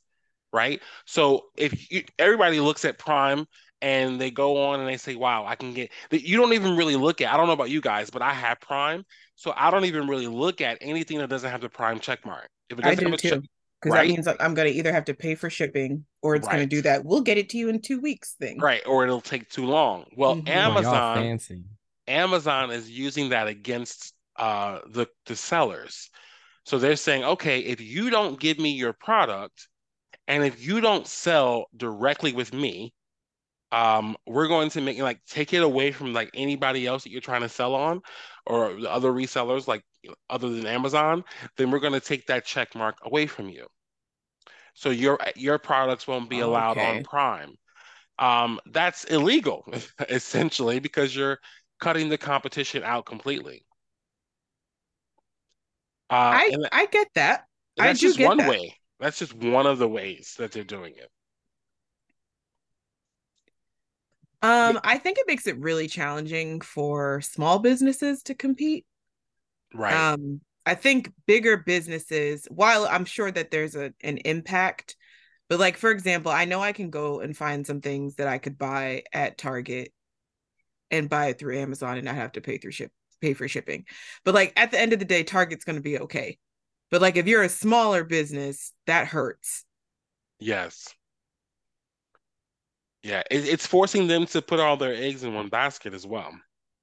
right? 0.51 0.81
So 1.05 1.45
if 1.57 1.91
you, 1.91 2.03
everybody 2.19 2.59
looks 2.59 2.85
at 2.85 2.99
Prime 2.99 3.45
and 3.81 4.19
they 4.19 4.31
go 4.31 4.65
on 4.65 4.79
and 4.79 4.87
they 4.87 4.97
say, 4.97 5.15
"Wow, 5.15 5.45
I 5.45 5.55
can 5.55 5.73
get," 5.73 5.91
you 6.11 6.37
don't 6.37 6.53
even 6.53 6.75
really 6.77 6.95
look 6.95 7.21
at. 7.21 7.33
I 7.33 7.37
don't 7.37 7.47
know 7.47 7.53
about 7.53 7.69
you 7.69 7.81
guys, 7.81 8.09
but 8.09 8.21
I 8.21 8.33
have 8.33 8.59
Prime, 8.59 9.05
so 9.35 9.53
I 9.55 9.71
don't 9.71 9.85
even 9.85 10.07
really 10.07 10.27
look 10.27 10.61
at 10.61 10.77
anything 10.81 11.17
that 11.19 11.29
doesn't 11.29 11.49
have 11.49 11.61
the 11.61 11.69
Prime 11.69 11.99
check 11.99 12.25
mark. 12.25 12.49
If 12.69 12.79
it 12.79 12.83
doesn't 12.83 13.07
I 13.07 13.09
do 13.09 13.17
too. 13.17 13.43
Because 13.83 13.97
right? 13.97 14.07
that 14.07 14.13
means 14.13 14.27
I'm 14.39 14.53
going 14.53 14.71
to 14.71 14.77
either 14.77 14.93
have 14.93 15.05
to 15.05 15.13
pay 15.13 15.35
for 15.35 15.49
shipping 15.49 16.05
or 16.21 16.35
it's 16.35 16.47
right. 16.47 16.53
going 16.53 16.69
to 16.69 16.75
do 16.75 16.81
that. 16.83 17.03
We'll 17.03 17.21
get 17.21 17.37
it 17.37 17.49
to 17.49 17.57
you 17.57 17.67
in 17.67 17.81
two 17.81 17.99
weeks 17.99 18.35
thing. 18.39 18.59
Right. 18.59 18.81
Or 18.85 19.03
it'll 19.03 19.21
take 19.21 19.49
too 19.49 19.65
long. 19.65 20.05
Well, 20.15 20.37
mm-hmm. 20.37 20.47
Amazon, 20.47 21.39
Amazon 22.07 22.71
is 22.71 22.89
using 22.89 23.29
that 23.29 23.47
against 23.47 24.13
uh, 24.37 24.79
the, 24.87 25.07
the 25.25 25.35
sellers. 25.35 26.09
So 26.65 26.79
they're 26.79 26.95
saying, 26.95 27.25
okay, 27.25 27.59
if 27.59 27.81
you 27.81 28.09
don't 28.09 28.39
give 28.39 28.57
me 28.57 28.71
your 28.71 28.93
product 28.93 29.67
and 30.27 30.45
if 30.45 30.65
you 30.65 30.79
don't 30.79 31.05
sell 31.05 31.65
directly 31.75 32.31
with 32.31 32.53
me, 32.53 32.93
um, 33.73 34.15
we're 34.25 34.47
going 34.47 34.69
to 34.69 34.81
make 34.81 34.99
like 34.99 35.19
take 35.27 35.51
it 35.51 35.63
away 35.63 35.91
from 35.91 36.13
like 36.13 36.29
anybody 36.33 36.87
else 36.87 37.03
that 37.03 37.09
you're 37.09 37.21
trying 37.21 37.41
to 37.41 37.49
sell 37.49 37.75
on 37.75 38.01
or 38.45 38.73
the 38.73 38.91
other 38.91 39.11
resellers 39.11 39.67
like 39.67 39.83
other 40.29 40.49
than 40.49 40.65
Amazon, 40.65 41.23
then 41.57 41.71
we're 41.71 41.79
going 41.79 41.93
to 41.93 41.99
take 41.99 42.27
that 42.27 42.45
check 42.45 42.75
mark 42.75 42.97
away 43.03 43.25
from 43.25 43.49
you. 43.49 43.67
So 44.73 44.89
your 44.89 45.19
your 45.35 45.59
products 45.59 46.07
won't 46.07 46.29
be 46.29 46.39
allowed 46.39 46.77
okay. 46.77 46.97
on 46.97 47.03
Prime. 47.03 47.55
Um, 48.19 48.59
that's 48.71 49.05
illegal 49.05 49.65
essentially 50.09 50.79
because 50.79 51.15
you're 51.15 51.39
cutting 51.79 52.09
the 52.09 52.17
competition 52.17 52.83
out 52.83 53.05
completely. 53.05 53.65
Uh, 56.09 56.13
I 56.35 56.55
I 56.71 56.85
get 56.87 57.07
that. 57.15 57.45
That's 57.77 57.99
I 57.99 58.07
just 58.07 58.19
one 58.19 58.37
that. 58.37 58.49
way. 58.49 58.75
That's 58.99 59.19
just 59.19 59.33
one 59.33 59.65
of 59.65 59.79
the 59.79 59.87
ways 59.87 60.35
that 60.37 60.51
they're 60.51 60.63
doing 60.63 60.93
it. 60.95 61.09
Um, 64.43 64.79
I 64.83 64.97
think 64.97 65.17
it 65.17 65.25
makes 65.25 65.47
it 65.47 65.57
really 65.57 65.87
challenging 65.87 66.59
for 66.59 67.21
small 67.21 67.59
businesses 67.59 68.21
to 68.23 68.35
compete. 68.35 68.85
Right. 69.73 69.93
Um, 69.93 70.41
I 70.65 70.75
think 70.75 71.11
bigger 71.25 71.57
businesses, 71.57 72.45
while 72.51 72.85
I'm 72.85 73.05
sure 73.05 73.31
that 73.31 73.51
there's 73.51 73.75
a 73.75 73.93
an 74.01 74.17
impact, 74.19 74.97
but 75.47 75.59
like 75.59 75.77
for 75.77 75.91
example, 75.91 76.31
I 76.31 76.43
know 76.43 76.61
I 76.61 76.73
can 76.73 76.89
go 76.89 77.21
and 77.21 77.35
find 77.35 77.65
some 77.65 77.79
things 77.79 78.15
that 78.15 78.27
I 78.27 78.37
could 78.37 78.57
buy 78.57 79.03
at 79.13 79.37
Target 79.37 79.93
and 80.91 81.09
buy 81.09 81.27
it 81.27 81.39
through 81.39 81.57
Amazon 81.57 81.95
and 81.95 82.05
not 82.05 82.15
have 82.15 82.33
to 82.33 82.41
pay 82.41 82.57
through 82.57 82.71
ship 82.71 82.91
pay 83.21 83.33
for 83.33 83.47
shipping. 83.47 83.85
But 84.25 84.35
like 84.35 84.51
at 84.57 84.71
the 84.71 84.79
end 84.79 84.91
of 84.91 84.99
the 84.99 85.05
day, 85.05 85.23
Target's 85.23 85.63
going 85.63 85.77
to 85.77 85.81
be 85.81 85.99
okay. 85.99 86.37
But 86.91 87.01
like 87.01 87.15
if 87.15 87.27
you're 87.27 87.43
a 87.43 87.49
smaller 87.49 88.03
business, 88.03 88.73
that 88.87 89.07
hurts. 89.07 89.63
Yes. 90.39 90.93
Yeah, 93.03 93.21
it, 93.29 93.45
it's 93.47 93.67
forcing 93.67 94.07
them 94.07 94.25
to 94.27 94.41
put 94.41 94.59
all 94.59 94.77
their 94.77 94.93
eggs 94.93 95.23
in 95.23 95.33
one 95.33 95.49
basket 95.49 95.93
as 95.93 96.07
well. 96.07 96.31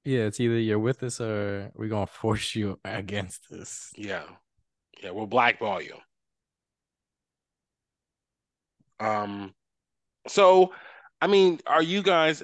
Yeah, 0.03 0.21
it's 0.21 0.39
either 0.39 0.57
you're 0.57 0.79
with 0.79 1.03
us 1.03 1.19
or 1.19 1.71
we're 1.75 1.87
gonna 1.87 2.07
force 2.21 2.55
you 2.55 2.79
against 2.85 3.51
us. 3.51 3.91
Yeah, 3.95 4.23
yeah, 5.01 5.11
we'll 5.11 5.27
blackball 5.27 5.81
you. 5.81 5.95
Um, 8.99 9.53
so, 10.27 10.73
I 11.21 11.27
mean, 11.27 11.59
are 11.65 11.83
you 11.83 12.03
guys? 12.03 12.43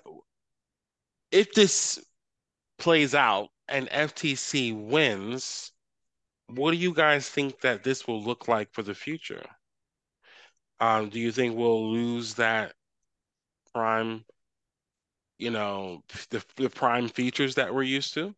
If 1.31 1.53
this 1.53 2.03
plays 2.79 3.13
out, 3.13 3.49
and 3.69 3.89
FTC 3.89 4.73
wins, 4.73 5.71
what 6.47 6.71
do 6.71 6.77
you 6.77 6.93
guys 6.93 7.29
think 7.29 7.59
that 7.61 7.83
this 7.83 8.07
will 8.07 8.23
look 8.23 8.47
like 8.47 8.71
for 8.71 8.81
the 8.81 8.95
future? 8.95 9.43
Um, 10.79 11.09
do 11.09 11.19
you 11.19 11.31
think 11.31 11.55
we'll 11.55 11.91
lose 11.91 12.35
that 12.35 12.73
prime, 13.77 14.25
you 15.37 15.51
know, 15.51 16.01
the, 16.31 16.43
the 16.55 16.69
prime 16.69 17.07
features 17.07 17.55
that 17.55 17.73
we're 17.73 17.83
used 17.83 18.15
to? 18.15 18.33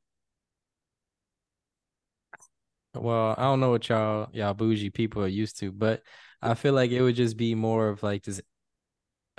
Well, 2.93 3.35
I 3.37 3.43
don't 3.43 3.59
know 3.59 3.69
what 3.71 3.87
y'all 3.87 4.29
y'all 4.33 4.53
bougie 4.53 4.89
people 4.89 5.23
are 5.23 5.27
used 5.27 5.59
to, 5.59 5.71
but 5.71 6.01
I 6.41 6.55
feel 6.55 6.73
like 6.73 6.91
it 6.91 7.01
would 7.01 7.15
just 7.15 7.37
be 7.37 7.55
more 7.55 7.89
of 7.89 8.03
like 8.03 8.23
this 8.23 8.41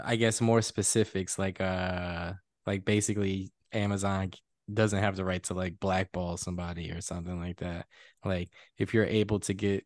I 0.02 0.16
guess 0.16 0.40
more 0.40 0.62
specifics 0.62 1.38
like 1.38 1.60
uh 1.60 2.32
like 2.66 2.84
basically 2.84 3.52
Amazon 3.72 4.30
doesn't 4.72 5.02
have 5.02 5.16
the 5.16 5.24
right 5.24 5.42
to 5.44 5.54
like 5.54 5.80
blackball 5.80 6.36
somebody 6.36 6.90
or 6.92 7.00
something 7.00 7.38
like 7.40 7.58
that. 7.58 7.86
Like 8.24 8.48
if 8.78 8.94
you're 8.94 9.04
able 9.04 9.40
to 9.40 9.52
get 9.54 9.84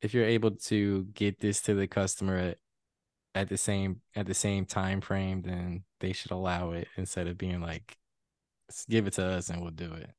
if 0.00 0.14
you're 0.14 0.24
able 0.24 0.52
to 0.52 1.04
get 1.14 1.40
this 1.40 1.60
to 1.62 1.74
the 1.74 1.86
customer 1.86 2.54
at 3.34 3.48
the 3.48 3.58
same 3.58 4.00
at 4.14 4.26
the 4.26 4.34
same 4.34 4.64
time 4.64 5.00
frame, 5.00 5.42
then 5.42 5.84
they 6.00 6.12
should 6.12 6.30
allow 6.30 6.70
it 6.72 6.88
instead 6.96 7.26
of 7.26 7.38
being 7.38 7.60
like, 7.60 7.96
give 8.88 9.06
it 9.06 9.14
to 9.14 9.26
us 9.26 9.50
and 9.50 9.60
we'll 9.60 9.70
do 9.70 9.92
it. 9.92 10.10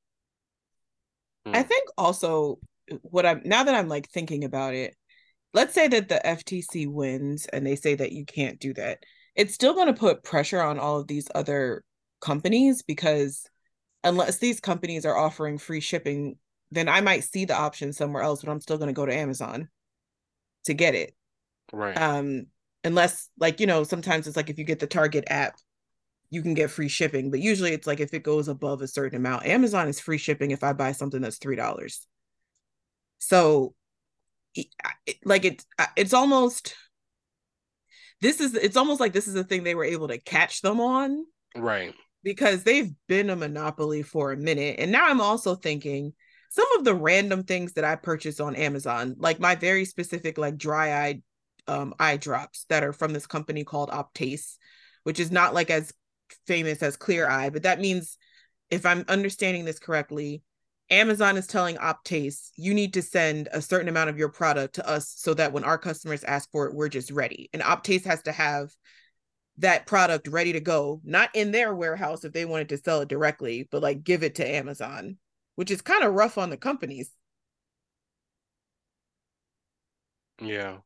I 1.45 1.61
hmm. 1.61 1.67
think 1.67 1.89
also 1.97 2.59
what 3.01 3.25
I'm 3.25 3.41
now 3.45 3.63
that 3.63 3.75
I'm 3.75 3.87
like 3.87 4.09
thinking 4.09 4.43
about 4.43 4.73
it, 4.73 4.95
let's 5.53 5.73
say 5.73 5.87
that 5.87 6.09
the 6.09 6.21
FTC 6.23 6.87
wins 6.87 7.45
and 7.47 7.65
they 7.65 7.75
say 7.75 7.95
that 7.95 8.11
you 8.11 8.25
can't 8.25 8.59
do 8.59 8.73
that. 8.73 9.03
It's 9.35 9.53
still 9.53 9.73
going 9.73 9.87
to 9.87 9.93
put 9.93 10.23
pressure 10.23 10.61
on 10.61 10.79
all 10.79 10.99
of 10.99 11.07
these 11.07 11.27
other 11.35 11.83
companies 12.21 12.83
because 12.83 13.45
unless 14.03 14.37
these 14.37 14.59
companies 14.59 15.05
are 15.05 15.17
offering 15.17 15.57
free 15.57 15.81
shipping, 15.81 16.37
then 16.71 16.87
I 16.87 17.01
might 17.01 17.23
see 17.23 17.45
the 17.45 17.55
option 17.55 17.91
somewhere 17.91 18.23
else, 18.23 18.41
but 18.41 18.51
I'm 18.51 18.61
still 18.61 18.77
going 18.77 18.87
to 18.87 18.93
go 18.93 19.05
to 19.05 19.13
Amazon 19.13 19.67
to 20.65 20.73
get 20.73 20.95
it. 20.95 21.13
Right. 21.73 21.97
Um, 21.99 22.47
unless 22.85 23.29
like 23.39 23.59
you 23.59 23.67
know 23.67 23.83
sometimes 23.83 24.27
it's 24.27 24.37
like 24.37 24.49
if 24.49 24.57
you 24.57 24.63
get 24.63 24.79
the 24.79 24.87
Target 24.87 25.25
app, 25.27 25.55
you 26.29 26.41
can 26.41 26.53
get 26.53 26.71
free 26.71 26.87
shipping, 26.87 27.31
but 27.31 27.41
usually 27.41 27.73
it's 27.73 27.87
like 27.87 27.99
if 27.99 28.13
it 28.13 28.23
goes 28.23 28.47
above 28.47 28.81
a 28.81 28.87
certain 28.87 29.17
amount. 29.17 29.45
Amazon 29.45 29.87
is 29.87 29.99
free 29.99 30.17
shipping 30.17 30.51
if 30.51 30.63
I 30.63 30.71
buy 30.73 30.93
something 30.93 31.21
that's 31.21 31.37
three 31.37 31.55
dollars. 31.55 32.07
So, 33.17 33.73
like 35.25 35.43
it's 35.45 35.65
it's 35.97 36.13
almost 36.13 36.75
this 38.21 38.39
is 38.39 38.53
it's 38.53 38.77
almost 38.77 38.99
like 38.99 39.13
this 39.13 39.27
is 39.27 39.33
the 39.33 39.43
thing 39.43 39.63
they 39.63 39.75
were 39.75 39.83
able 39.83 40.07
to 40.07 40.19
catch 40.19 40.61
them 40.61 40.79
on, 40.79 41.25
right? 41.55 41.93
Because 42.23 42.63
they've 42.63 42.91
been 43.07 43.29
a 43.29 43.35
monopoly 43.35 44.03
for 44.03 44.31
a 44.31 44.37
minute, 44.37 44.75
and 44.79 44.91
now 44.91 45.07
I'm 45.07 45.21
also 45.21 45.55
thinking 45.55 46.13
some 46.51 46.67
of 46.77 46.85
the 46.85 46.95
random 46.95 47.43
things 47.43 47.73
that 47.73 47.83
I 47.83 47.97
purchase 47.97 48.39
on 48.39 48.55
Amazon, 48.55 49.15
like 49.17 49.39
my 49.39 49.55
very 49.55 49.83
specific 49.83 50.37
like 50.37 50.57
dry 50.57 50.93
eye 50.93 51.21
um, 51.67 51.93
eye 51.99 52.17
drops 52.17 52.65
that 52.69 52.83
are 52.83 52.93
from 52.93 53.13
this 53.13 53.27
company 53.27 53.63
called 53.63 53.89
Optase, 53.89 54.57
which 55.03 55.19
is 55.19 55.31
not 55.31 55.53
like 55.53 55.69
as 55.69 55.93
famous 56.47 56.81
as 56.81 56.97
Clear 56.97 57.27
Eye, 57.27 57.49
but 57.49 57.63
that 57.63 57.79
means 57.79 58.17
if 58.69 58.85
I'm 58.85 59.05
understanding 59.07 59.65
this 59.65 59.79
correctly, 59.79 60.41
Amazon 60.89 61.37
is 61.37 61.47
telling 61.47 61.77
Optase, 61.77 62.49
you 62.55 62.73
need 62.73 62.93
to 62.93 63.01
send 63.01 63.49
a 63.51 63.61
certain 63.61 63.89
amount 63.89 64.09
of 64.09 64.17
your 64.17 64.29
product 64.29 64.75
to 64.75 64.87
us 64.87 65.13
so 65.15 65.33
that 65.33 65.51
when 65.51 65.63
our 65.63 65.77
customers 65.77 66.23
ask 66.23 66.49
for 66.51 66.67
it, 66.67 66.75
we're 66.75 66.89
just 66.89 67.11
ready. 67.11 67.49
And 67.53 67.61
Optase 67.61 68.05
has 68.05 68.21
to 68.23 68.31
have 68.31 68.71
that 69.57 69.87
product 69.87 70.27
ready 70.27 70.53
to 70.53 70.59
go, 70.59 71.01
not 71.03 71.29
in 71.33 71.51
their 71.51 71.73
warehouse 71.73 72.23
if 72.23 72.33
they 72.33 72.45
wanted 72.45 72.69
to 72.69 72.77
sell 72.77 73.01
it 73.01 73.07
directly, 73.07 73.67
but 73.71 73.81
like 73.81 74.03
give 74.03 74.21
it 74.21 74.35
to 74.35 74.47
Amazon 74.47 75.17
which 75.55 75.71
is 75.71 75.81
kind 75.81 76.03
of 76.03 76.13
rough 76.13 76.37
on 76.37 76.49
the 76.49 76.57
companies. 76.57 77.11
Yeah. 80.41 80.77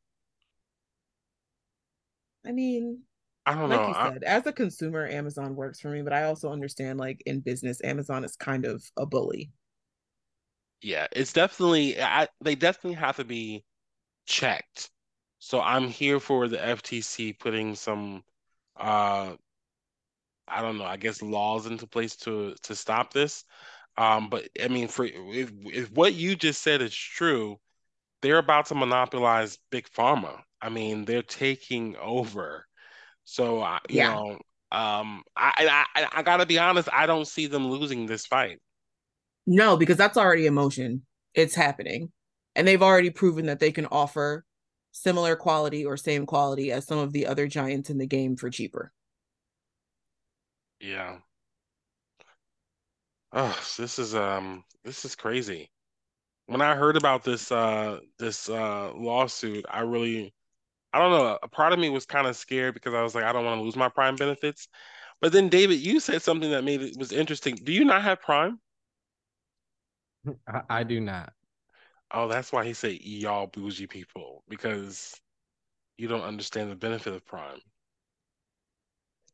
I 2.50 2.52
mean, 2.52 3.04
I 3.45 3.54
don't 3.54 3.70
like 3.70 3.80
know. 3.80 3.88
you 3.89 3.93
said, 3.93 4.24
I... 4.26 4.38
as 4.38 4.47
a 4.47 4.52
consumer, 4.52 5.08
Amazon 5.08 5.56
works 5.56 5.80
for 5.80 5.89
me, 5.89 6.02
but 6.02 6.14
I 6.14 6.24
also 6.24 6.52
understand 6.52 6.97
like 7.00 7.22
in 7.28 7.41
business, 7.41 7.80
Amazon 7.84 8.24
is 8.24 8.36
kind 8.36 8.66
of 8.66 8.84
a 8.97 9.06
bully. 9.06 9.52
Yeah, 10.82 11.06
it's 11.12 11.32
definitely 11.32 12.02
I, 12.02 12.28
they 12.41 12.56
definitely 12.56 12.95
have 12.95 13.18
to 13.18 13.24
be 13.24 13.64
checked. 14.26 14.89
So 15.38 15.62
I'm 15.62 15.89
here 15.89 16.20
for 16.20 16.47
the 16.47 16.58
FTC 16.58 17.38
putting 17.38 17.76
some 17.76 18.24
uh 18.76 19.34
I 20.47 20.62
don't 20.64 20.80
know, 20.80 20.86
I 20.86 20.97
guess 20.97 21.22
laws 21.22 21.68
into 21.68 21.86
place 21.86 22.16
to 22.18 22.56
to 22.64 22.76
stop 22.76 23.14
this. 23.14 23.45
Um, 23.95 24.30
but 24.30 24.47
I 24.64 24.70
mean, 24.70 24.88
for 24.88 25.06
if, 25.06 25.52
if 25.66 25.91
what 25.91 26.16
you 26.16 26.36
just 26.36 26.64
said 26.64 26.82
is 26.82 26.95
true, 26.95 27.60
they're 28.24 28.39
about 28.39 28.68
to 28.68 28.76
monopolize 28.76 29.60
big 29.70 29.88
pharma. 29.89 30.41
I 30.62 30.70
mean, 30.70 31.05
they're 31.05 31.22
taking 31.22 31.95
over. 31.97 32.66
So 33.24 33.62
uh, 33.62 33.80
you 33.89 33.97
yeah. 33.97 34.14
know, 34.14 34.32
um, 34.72 35.24
I, 35.36 35.86
I 35.95 36.07
I 36.14 36.24
gotta 36.24 36.45
be 36.45 36.60
honest, 36.60 36.89
I 36.91 37.05
don't 37.05 37.28
see 37.28 37.47
them 37.47 37.70
losing 37.70 38.05
this 38.05 38.26
fight. 38.26 38.60
No, 39.45 39.78
because 39.78 39.97
that's 39.97 40.18
already 40.18 40.45
in 40.47 40.53
motion. 40.53 41.03
It's 41.34 41.55
happening, 41.55 42.12
and 42.55 42.68
they've 42.68 42.82
already 42.82 43.10
proven 43.10 43.45
that 43.47 43.60
they 43.60 43.72
can 43.72 43.86
offer 43.88 44.45
similar 44.91 45.36
quality 45.36 45.86
or 45.86 45.97
same 45.97 46.26
quality 46.26 46.72
as 46.72 46.86
some 46.86 46.99
of 46.99 47.14
the 47.14 47.28
other 47.28 47.47
giants 47.47 47.89
in 47.89 47.97
the 47.97 48.07
game 48.07 48.36
for 48.36 48.49
cheaper. 48.49 48.91
Yeah. 50.80 51.18
Oh, 53.32 53.60
this 53.78 53.99
is 53.99 54.16
um 54.16 54.64
this 54.84 55.05
is 55.05 55.16
crazy. 55.16 55.72
When 56.47 56.62
I 56.62 56.76
heard 56.76 56.97
about 56.97 57.24
this 57.24 57.51
uh 57.51 57.99
this 58.18 58.49
uh 58.49 58.91
lawsuit, 58.95 59.66
I 59.70 59.82
really 59.82 60.34
I 60.94 61.00
don't 61.00 61.12
know, 61.12 61.38
a 61.44 61.48
part 61.48 61.74
of 61.74 61.80
me 61.80 61.90
was 61.90 62.06
kind 62.06 62.28
of 62.28 62.36
scared 62.36 62.74
because 62.74 62.94
I 62.94 63.04
was 63.04 63.14
like, 63.14 63.24
I 63.24 63.32
don't 63.32 63.46
want 63.46 63.60
to 63.60 63.64
lose 63.64 63.76
my 63.76 63.90
Prime 63.90 64.16
benefits. 64.16 64.68
But 65.22 65.32
then 65.32 65.50
David, 65.50 65.80
you 65.80 66.00
said 66.00 66.22
something 66.22 66.50
that 66.52 66.64
made 66.64 66.82
it 66.82 66.98
was 66.98 67.12
interesting. 67.12 67.56
Do 67.56 67.72
you 67.72 67.86
not 67.86 68.04
have 68.04 68.22
Prime? 68.22 68.60
I, 70.48 70.62
I 70.70 70.84
do 70.84 71.00
not. 71.00 71.34
Oh, 72.12 72.28
that's 72.28 72.52
why 72.52 72.66
he 72.66 72.74
said 72.74 72.98
y'all 73.02 73.48
bougie 73.48 73.88
people, 73.88 74.44
because 74.50 75.20
you 75.98 76.08
don't 76.08 76.22
understand 76.22 76.72
the 76.72 76.76
benefit 76.76 77.14
of 77.14 77.26
Prime. 77.26 77.60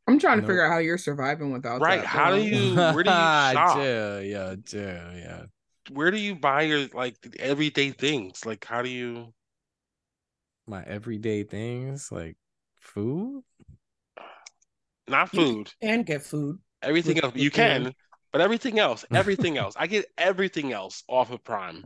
I'm 0.08 0.20
trying 0.20 0.38
to 0.38 0.41
nope. 0.41 0.49
figure 0.49 0.66
out 0.66 0.72
how 0.72 0.78
you're 0.80 0.97
surviving 0.97 1.51
without 1.51 1.82
right. 1.82 2.01
That, 2.01 2.08
how 2.08 2.36
do 2.36 2.41
you? 2.43 2.93
Where 2.93 3.03
do 3.03 3.10
you 3.10 3.16
shop? 3.51 3.78
yeah, 3.78 4.20
yeah, 4.20 4.56
yeah, 4.74 5.16
yeah. 5.16 5.43
Where 5.91 6.12
do 6.12 6.18
you 6.18 6.36
buy 6.36 6.64
your 6.64 6.88
like 6.93 7.16
everyday 7.39 7.91
things? 7.91 8.45
Like, 8.45 8.66
how 8.66 8.82
do 8.82 8.89
you? 8.89 9.34
My 10.68 10.84
everyday 10.84 11.43
things, 11.43 12.11
like 12.11 12.38
food. 12.80 13.43
Not 15.07 15.30
food. 15.30 15.72
and 15.82 16.05
get 16.05 16.24
food. 16.24 16.57
Everything 16.82 17.20
else 17.20 17.36
you 17.36 17.51
can, 17.51 17.93
but 18.32 18.41
everything 18.41 18.80
else, 18.80 19.05
everything 19.13 19.57
else, 19.57 19.76
I 19.78 19.88
get 19.88 20.05
everything 20.18 20.74
else 20.74 21.03
off 21.07 21.32
of 21.32 21.43
Prime. 21.43 21.86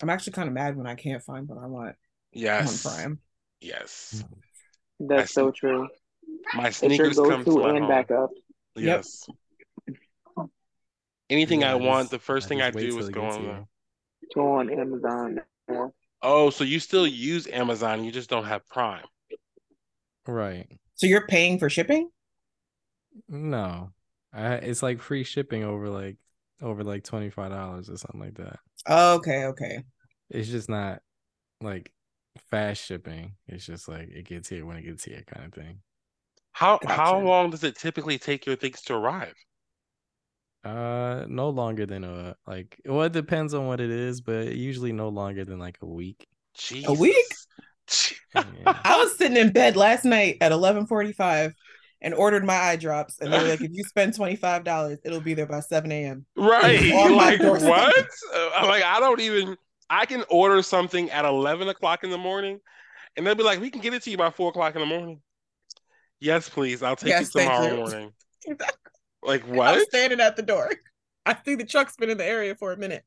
I'm 0.00 0.10
actually 0.10 0.32
kind 0.32 0.48
of 0.48 0.54
mad 0.54 0.76
when 0.76 0.86
I 0.86 0.94
can't 0.94 1.22
find 1.22 1.46
what 1.46 1.58
I 1.58 1.66
want. 1.66 1.94
Yes. 2.32 2.84
On 2.84 2.92
Prime. 2.92 3.18
Yes. 3.60 4.24
Mm. 4.26 5.08
That's 5.08 5.32
so 5.32 5.50
true. 5.50 5.88
My 6.54 6.70
sneakers 6.70 7.16
come 7.16 7.44
to 7.44 7.64
and 7.64 7.80
home. 7.80 7.88
backup. 7.88 8.30
Yes. 8.74 9.26
Yep. 9.86 10.48
Anything 11.30 11.60
yeah, 11.60 11.72
I 11.72 11.74
want, 11.76 12.10
the 12.10 12.18
first 12.18 12.46
I 12.46 12.48
thing 12.48 12.62
I 12.62 12.70
do 12.70 12.98
is 12.98 13.08
go 13.08 13.24
on. 13.24 13.66
Go 14.34 14.52
on 14.52 14.70
Amazon. 14.70 15.40
Oh, 16.22 16.50
so 16.50 16.64
you 16.64 16.78
still 16.78 17.06
use 17.06 17.46
Amazon? 17.48 18.04
You 18.04 18.12
just 18.12 18.30
don't 18.30 18.44
have 18.44 18.66
Prime. 18.68 19.04
Right. 20.26 20.66
So 20.94 21.06
you're 21.06 21.26
paying 21.26 21.58
for 21.58 21.68
shipping? 21.68 22.08
No, 23.28 23.90
I, 24.32 24.54
it's 24.54 24.82
like 24.82 25.00
free 25.00 25.24
shipping 25.24 25.64
over 25.64 25.88
like 25.88 26.16
over 26.62 26.84
like 26.84 27.04
twenty 27.04 27.30
five 27.30 27.50
dollars 27.50 27.90
or 27.90 27.96
something 27.96 28.20
like 28.20 28.34
that. 28.34 28.58
Oh, 28.86 29.14
okay, 29.16 29.44
okay. 29.46 29.82
It's 30.30 30.48
just 30.48 30.68
not 30.68 31.00
like 31.60 31.92
fast 32.50 32.84
shipping. 32.84 33.34
It's 33.48 33.66
just 33.66 33.88
like 33.88 34.08
it 34.10 34.26
gets 34.26 34.48
here 34.48 34.64
when 34.64 34.76
it 34.76 34.82
gets 34.82 35.04
here, 35.04 35.22
kind 35.26 35.46
of 35.46 35.52
thing. 35.52 35.80
How 36.52 36.78
gotcha. 36.78 36.94
how 36.94 37.18
long 37.18 37.50
does 37.50 37.64
it 37.64 37.76
typically 37.76 38.18
take 38.18 38.46
your 38.46 38.56
things 38.56 38.82
to 38.82 38.94
arrive? 38.94 39.34
Uh, 40.64 41.24
no 41.28 41.50
longer 41.50 41.86
than 41.86 42.04
a 42.04 42.36
like. 42.46 42.80
Well, 42.84 43.02
it 43.02 43.12
depends 43.12 43.54
on 43.54 43.66
what 43.66 43.80
it 43.80 43.90
is, 43.90 44.20
but 44.20 44.54
usually 44.54 44.92
no 44.92 45.08
longer 45.08 45.44
than 45.44 45.58
like 45.58 45.78
a 45.82 45.86
week. 45.86 46.26
Jesus. 46.54 46.88
A 46.88 46.92
week? 46.92 47.26
yeah. 48.34 48.80
I 48.84 48.96
was 48.98 49.16
sitting 49.16 49.36
in 49.36 49.52
bed 49.52 49.76
last 49.76 50.04
night 50.04 50.38
at 50.40 50.52
eleven 50.52 50.86
forty 50.86 51.12
five 51.12 51.52
and 52.00 52.14
ordered 52.14 52.44
my 52.44 52.54
eye 52.54 52.76
drops, 52.76 53.18
and 53.20 53.32
they 53.32 53.38
were 53.38 53.48
like, 53.48 53.60
"If 53.60 53.72
you 53.72 53.82
spend 53.84 54.14
twenty 54.14 54.36
five 54.36 54.62
dollars, 54.62 54.98
it'll 55.04 55.20
be 55.20 55.34
there 55.34 55.46
by 55.46 55.60
seven 55.60 55.90
a.m." 55.90 56.26
Right? 56.36 56.92
Like 56.92 57.40
what? 57.40 58.06
I'm 58.54 58.68
like, 58.68 58.84
I 58.84 59.00
don't 59.00 59.20
even. 59.20 59.56
I 59.90 60.06
can 60.06 60.24
order 60.30 60.62
something 60.62 61.10
at 61.10 61.26
11 61.26 61.68
o'clock 61.68 62.02
in 62.02 62.08
the 62.08 62.16
morning 62.16 62.60
and 63.16 63.26
they'll 63.26 63.34
be 63.34 63.42
like, 63.42 63.60
we 63.60 63.70
can 63.70 63.80
get 63.80 63.94
it 63.94 64.02
to 64.02 64.10
you 64.10 64.16
by 64.16 64.30
four 64.30 64.50
o'clock 64.50 64.74
in 64.74 64.80
the 64.80 64.86
morning. 64.86 65.20
Yes, 66.20 66.48
please. 66.48 66.82
I'll 66.82 66.96
take 66.96 67.10
yes, 67.10 67.34
you 67.34 67.40
tomorrow 67.40 67.68
you. 67.68 67.76
morning. 67.76 68.12
like 69.22 69.42
what? 69.46 69.68
I'm 69.68 69.84
standing 69.84 70.20
at 70.20 70.36
the 70.36 70.42
door. 70.42 70.70
I 71.24 71.36
see 71.44 71.54
the 71.54 71.64
truck's 71.64 71.96
been 71.96 72.10
in 72.10 72.18
the 72.18 72.24
area 72.24 72.54
for 72.54 72.72
a 72.72 72.76
minute. 72.76 73.04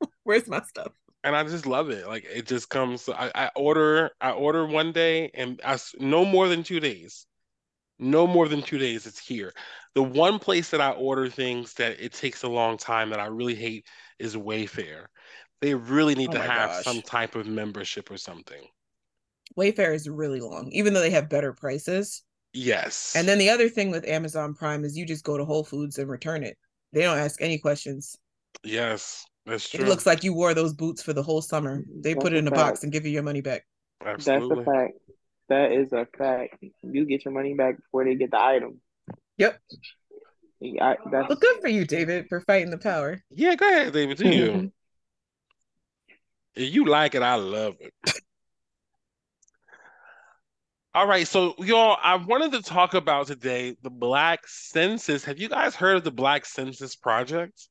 Where's 0.24 0.48
my 0.48 0.62
stuff? 0.62 0.92
And 1.22 1.34
I 1.34 1.42
just 1.44 1.66
love 1.66 1.90
it. 1.90 2.06
Like 2.06 2.24
it 2.24 2.46
just 2.46 2.68
comes. 2.68 3.08
I, 3.08 3.30
I 3.34 3.50
order. 3.56 4.10
I 4.20 4.30
order 4.30 4.66
one 4.66 4.92
day, 4.92 5.30
and 5.34 5.60
I 5.64 5.78
no 5.98 6.24
more 6.24 6.48
than 6.48 6.62
two 6.62 6.80
days. 6.80 7.26
No 7.98 8.26
more 8.26 8.48
than 8.48 8.62
two 8.62 8.78
days. 8.78 9.06
It's 9.06 9.20
here. 9.20 9.52
The 9.94 10.02
one 10.02 10.38
place 10.38 10.70
that 10.70 10.80
I 10.80 10.90
order 10.90 11.28
things 11.30 11.74
that 11.74 12.00
it 12.00 12.12
takes 12.12 12.42
a 12.42 12.48
long 12.48 12.76
time 12.76 13.10
that 13.10 13.20
I 13.20 13.26
really 13.26 13.54
hate 13.54 13.86
is 14.18 14.34
Wayfair. 14.34 15.06
They 15.60 15.74
really 15.74 16.14
need 16.14 16.30
oh 16.30 16.32
to 16.32 16.40
have 16.40 16.70
gosh. 16.70 16.84
some 16.84 17.00
type 17.02 17.36
of 17.36 17.46
membership 17.46 18.10
or 18.10 18.16
something. 18.16 18.66
Wayfair 19.56 19.94
is 19.94 20.08
really 20.08 20.40
long, 20.40 20.70
even 20.72 20.92
though 20.92 21.00
they 21.00 21.10
have 21.10 21.28
better 21.28 21.52
prices. 21.52 22.24
Yes. 22.54 23.14
And 23.16 23.28
then 23.28 23.38
the 23.38 23.50
other 23.50 23.68
thing 23.68 23.90
with 23.90 24.06
Amazon 24.06 24.54
Prime 24.54 24.84
is 24.84 24.96
you 24.96 25.04
just 25.04 25.24
go 25.24 25.36
to 25.36 25.44
Whole 25.44 25.64
Foods 25.64 25.98
and 25.98 26.08
return 26.08 26.44
it. 26.44 26.56
They 26.92 27.02
don't 27.02 27.18
ask 27.18 27.42
any 27.42 27.58
questions. 27.58 28.16
Yes, 28.62 29.26
that's 29.44 29.68
true. 29.68 29.84
It 29.84 29.88
looks 29.88 30.06
like 30.06 30.22
you 30.22 30.32
wore 30.32 30.54
those 30.54 30.72
boots 30.72 31.02
for 31.02 31.12
the 31.12 31.22
whole 31.22 31.42
summer. 31.42 31.82
They 32.00 32.14
that's 32.14 32.22
put 32.22 32.32
it 32.32 32.36
in 32.36 32.46
a 32.46 32.52
box 32.52 32.84
and 32.84 32.92
give 32.92 33.04
you 33.04 33.10
your 33.10 33.24
money 33.24 33.40
back. 33.40 33.66
Absolutely. 34.04 34.56
That's 34.56 34.68
a 34.68 34.70
fact. 34.70 34.92
That 35.48 35.72
is 35.72 35.92
a 35.92 36.06
fact. 36.16 36.64
You 36.82 37.04
get 37.04 37.24
your 37.24 37.34
money 37.34 37.54
back 37.54 37.76
before 37.76 38.04
they 38.04 38.14
get 38.14 38.30
the 38.30 38.40
item. 38.40 38.80
Yep. 39.36 39.58
I, 40.80 40.96
that's 41.10 41.28
Well, 41.28 41.38
good 41.38 41.60
for 41.60 41.68
you, 41.68 41.84
David, 41.84 42.26
for 42.28 42.40
fighting 42.40 42.70
the 42.70 42.78
power. 42.78 43.20
Yeah, 43.30 43.56
go 43.56 43.68
ahead, 43.68 43.92
David. 43.92 44.16
Do 44.16 44.28
you? 44.28 44.72
if 46.54 46.72
you 46.72 46.86
like 46.86 47.14
it, 47.16 47.22
I 47.22 47.34
love 47.34 47.74
it. 47.80 47.92
All 50.94 51.06
right, 51.06 51.26
so 51.26 51.54
y'all, 51.58 51.98
I 52.02 52.16
wanted 52.16 52.52
to 52.52 52.62
talk 52.62 52.94
about 52.94 53.26
today 53.26 53.76
the 53.82 53.90
Black 53.90 54.46
Census. 54.46 55.24
Have 55.24 55.38
you 55.38 55.48
guys 55.48 55.74
heard 55.74 55.96
of 55.96 56.04
the 56.04 56.10
Black 56.12 56.46
Census 56.46 56.94
Project? 56.96 57.68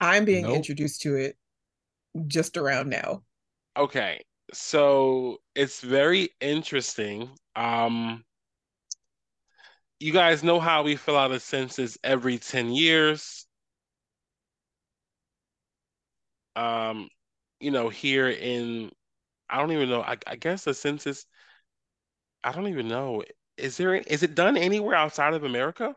I'm 0.00 0.24
being 0.26 0.48
Nope. 0.48 0.50
introduced 0.50 1.00
to 1.02 1.14
it 1.16 1.38
just 2.26 2.56
around 2.56 2.88
now. 2.90 3.22
Okay, 3.76 4.24
so 4.52 5.38
it's 5.54 5.80
very 5.80 6.30
interesting. 6.40 7.30
Um, 7.56 8.24
you 10.00 10.12
guys 10.12 10.42
know 10.42 10.58
how 10.60 10.82
we 10.82 10.96
fill 10.96 11.16
out 11.16 11.30
a 11.30 11.38
census 11.40 11.96
every 12.02 12.38
10 12.38 12.70
years. 12.72 13.46
Um, 16.56 17.08
you 17.60 17.70
know, 17.70 17.88
here 17.88 18.28
in, 18.28 18.90
I 19.50 19.58
don't 19.58 19.72
even 19.72 19.90
know, 19.90 20.02
I, 20.02 20.18
I 20.26 20.36
guess 20.36 20.64
the 20.64 20.74
census, 20.74 21.26
I 22.42 22.52
don't 22.52 22.68
even 22.68 22.88
know. 22.88 23.22
Is 23.56 23.76
there, 23.76 23.94
is 23.94 24.22
it 24.22 24.34
done 24.34 24.56
anywhere 24.56 24.94
outside 24.94 25.34
of 25.34 25.44
America? 25.44 25.94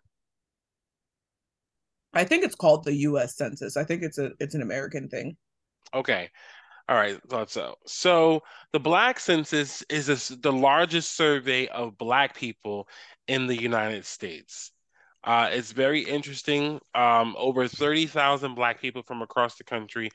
I 2.14 2.24
think 2.26 2.44
it's 2.44 2.56
called 2.56 2.84
the 2.84 2.96
U.S. 2.96 3.36
Census. 3.36 3.76
I 3.76 3.84
think 3.84 4.04
it's 4.04 4.20
a 4.20 4.32
it's 4.40 4.54
an 4.54 4.62
American 4.62 5.10
thing. 5.10 5.36
Okay. 5.94 6.30
All 6.90 6.98
right, 6.98 7.18
thought 7.30 7.50
so. 7.50 7.76
So 7.86 8.42
the 8.74 8.80
Black 8.80 9.20
Census 9.20 9.84
is 9.90 10.08
this, 10.08 10.28
the 10.28 10.52
largest 10.52 11.16
survey 11.16 11.68
of 11.68 11.98
Black 11.98 12.36
people 12.36 12.88
in 13.28 13.48
the 13.48 13.60
United 13.60 14.06
States. 14.06 14.72
Uh, 15.24 15.50
it's 15.52 15.72
very 15.72 16.02
interesting. 16.02 16.82
Um, 16.94 17.36
over 17.38 17.70
30,000 17.70 18.54
Black 18.54 18.82
people 18.82 19.02
from 19.02 19.22
across 19.22 19.56
the 19.56 19.64
country 19.64 20.12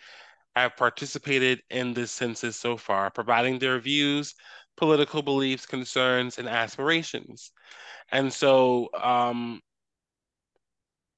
have 0.54 0.76
participated 0.76 1.62
in 1.70 1.94
this 1.94 2.12
census 2.12 2.56
so 2.56 2.76
far, 2.76 3.10
providing 3.10 3.58
their 3.58 3.80
views, 3.80 4.34
political 4.78 5.22
beliefs, 5.22 5.66
concerns, 5.66 6.38
and 6.38 6.48
aspirations. 6.48 7.52
And 8.10 8.32
so 8.32 8.88
um, 8.98 9.60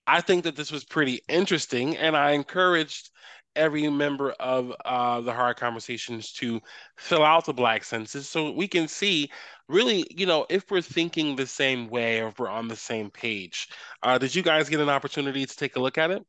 I 0.07 0.21
think 0.21 0.45
that 0.45 0.57
this 0.57 0.73
was 0.73 0.85
pretty 0.85 1.21
interesting, 1.29 1.97
and 1.97 2.17
I 2.17 2.33
encouraged 2.33 3.11
every 3.57 3.89
member 3.89 4.31
of 4.33 4.73
uh, 4.85 5.21
the 5.21 5.33
hard 5.33 5.57
conversations 5.57 6.33
to 6.33 6.61
fill 6.97 7.25
out 7.25 7.45
the 7.45 7.53
black 7.53 7.83
census 7.83 8.29
so 8.29 8.53
we 8.53 8.69
can 8.69 8.87
see 8.87 9.29
really 9.69 10.07
you 10.09 10.25
know 10.25 10.47
if 10.49 10.71
we're 10.71 10.81
thinking 10.81 11.35
the 11.35 11.47
same 11.47 11.89
way 11.89 12.21
or 12.21 12.29
if 12.29 12.39
we're 12.39 12.49
on 12.49 12.69
the 12.69 12.77
same 12.77 13.11
page 13.11 13.69
uh, 14.05 14.17
did 14.19 14.33
you 14.33 14.43
guys 14.43 14.69
get 14.69 14.79
an 14.79 14.89
opportunity 14.89 15.45
to 15.45 15.57
take 15.57 15.75
a 15.75 15.81
look 15.81 15.99
at 15.99 16.13
it 16.13 16.25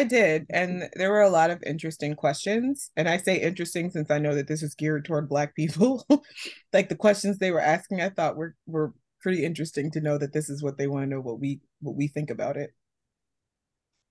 I 0.00 0.04
did, 0.04 0.46
and 0.50 0.88
there 0.96 1.10
were 1.10 1.22
a 1.22 1.30
lot 1.30 1.50
of 1.50 1.62
interesting 1.64 2.14
questions. 2.14 2.90
And 2.96 3.08
I 3.08 3.16
say 3.18 3.40
interesting 3.40 3.90
since 3.90 4.10
I 4.10 4.18
know 4.18 4.34
that 4.34 4.48
this 4.48 4.62
is 4.62 4.74
geared 4.74 5.04
toward 5.04 5.28
Black 5.28 5.54
people. 5.56 6.04
like 6.72 6.88
the 6.88 6.96
questions 6.96 7.38
they 7.38 7.50
were 7.50 7.60
asking, 7.60 8.00
I 8.00 8.10
thought 8.10 8.36
were 8.36 8.56
were 8.66 8.94
pretty 9.20 9.44
interesting 9.44 9.90
to 9.92 10.00
know 10.00 10.18
that 10.18 10.32
this 10.32 10.50
is 10.50 10.62
what 10.62 10.78
they 10.78 10.86
want 10.88 11.04
to 11.04 11.10
know 11.10 11.20
what 11.20 11.40
we 11.40 11.60
what 11.80 11.96
we 11.96 12.08
think 12.08 12.30
about 12.30 12.56
it. 12.56 12.70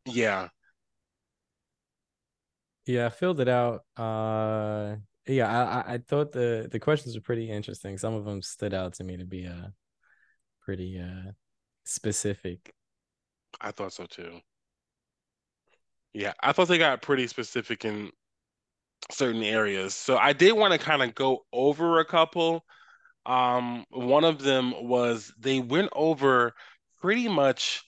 yeah 0.05 0.49
Yeah, 2.85 3.07
I 3.07 3.09
filled 3.09 3.39
it 3.39 3.47
out. 3.47 3.85
Uh 3.97 4.97
yeah, 5.27 5.47
I 5.49 5.81
I- 5.91 5.93
I 5.95 5.97
thought 5.99 6.31
the 6.31 6.67
the 6.71 6.79
questions 6.79 7.15
were 7.15 7.21
pretty 7.21 7.49
interesting. 7.49 7.97
Some 7.97 8.13
of 8.13 8.25
them 8.25 8.41
stood 8.41 8.73
out 8.73 8.93
to 8.95 9.03
me 9.03 9.17
to 9.17 9.25
be 9.25 9.47
uh 9.47 9.69
pretty 10.61 10.99
uh 10.99 11.31
specific. 11.85 12.73
i 13.61 13.71
thought 13.71 13.93
so 13.93 14.05
too 14.05 14.39
yeah 16.13 16.33
i 16.41 16.51
thought 16.51 16.67
they 16.67 16.77
got 16.77 17.01
pretty 17.01 17.27
specific 17.27 17.85
in 17.85 18.09
certain 19.11 19.43
areas 19.43 19.93
so 19.95 20.17
i 20.17 20.33
did 20.33 20.53
want 20.53 20.73
to 20.73 20.79
kind 20.79 21.01
of 21.01 21.15
go 21.15 21.39
over 21.53 21.99
a 21.99 22.05
couple 22.05 22.63
Um, 23.25 23.85
one 23.91 24.25
of 24.25 24.41
them 24.41 24.73
was 24.89 25.33
they 25.39 25.59
went 25.61 25.89
over 25.93 26.53
pretty 27.01 27.27
much 27.29 27.83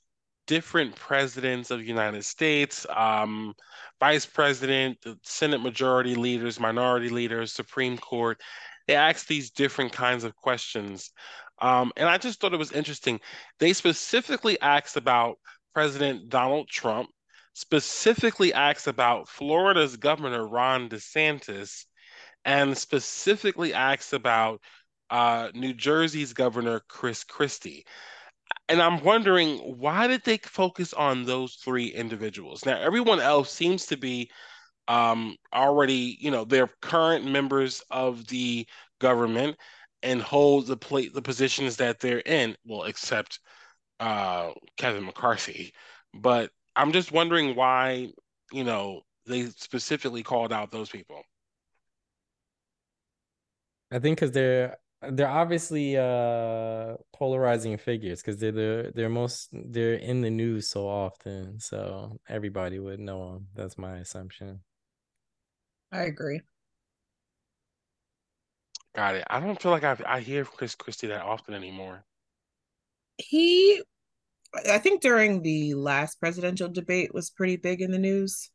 different 0.47 0.95
presidents 0.95 1.71
of 1.71 1.79
the 1.79 1.87
United 1.87 2.25
States, 2.25 2.85
um, 2.95 3.53
vice 3.99 4.25
president, 4.27 4.97
the 5.03 5.17
Senate 5.23 5.61
majority 5.61 6.15
leaders, 6.15 6.59
minority 6.59 7.09
leaders, 7.09 7.53
Supreme 7.53 7.97
Court. 7.99 8.41
They 8.87 8.95
asked 8.95 9.27
these 9.29 9.51
different 9.51 9.93
kinds 9.93 10.23
of 10.25 10.35
questions. 10.35 11.11
Um, 11.61 11.91
and 11.97 12.09
I 12.09 12.17
just 12.19 12.39
thought 12.41 12.53
it 12.53 12.59
was 12.59 12.71
interesting. 12.73 13.19
They 13.59 13.73
specifically 13.73 14.59
asked 14.61 14.97
about 14.97 15.37
President 15.73 16.29
Donald 16.29 16.67
Trump, 16.69 17.09
specifically 17.53 18.53
asks 18.53 18.87
about 18.87 19.29
Florida's 19.29 19.95
Governor 19.97 20.47
Ron 20.47 20.89
DeSantis, 20.89 21.85
and 22.45 22.77
specifically 22.77 23.73
asks 23.73 24.13
about 24.13 24.61
uh, 25.09 25.49
New 25.53 25.73
Jersey's 25.73 26.33
Governor 26.33 26.81
Chris 26.87 27.23
Christie. 27.23 27.85
And 28.69 28.81
I'm 28.81 29.03
wondering 29.03 29.57
why 29.59 30.07
did 30.07 30.23
they 30.23 30.37
focus 30.37 30.93
on 30.93 31.25
those 31.25 31.55
three 31.55 31.87
individuals? 31.87 32.65
Now, 32.65 32.79
everyone 32.79 33.19
else 33.19 33.51
seems 33.51 33.85
to 33.87 33.97
be 33.97 34.29
um, 34.87 35.37
already, 35.53 36.17
you 36.19 36.31
know, 36.31 36.43
they're 36.45 36.69
current 36.81 37.25
members 37.25 37.81
of 37.91 38.27
the 38.27 38.67
government 38.99 39.57
and 40.01 40.21
hold 40.21 40.67
the 40.67 41.09
the 41.13 41.21
positions 41.21 41.77
that 41.77 41.99
they're 41.99 42.19
in. 42.25 42.55
Well, 42.65 42.83
except 42.83 43.39
uh, 43.99 44.51
Kevin 44.77 45.05
McCarthy. 45.05 45.73
But 46.13 46.51
I'm 46.75 46.91
just 46.91 47.11
wondering 47.11 47.55
why, 47.55 48.11
you 48.51 48.63
know, 48.63 49.01
they 49.25 49.45
specifically 49.47 50.23
called 50.23 50.51
out 50.53 50.71
those 50.71 50.89
people. 50.89 51.23
I 53.91 53.99
think 53.99 54.17
because 54.17 54.31
they're 54.31 54.77
they're 55.11 55.27
obviously 55.27 55.97
uh 55.97 56.95
polarizing 57.13 57.77
figures 57.77 58.21
because 58.21 58.37
they're 58.39 58.51
the 58.51 58.91
they're 58.95 59.09
most 59.09 59.49
they're 59.51 59.95
in 59.95 60.21
the 60.21 60.29
news 60.29 60.69
so 60.69 60.87
often, 60.87 61.59
so 61.59 62.17
everybody 62.27 62.79
would 62.79 62.99
know 62.99 63.33
them. 63.33 63.47
That's 63.55 63.77
my 63.77 63.97
assumption. 63.97 64.61
I 65.91 66.03
agree. 66.03 66.41
Got 68.95 69.15
it. 69.15 69.23
I 69.29 69.39
don't 69.39 69.61
feel 69.61 69.71
like 69.71 69.83
I 69.83 69.97
I 70.05 70.19
hear 70.21 70.45
Chris 70.45 70.75
Christie 70.75 71.07
that 71.07 71.21
often 71.21 71.53
anymore. 71.53 72.05
He, 73.17 73.81
I 74.69 74.77
think 74.77 75.01
during 75.01 75.41
the 75.41 75.73
last 75.73 76.19
presidential 76.19 76.69
debate 76.69 77.13
was 77.13 77.29
pretty 77.29 77.57
big 77.57 77.81
in 77.81 77.91
the 77.91 77.99
news. 77.99 78.51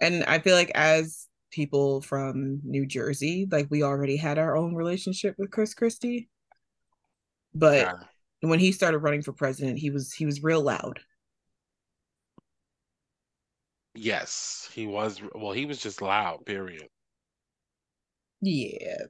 And 0.00 0.24
I 0.24 0.38
feel 0.38 0.54
like 0.54 0.70
as 0.74 1.28
people 1.50 2.00
from 2.02 2.60
New 2.64 2.86
Jersey, 2.86 3.46
like 3.50 3.68
we 3.70 3.82
already 3.82 4.16
had 4.16 4.38
our 4.38 4.56
own 4.56 4.74
relationship 4.74 5.34
with 5.38 5.50
Chris 5.50 5.74
Christie. 5.74 6.28
But 7.54 7.88
it. 8.42 8.46
when 8.46 8.58
he 8.58 8.72
started 8.72 8.98
running 8.98 9.22
for 9.22 9.32
president, 9.32 9.78
he 9.78 9.90
was 9.90 10.12
he 10.12 10.26
was 10.26 10.42
real 10.42 10.62
loud. 10.62 11.00
Yes, 13.94 14.68
he 14.72 14.86
was. 14.86 15.20
Well, 15.34 15.52
he 15.52 15.66
was 15.66 15.78
just 15.78 16.02
loud, 16.02 16.44
period. 16.44 16.88
Yeah. 18.40 19.04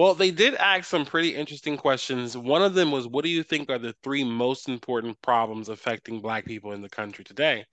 Well, 0.00 0.14
they 0.14 0.30
did 0.30 0.54
ask 0.54 0.86
some 0.88 1.04
pretty 1.04 1.36
interesting 1.36 1.76
questions. 1.76 2.34
One 2.34 2.62
of 2.62 2.72
them 2.72 2.90
was, 2.90 3.06
what 3.06 3.22
do 3.22 3.28
you 3.28 3.42
think 3.42 3.68
are 3.68 3.78
the 3.78 3.94
three 4.02 4.24
most 4.24 4.66
important 4.66 5.20
problems 5.20 5.68
affecting 5.68 6.22
Black 6.22 6.46
people 6.46 6.72
in 6.72 6.80
the 6.80 6.88
country 6.88 7.22
today? 7.22 7.66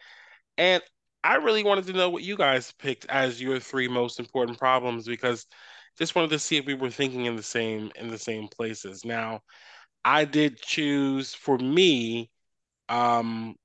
And 0.57 0.83
I 1.23 1.35
really 1.35 1.63
wanted 1.63 1.85
to 1.87 1.93
know 1.93 2.09
what 2.09 2.23
you 2.23 2.35
guys 2.35 2.73
picked 2.79 3.05
as 3.05 3.41
your 3.41 3.61
three 3.61 3.87
most 3.87 4.19
important 4.19 4.59
problems 4.59 5.05
because 5.05 5.45
just 5.97 6.15
wanted 6.15 6.31
to 6.31 6.39
see 6.39 6.57
if 6.57 6.65
we 6.65 6.73
were 6.73 6.89
thinking 6.89 7.27
in 7.27 7.37
the 7.37 7.43
same 7.43 7.93
in 7.95 8.09
the 8.09 8.17
same 8.17 8.49
places. 8.49 9.05
Now, 9.05 9.39
I 10.03 10.25
did 10.25 10.61
choose 10.61 11.33
for 11.33 11.57
me, 11.57 12.29
um, 12.89 13.55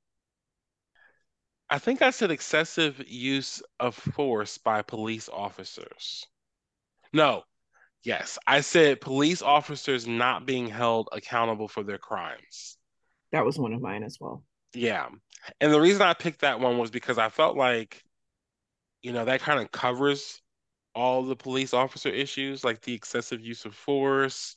I 1.68 1.80
think 1.80 2.00
I 2.00 2.10
said 2.10 2.30
excessive 2.30 3.02
use 3.08 3.60
of 3.80 3.96
force 3.96 4.56
by 4.56 4.82
police 4.82 5.28
officers. 5.28 6.24
No, 7.12 7.42
yes, 8.04 8.38
I 8.46 8.60
said 8.60 9.00
police 9.00 9.42
officers 9.42 10.06
not 10.06 10.46
being 10.46 10.68
held 10.68 11.08
accountable 11.12 11.68
for 11.68 11.82
their 11.82 11.98
crimes. 11.98 12.76
That 13.32 13.44
was 13.44 13.58
one 13.58 13.72
of 13.72 13.80
mine 13.80 14.02
as 14.02 14.18
well. 14.20 14.44
Yeah. 14.74 15.08
And 15.60 15.72
the 15.72 15.80
reason 15.80 16.02
I 16.02 16.14
picked 16.14 16.42
that 16.42 16.60
one 16.60 16.78
was 16.78 16.90
because 16.90 17.18
I 17.18 17.28
felt 17.28 17.56
like, 17.56 18.02
you 19.02 19.12
know, 19.12 19.24
that 19.24 19.40
kind 19.40 19.60
of 19.60 19.70
covers 19.70 20.40
all 20.94 21.22
the 21.22 21.36
police 21.36 21.74
officer 21.74 22.08
issues, 22.08 22.64
like 22.64 22.80
the 22.82 22.94
excessive 22.94 23.40
use 23.40 23.64
of 23.64 23.74
force, 23.74 24.54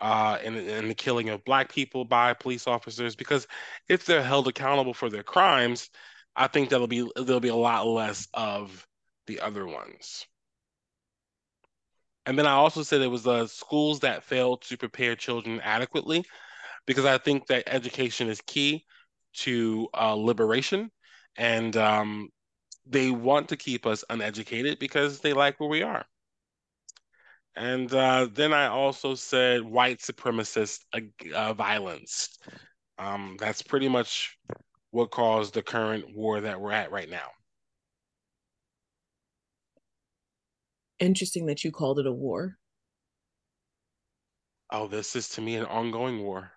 uh, 0.00 0.38
and, 0.42 0.56
and 0.56 0.90
the 0.90 0.94
killing 0.94 1.28
of 1.28 1.44
Black 1.44 1.72
people 1.72 2.04
by 2.04 2.34
police 2.34 2.66
officers. 2.66 3.14
Because 3.14 3.46
if 3.88 4.06
they're 4.06 4.22
held 4.22 4.48
accountable 4.48 4.94
for 4.94 5.10
their 5.10 5.22
crimes, 5.22 5.90
I 6.34 6.46
think 6.46 6.70
that'll 6.70 6.86
be 6.86 7.08
there'll 7.16 7.40
be 7.40 7.48
a 7.48 7.54
lot 7.54 7.86
less 7.86 8.26
of 8.32 8.86
the 9.26 9.40
other 9.40 9.66
ones. 9.66 10.26
And 12.26 12.38
then 12.38 12.46
I 12.46 12.52
also 12.52 12.82
said 12.82 13.00
it 13.00 13.08
was 13.08 13.24
the 13.24 13.46
schools 13.46 14.00
that 14.00 14.22
failed 14.22 14.62
to 14.62 14.76
prepare 14.76 15.16
children 15.16 15.60
adequately, 15.62 16.24
because 16.86 17.04
I 17.04 17.18
think 17.18 17.46
that 17.46 17.64
education 17.66 18.28
is 18.28 18.40
key 18.46 18.84
to 19.34 19.88
uh, 19.94 20.14
liberation, 20.14 20.90
and 21.36 21.76
um, 21.76 22.28
they 22.86 23.10
want 23.10 23.48
to 23.48 23.56
keep 23.56 23.86
us 23.86 24.04
uneducated 24.10 24.78
because 24.78 25.20
they 25.20 25.32
like 25.32 25.58
where 25.58 25.68
we 25.68 25.82
are. 25.82 26.04
And 27.56 27.92
uh, 27.92 28.28
then 28.32 28.52
I 28.52 28.68
also 28.68 29.14
said 29.14 29.62
white 29.62 29.98
supremacist 29.98 30.80
uh, 31.34 31.54
violence. 31.54 32.38
Um, 32.98 33.36
that's 33.38 33.62
pretty 33.62 33.88
much 33.88 34.38
what 34.90 35.10
caused 35.10 35.54
the 35.54 35.62
current 35.62 36.14
war 36.14 36.40
that 36.40 36.60
we're 36.60 36.72
at 36.72 36.92
right 36.92 37.10
now. 37.10 37.28
Interesting 41.02 41.46
that 41.46 41.64
you 41.64 41.72
called 41.72 41.98
it 41.98 42.06
a 42.06 42.12
war. 42.12 42.56
Oh, 44.70 44.86
this 44.86 45.16
is 45.16 45.30
to 45.30 45.40
me 45.40 45.56
an 45.56 45.64
ongoing 45.64 46.22
war. 46.22 46.52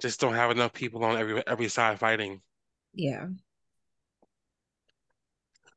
Just 0.00 0.18
don't 0.18 0.32
have 0.32 0.50
enough 0.50 0.72
people 0.72 1.04
on 1.04 1.18
every 1.18 1.46
every 1.46 1.68
side 1.68 2.00
fighting. 2.00 2.40
Yeah. 2.94 3.26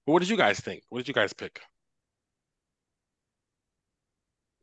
But 0.05 0.13
what 0.13 0.19
did 0.19 0.29
you 0.29 0.37
guys 0.37 0.61
think? 0.61 0.83
What 0.87 0.99
did 0.99 1.09
you 1.09 1.13
guys 1.13 1.33
pick? 1.33 1.59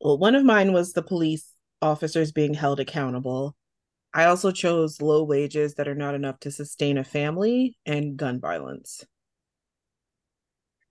Well, 0.00 0.16
one 0.16 0.34
of 0.34 0.44
mine 0.46 0.72
was 0.72 0.94
the 0.94 1.02
police 1.02 1.52
officers 1.82 2.32
being 2.32 2.54
held 2.54 2.80
accountable. 2.80 3.54
I 4.14 4.24
also 4.24 4.50
chose 4.50 5.02
low 5.02 5.24
wages 5.24 5.74
that 5.74 5.88
are 5.88 5.94
not 5.94 6.14
enough 6.14 6.40
to 6.40 6.50
sustain 6.50 6.96
a 6.96 7.04
family 7.04 7.76
and 7.84 8.16
gun 8.16 8.40
violence. 8.40 9.04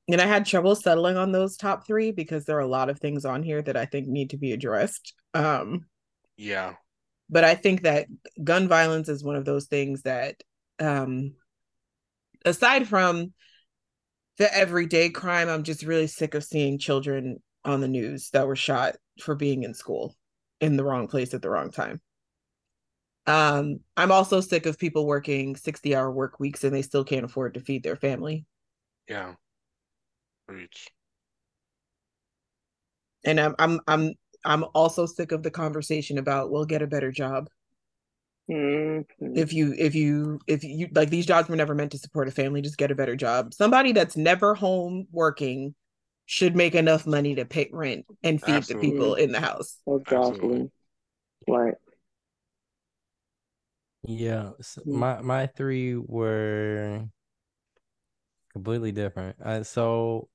And 0.09 0.19
I 0.19 0.25
had 0.25 0.45
trouble 0.45 0.75
settling 0.75 1.15
on 1.15 1.31
those 1.31 1.55
top 1.55 1.87
three 1.87 2.11
because 2.11 2.45
there 2.45 2.57
are 2.57 2.61
a 2.61 2.67
lot 2.67 2.89
of 2.89 2.99
things 2.99 3.23
on 3.23 3.41
here 3.41 3.61
that 3.61 3.77
I 3.77 3.85
think 3.85 4.07
need 4.07 4.31
to 4.31 4.37
be 4.37 4.51
addressed. 4.51 5.13
Um, 5.33 5.85
yeah. 6.35 6.73
But 7.29 7.45
I 7.45 7.55
think 7.55 7.83
that 7.83 8.07
gun 8.43 8.67
violence 8.67 9.07
is 9.07 9.23
one 9.23 9.37
of 9.37 9.45
those 9.45 9.65
things 9.65 10.01
that, 10.01 10.43
um, 10.79 11.35
aside 12.43 12.87
from 12.87 13.33
the 14.37 14.53
everyday 14.53 15.09
crime, 15.09 15.47
I'm 15.47 15.63
just 15.63 15.83
really 15.83 16.07
sick 16.07 16.33
of 16.33 16.43
seeing 16.43 16.79
children 16.79 17.41
on 17.63 17.79
the 17.79 17.87
news 17.87 18.29
that 18.31 18.45
were 18.45 18.57
shot 18.57 18.95
for 19.21 19.35
being 19.35 19.63
in 19.63 19.73
school 19.73 20.15
in 20.59 20.75
the 20.75 20.83
wrong 20.83 21.07
place 21.07 21.33
at 21.33 21.41
the 21.41 21.49
wrong 21.49 21.71
time. 21.71 22.01
Um, 23.25 23.79
I'm 23.95 24.11
also 24.11 24.41
sick 24.41 24.65
of 24.65 24.77
people 24.77 25.05
working 25.05 25.55
60 25.55 25.95
hour 25.95 26.11
work 26.11 26.39
weeks 26.39 26.63
and 26.63 26.75
they 26.75 26.81
still 26.81 27.05
can't 27.05 27.25
afford 27.25 27.53
to 27.53 27.61
feed 27.61 27.83
their 27.83 27.95
family. 27.95 28.45
Yeah. 29.07 29.35
Reach. 30.47 30.89
And 33.25 33.39
I'm 33.39 33.55
I'm 33.59 33.79
I'm 33.87 34.13
I'm 34.45 34.65
also 34.75 35.05
sick 35.05 35.31
of 35.31 35.43
the 35.43 35.51
conversation 35.51 36.17
about 36.17 36.51
we'll 36.51 36.65
get 36.65 36.81
a 36.81 36.87
better 36.87 37.11
job. 37.11 37.47
Mm-hmm. 38.51 39.37
If 39.37 39.53
you 39.53 39.73
if 39.77 39.95
you 39.95 40.39
if 40.47 40.63
you 40.63 40.89
like 40.93 41.09
these 41.09 41.25
jobs 41.25 41.47
were 41.47 41.55
never 41.55 41.73
meant 41.73 41.91
to 41.91 41.97
support 41.97 42.27
a 42.27 42.31
family, 42.31 42.61
just 42.61 42.77
get 42.77 42.91
a 42.91 42.95
better 42.95 43.15
job. 43.15 43.53
Somebody 43.53 43.93
that's 43.93 44.17
never 44.17 44.53
home 44.53 45.07
working 45.11 45.75
should 46.25 46.55
make 46.55 46.75
enough 46.75 47.05
money 47.05 47.35
to 47.35 47.45
pay 47.45 47.69
rent 47.71 48.05
and 48.23 48.41
feed 48.41 48.55
Absolutely. 48.55 48.89
the 48.89 48.93
people 48.93 49.15
in 49.15 49.31
the 49.31 49.39
house. 49.39 49.77
Exactly. 49.87 50.69
Right. 51.47 51.75
Yeah, 54.05 54.51
so 54.61 54.81
mm. 54.81 54.93
my 54.93 55.21
my 55.21 55.47
three 55.47 55.95
were 55.95 57.07
completely 58.51 58.91
different. 58.91 59.37
Uh, 59.41 59.63
so 59.63 60.27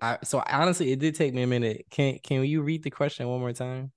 I 0.00 0.18
so 0.24 0.42
honestly, 0.46 0.92
it 0.92 0.98
did 0.98 1.14
take 1.14 1.32
me 1.32 1.42
a 1.42 1.46
minute. 1.46 1.86
Can 1.90 2.18
can 2.18 2.44
you 2.44 2.62
read 2.62 2.82
the 2.82 2.90
question 2.90 3.28
one 3.28 3.40
more 3.40 3.52
time? 3.52 3.92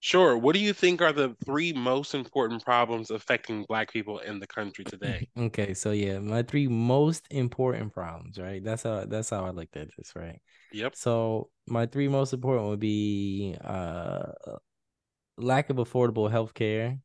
Sure. 0.00 0.36
What 0.36 0.54
do 0.54 0.60
you 0.60 0.72
think 0.72 1.00
are 1.00 1.12
the 1.12 1.36
three 1.44 1.72
most 1.72 2.14
important 2.14 2.64
problems 2.64 3.10
affecting 3.10 3.64
Black 3.68 3.92
people 3.92 4.18
in 4.18 4.40
the 4.40 4.48
country 4.48 4.84
today? 4.84 5.28
okay, 5.38 5.74
so 5.74 5.92
yeah, 5.92 6.18
my 6.18 6.42
three 6.42 6.66
most 6.66 7.24
important 7.30 7.92
problems, 7.92 8.36
right? 8.38 8.64
That's 8.64 8.82
how 8.82 9.04
that's 9.04 9.30
how 9.30 9.44
I 9.44 9.50
looked 9.50 9.76
at 9.76 9.88
this, 9.96 10.12
right? 10.16 10.40
Yep. 10.72 10.96
So 10.96 11.50
my 11.68 11.86
three 11.86 12.08
most 12.08 12.32
important 12.32 12.68
would 12.68 12.80
be 12.80 13.54
uh 13.62 14.32
lack 15.38 15.70
of 15.70 15.76
affordable 15.76 16.30
health 16.30 16.54
care. 16.54 16.98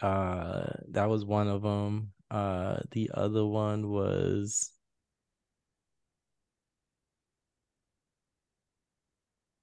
Uh, 0.00 0.66
that 0.88 1.08
was 1.08 1.24
one 1.24 1.48
of 1.48 1.62
them. 1.62 2.12
Uh, 2.30 2.78
the 2.90 3.10
other 3.14 3.44
one 3.44 3.90
was 3.90 4.70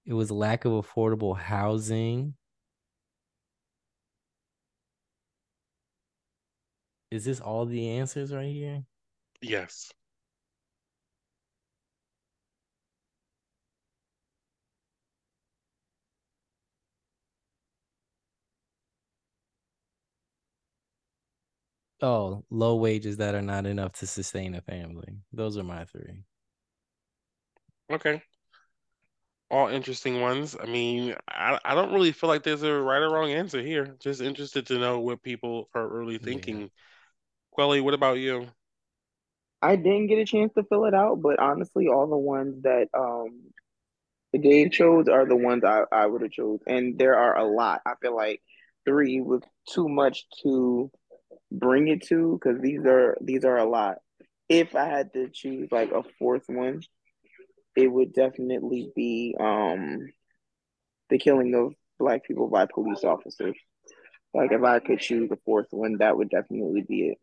It 0.05 0.13
was 0.13 0.31
lack 0.31 0.65
of 0.65 0.73
affordable 0.73 1.37
housing. 1.37 2.35
Is 7.11 7.25
this 7.25 7.39
all 7.39 7.65
the 7.65 7.89
answers 7.89 8.33
right 8.33 8.51
here? 8.51 8.83
Yes. 9.41 9.91
Oh, 22.01 22.43
low 22.49 22.75
wages 22.77 23.17
that 23.17 23.35
are 23.35 23.41
not 23.41 23.65
enough 23.67 23.93
to 23.99 24.07
sustain 24.07 24.55
a 24.55 24.61
family. 24.61 25.19
Those 25.31 25.57
are 25.57 25.63
my 25.63 25.85
three. 25.85 26.23
Okay 27.89 28.23
all 29.51 29.67
interesting 29.67 30.21
ones. 30.21 30.55
I 30.59 30.65
mean, 30.65 31.13
I, 31.27 31.59
I 31.63 31.75
don't 31.75 31.93
really 31.93 32.13
feel 32.13 32.29
like 32.29 32.43
there's 32.43 32.63
a 32.63 32.73
right 32.73 33.01
or 33.01 33.11
wrong 33.11 33.31
answer 33.31 33.61
here. 33.61 33.95
Just 33.99 34.21
interested 34.21 34.65
to 34.67 34.79
know 34.79 34.99
what 34.99 35.21
people 35.21 35.69
are 35.75 35.87
really 35.87 36.17
thinking. 36.17 36.61
Yeah. 36.61 36.67
Quelly, 37.51 37.81
what 37.81 37.93
about 37.93 38.17
you? 38.17 38.47
I 39.61 39.75
didn't 39.75 40.07
get 40.07 40.19
a 40.19 40.25
chance 40.25 40.53
to 40.53 40.63
fill 40.63 40.85
it 40.85 40.93
out, 40.93 41.21
but 41.21 41.39
honestly, 41.39 41.87
all 41.87 42.07
the 42.07 42.17
ones 42.17 42.63
that 42.63 42.87
um 42.97 43.51
Dave 44.39 44.71
chose 44.71 45.09
are 45.09 45.25
the 45.25 45.35
ones 45.35 45.63
I, 45.65 45.83
I 45.91 46.05
would 46.07 46.21
have 46.21 46.31
chose. 46.31 46.61
And 46.65 46.97
there 46.97 47.17
are 47.17 47.37
a 47.37 47.45
lot. 47.45 47.81
I 47.85 47.93
feel 48.01 48.15
like 48.15 48.41
three 48.85 49.19
was 49.19 49.41
too 49.69 49.89
much 49.89 50.25
to 50.43 50.89
bring 51.51 51.89
it 51.89 52.07
to 52.07 52.39
because 52.41 52.61
these 52.61 52.85
are 52.85 53.17
these 53.21 53.43
are 53.43 53.57
a 53.57 53.69
lot. 53.69 53.97
If 54.47 54.75
I 54.75 54.85
had 54.85 55.13
to 55.13 55.29
choose 55.29 55.69
like 55.71 55.91
a 55.91 56.03
fourth 56.17 56.45
one, 56.47 56.81
it 57.75 57.87
would 57.87 58.13
definitely 58.13 58.91
be 58.95 59.35
um 59.39 60.11
the 61.09 61.17
killing 61.19 61.53
of 61.55 61.73
black 61.99 62.23
people 62.25 62.47
by 62.49 62.65
police 62.65 63.03
officers. 63.03 63.55
Like 64.33 64.51
if 64.51 64.63
I 64.63 64.79
could 64.79 64.99
choose 64.99 65.29
the 65.29 65.37
fourth 65.45 65.67
one, 65.71 65.97
that 65.99 66.17
would 66.17 66.29
definitely 66.29 66.81
be 66.81 67.09
it. 67.09 67.17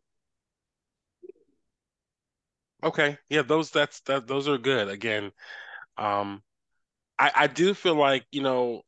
Okay. 2.82 3.18
Yeah, 3.28 3.42
those 3.42 3.70
that's 3.70 4.00
that 4.02 4.26
those 4.26 4.48
are 4.48 4.58
good. 4.58 4.88
Again, 4.88 5.32
um 5.98 6.42
I 7.18 7.32
I 7.34 7.46
do 7.48 7.74
feel 7.74 7.94
like, 7.96 8.26
you 8.32 8.42
know, 8.42 8.82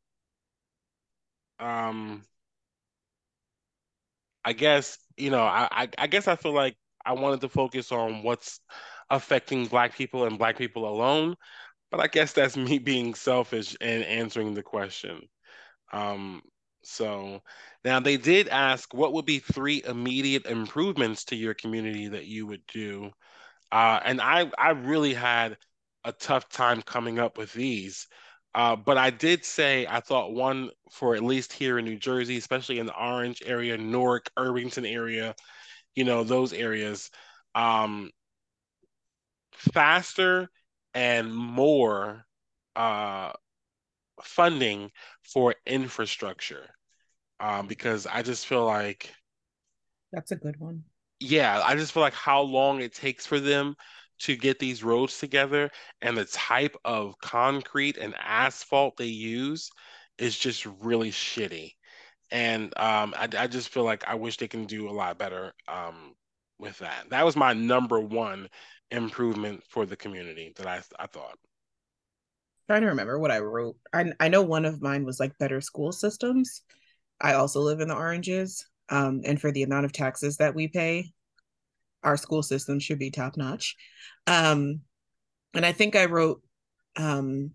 um 1.61 2.23
I 4.45 4.53
guess, 4.53 4.99
you 5.17 5.31
know, 5.31 5.43
I 5.43 5.69
I, 5.71 5.89
I 5.99 6.07
guess 6.07 6.29
I 6.29 6.37
feel 6.37 6.53
like 6.55 6.77
I 7.05 7.13
wanted 7.15 7.41
to 7.43 7.49
focus 7.49 7.93
on 7.93 8.23
what's 8.23 8.61
affecting 9.11 9.67
Black 9.67 9.95
people 9.95 10.25
and 10.25 10.39
Black 10.39 10.57
people 10.57 10.89
alone. 10.89 11.37
But 11.91 12.01
I 12.01 12.09
guess 12.09 12.33
that's 12.33 12.57
me 12.59 12.79
being 12.79 13.15
selfish 13.15 13.77
and 13.81 14.05
answering 14.05 14.55
the 14.55 14.63
question. 14.63 15.23
Um, 15.93 16.43
so 16.83 17.43
now 17.85 18.01
they 18.01 18.17
did 18.17 18.49
ask 18.49 18.93
what 18.95 19.13
would 19.13 19.27
be 19.27 19.39
three 19.39 19.83
immediate 19.85 20.47
improvements 20.47 21.25
to 21.27 21.37
your 21.37 21.55
community 21.55 22.09
that 22.09 22.27
you 22.27 22.47
would 22.47 22.63
do. 22.73 23.11
Uh, 23.73 24.01
and 24.05 24.21
I, 24.21 24.51
I 24.59 24.71
really 24.71 25.15
had 25.15 25.57
a 26.05 26.13
tough 26.13 26.49
time 26.49 26.83
coming 26.83 27.19
up 27.19 27.39
with 27.39 27.53
these. 27.53 28.07
Uh, 28.55 28.75
but 28.75 28.99
I 28.99 29.11
did 29.11 29.45
say 29.45 29.87
I 29.89 30.01
thought 30.01 30.33
one 30.33 30.71
for 30.91 31.15
at 31.15 31.23
least 31.23 31.53
here 31.53 31.79
in 31.79 31.85
New 31.85 31.97
Jersey, 31.99 32.37
especially 32.37 32.81
in 32.81 32.87
the 32.87 32.97
Orange 32.99 33.43
area, 33.47 33.77
Newark, 33.79 34.31
Irvington 34.37 34.85
area, 34.85 35.35
you 35.95 36.05
know, 36.05 36.25
those 36.25 36.53
areas. 36.53 37.11
Um, 37.55 38.11
faster 39.61 40.49
and 40.95 41.35
more 41.35 42.25
uh, 42.77 43.33
funding 44.23 44.91
for 45.23 45.55
infrastructure 45.67 46.69
um, 47.41 47.67
because 47.67 48.07
I 48.07 48.23
just 48.23 48.47
feel 48.47 48.65
like 48.65 49.13
that's 50.13 50.33
a 50.33 50.37
good 50.37 50.59
one. 50.59 50.83
Yeah, 51.21 51.63
I 51.65 51.77
just 51.77 51.93
feel 51.93 52.03
like 52.03 52.15
how 52.15 52.41
long 52.41 52.81
it 52.81 52.95
takes 52.95 53.27
for 53.27 53.41
them 53.41 53.77
to 54.21 54.37
get 54.37 54.59
these 54.59 54.83
roads 54.83 55.19
together 55.19 55.71
and 56.03 56.17
the 56.17 56.25
type 56.27 56.77
of 56.85 57.19
concrete 57.21 57.97
and 57.97 58.15
asphalt 58.23 58.97
they 58.97 59.07
use 59.07 59.71
is 60.19 60.39
just 60.39 60.67
really 60.81 61.11
shitty. 61.11 61.73
And 62.31 62.67
um, 62.79 63.15
I, 63.17 63.29
I 63.39 63.47
just 63.47 63.71
feel 63.71 63.85
like 63.85 64.07
I 64.07 64.15
wish 64.15 64.37
they 64.37 64.49
can 64.49 64.67
do 64.67 64.89
a 64.89 64.93
lot 64.93 65.19
better 65.19 65.53
um, 65.69 66.15
with 66.59 66.79
that. 66.79 67.11
That 67.11 67.25
was 67.25 67.37
my 67.37 67.53
number 67.53 68.01
one 68.01 68.49
improvement 68.91 69.63
for 69.69 69.87
the 69.87 69.97
community 69.97 70.53
that 70.57 70.67
I 70.67 70.83
I 70.99 71.07
thought. 71.07 71.39
trying 72.69 72.83
to 72.83 72.89
remember 72.89 73.19
what 73.19 73.31
I 73.31 73.39
wrote. 73.41 73.77
I 73.93 74.13
I 74.21 74.29
know 74.29 74.43
one 74.43 74.65
of 74.65 74.83
mine 74.83 75.05
was 75.05 75.21
like 75.21 75.37
better 75.39 75.61
school 75.61 75.93
systems. 75.93 76.63
I 77.21 77.35
also 77.35 77.61
live 77.61 77.81
in 77.81 77.89
the 77.89 77.97
oranges. 77.97 78.67
Um, 78.89 79.21
and 79.25 79.41
for 79.41 79.53
the 79.53 79.63
amount 79.63 79.85
of 79.85 79.93
taxes 79.93 80.39
that 80.39 80.55
we 80.55 80.67
pay, 80.69 81.13
our 82.03 82.17
school 82.17 82.43
system 82.43 82.81
should 82.81 82.99
be 82.99 83.11
top 83.11 83.37
notch. 83.37 83.77
Um, 84.27 84.81
and 85.55 85.65
I 85.65 85.73
think 85.73 85.95
I 85.95 86.07
wrote 86.07 86.43
um, 86.97 87.53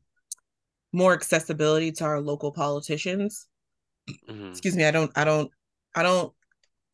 more 0.94 1.14
accessibility 1.14 1.92
to 1.94 2.06
our 2.06 2.22
local 2.22 2.52
politicians. 2.52 3.48
Mm-hmm. 4.30 4.50
Excuse 4.50 4.76
me, 4.76 4.86
I 4.86 4.92
don't, 4.92 5.12
I 5.16 5.24
don't, 5.26 5.52
I 5.96 6.04
don't. 6.04 6.32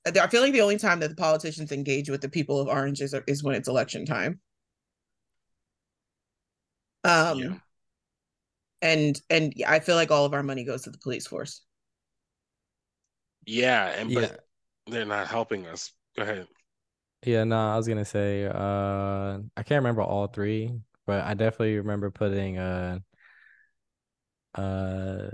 I 0.06 0.28
feel 0.28 0.42
like 0.42 0.54
the 0.54 0.62
only 0.62 0.78
time 0.78 1.00
that 1.02 1.10
the 1.10 1.16
politicians 1.16 1.72
engage 1.72 2.10
with 2.10 2.22
the 2.22 2.30
people 2.30 2.60
of 2.60 2.68
Orange 2.68 3.02
is, 3.02 3.14
is 3.28 3.44
when 3.44 3.56
it's 3.56 3.68
election 3.68 4.06
time. 4.06 4.40
Um, 7.04 7.40
yeah. 7.40 7.54
and 8.82 9.20
and 9.30 9.54
I 9.68 9.80
feel 9.80 9.96
like 9.96 10.12
all 10.12 10.26
of 10.26 10.34
our 10.34 10.44
money 10.44 10.64
goes 10.64 10.84
to 10.84 10.92
the 10.92 10.98
police 11.00 11.28
force. 11.28 11.62
Yeah, 13.46 13.88
and 13.88 14.14
but 14.14 14.22
yeah. 14.24 14.38
they're 14.88 15.06
not 15.06 15.28
helping 15.28 15.68
us. 15.68 15.92
Go 16.16 16.24
ahead. 16.24 16.48
Yeah, 17.24 17.44
no, 17.44 17.58
I 17.58 17.78
was 17.78 17.88
gonna 17.88 18.06
say 18.06 18.46
uh 18.46 19.40
I 19.56 19.64
can't 19.64 19.82
remember 19.84 20.02
all 20.02 20.28
three, 20.28 20.72
but 21.06 21.24
I 21.24 21.34
definitely 21.34 21.78
remember 21.78 22.12
putting 22.12 22.58
uh 22.58 23.00
uh 24.56 25.30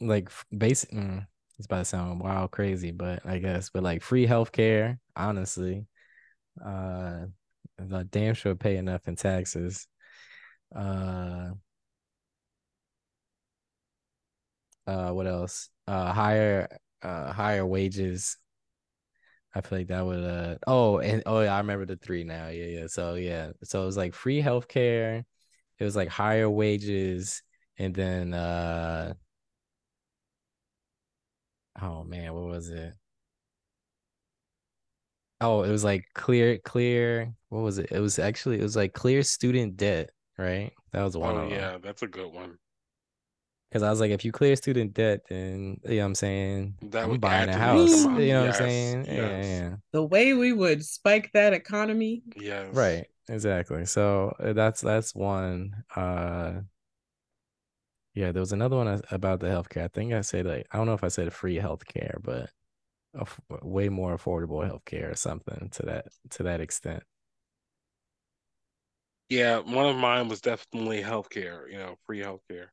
like 0.00 0.30
basic 0.56 0.90
mm, 0.90 1.26
it's 1.58 1.66
about 1.66 1.78
to 1.80 1.84
sound 1.84 2.20
wild 2.20 2.50
crazy, 2.52 2.90
but 2.92 3.24
I 3.26 3.38
guess 3.38 3.70
but 3.70 3.82
like 3.82 4.02
free 4.02 4.26
healthcare, 4.26 4.98
honestly. 5.16 5.86
Uh 6.64 7.26
the 7.78 8.04
damn 8.04 8.34
sure 8.34 8.54
pay 8.56 8.76
enough 8.78 9.08
in 9.08 9.16
taxes. 9.16 9.88
Uh 10.74 11.50
uh 14.86 15.10
what 15.10 15.26
else? 15.26 15.68
Uh 15.86 16.12
higher 16.12 16.68
uh 17.02 17.32
higher 17.32 17.64
wages 17.66 18.36
I 19.54 19.60
feel 19.60 19.78
like 19.78 19.88
that 19.88 20.04
would 20.04 20.22
uh 20.24 20.56
oh 20.66 20.98
and 20.98 21.22
oh 21.26 21.40
yeah, 21.40 21.54
I 21.54 21.58
remember 21.58 21.86
the 21.86 21.96
three 21.96 22.24
now. 22.24 22.48
Yeah, 22.48 22.66
yeah. 22.66 22.86
So 22.86 23.14
yeah. 23.14 23.52
So 23.64 23.82
it 23.82 23.86
was 23.86 23.96
like 23.96 24.14
free 24.14 24.42
healthcare, 24.42 25.24
it 25.78 25.84
was 25.84 25.96
like 25.96 26.08
higher 26.08 26.50
wages, 26.50 27.42
and 27.78 27.94
then 27.94 28.34
uh 28.34 29.14
oh 31.82 32.04
man, 32.04 32.32
what 32.34 32.44
was 32.44 32.68
it? 32.70 32.94
Oh, 35.40 35.62
it 35.62 35.70
was 35.70 35.84
like 35.84 36.04
clear, 36.14 36.58
clear. 36.58 37.32
What 37.48 37.60
was 37.60 37.78
it? 37.78 37.92
It 37.92 38.00
was 38.00 38.18
actually 38.18 38.58
it 38.58 38.62
was 38.62 38.76
like 38.76 38.92
clear 38.92 39.22
student 39.22 39.76
debt, 39.76 40.10
right? 40.36 40.72
That 40.92 41.02
was 41.02 41.16
one. 41.16 41.36
Oh 41.36 41.48
yeah, 41.48 41.78
that's 41.82 42.02
a 42.02 42.08
good 42.08 42.32
one. 42.32 42.58
Because 43.70 43.82
I 43.82 43.90
was 43.90 44.00
like, 44.00 44.10
if 44.10 44.24
you 44.24 44.32
clear 44.32 44.56
student 44.56 44.94
debt, 44.94 45.20
then 45.28 45.78
you 45.84 45.96
know 45.96 45.96
what 45.98 46.06
I'm 46.06 46.14
saying 46.14 46.74
that 46.82 47.04
I'm 47.04 47.18
buying 47.18 47.50
a 47.50 47.56
house. 47.56 48.04
You 48.04 48.08
know 48.08 48.44
yes, 48.44 48.54
what 48.54 48.62
I'm 48.62 48.68
saying? 48.68 49.04
Yes. 49.04 49.14
Yeah, 49.16 49.42
yeah. 49.42 49.76
The 49.92 50.02
way 50.02 50.32
we 50.32 50.52
would 50.52 50.84
spike 50.84 51.30
that 51.34 51.52
economy. 51.52 52.22
Yeah. 52.34 52.68
Right. 52.72 53.06
Exactly. 53.28 53.84
So 53.84 54.34
uh, 54.40 54.54
that's 54.54 54.80
that's 54.80 55.14
one. 55.14 55.84
Uh 55.94 56.60
yeah, 58.18 58.32
there 58.32 58.40
was 58.40 58.52
another 58.52 58.76
one 58.76 59.00
about 59.10 59.40
the 59.40 59.46
healthcare. 59.48 59.84
I 59.84 59.88
think 59.88 60.12
I 60.12 60.22
said 60.22 60.46
like 60.46 60.66
I 60.72 60.76
don't 60.78 60.86
know 60.86 60.94
if 60.94 61.04
I 61.04 61.08
said 61.08 61.32
free 61.32 61.56
healthcare, 61.56 62.16
but 62.22 62.50
a 63.16 63.22
f- 63.22 63.40
way 63.62 63.88
more 63.88 64.16
affordable 64.16 64.68
healthcare 64.68 65.12
or 65.12 65.16
something 65.16 65.70
to 65.70 65.82
that 65.84 66.08
to 66.32 66.44
that 66.44 66.60
extent. 66.60 67.04
Yeah, 69.30 69.58
one 69.60 69.86
of 69.86 69.96
mine 69.96 70.28
was 70.28 70.40
definitely 70.42 71.02
healthcare. 71.02 71.70
You 71.70 71.78
know, 71.78 71.96
free 72.06 72.20
healthcare. 72.20 72.68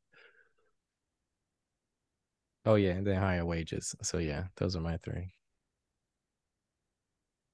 Oh 2.65 2.75
yeah, 2.75 2.91
and 2.91 3.07
then 3.07 3.15
higher 3.19 3.43
wages. 3.45 3.95
So 4.03 4.17
yeah, 4.19 4.47
those 4.57 4.75
are 4.75 4.81
my 4.81 4.97
three. 4.97 5.33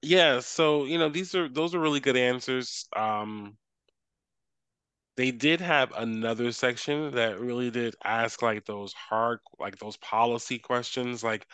Yeah, 0.02 0.40
so 0.40 0.84
you 0.84 0.98
know, 0.98 1.08
these 1.08 1.34
are 1.34 1.48
those 1.48 1.74
are 1.74 1.78
really 1.80 2.00
good 2.00 2.16
answers. 2.16 2.86
Um 2.96 3.56
they 5.22 5.30
did 5.30 5.60
have 5.60 5.92
another 5.96 6.50
section 6.50 7.12
that 7.12 7.38
really 7.38 7.70
did 7.70 7.94
ask 8.02 8.42
like 8.42 8.64
those 8.64 8.92
hard 8.92 9.38
like 9.60 9.78
those 9.78 9.96
policy 9.98 10.58
questions 10.58 11.22
like 11.22 11.46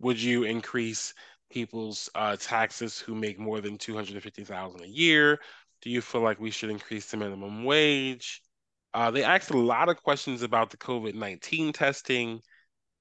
would 0.00 0.20
you 0.20 0.42
increase 0.42 1.14
people's 1.50 2.10
uh, 2.14 2.36
taxes 2.36 2.98
who 2.98 3.14
make 3.14 3.38
more 3.38 3.62
than 3.62 3.78
250,000 3.78 4.82
a 4.82 4.86
year? 4.86 5.38
Do 5.80 5.88
you 5.88 6.02
feel 6.02 6.20
like 6.20 6.38
we 6.38 6.50
should 6.50 6.68
increase 6.68 7.10
the 7.10 7.16
minimum 7.16 7.64
wage? 7.64 8.42
Uh, 8.92 9.10
they 9.10 9.24
asked 9.24 9.50
a 9.50 9.58
lot 9.58 9.88
of 9.88 10.02
questions 10.02 10.42
about 10.42 10.68
the 10.68 10.76
COVID 10.76 11.14
19 11.14 11.72
testing 11.72 12.38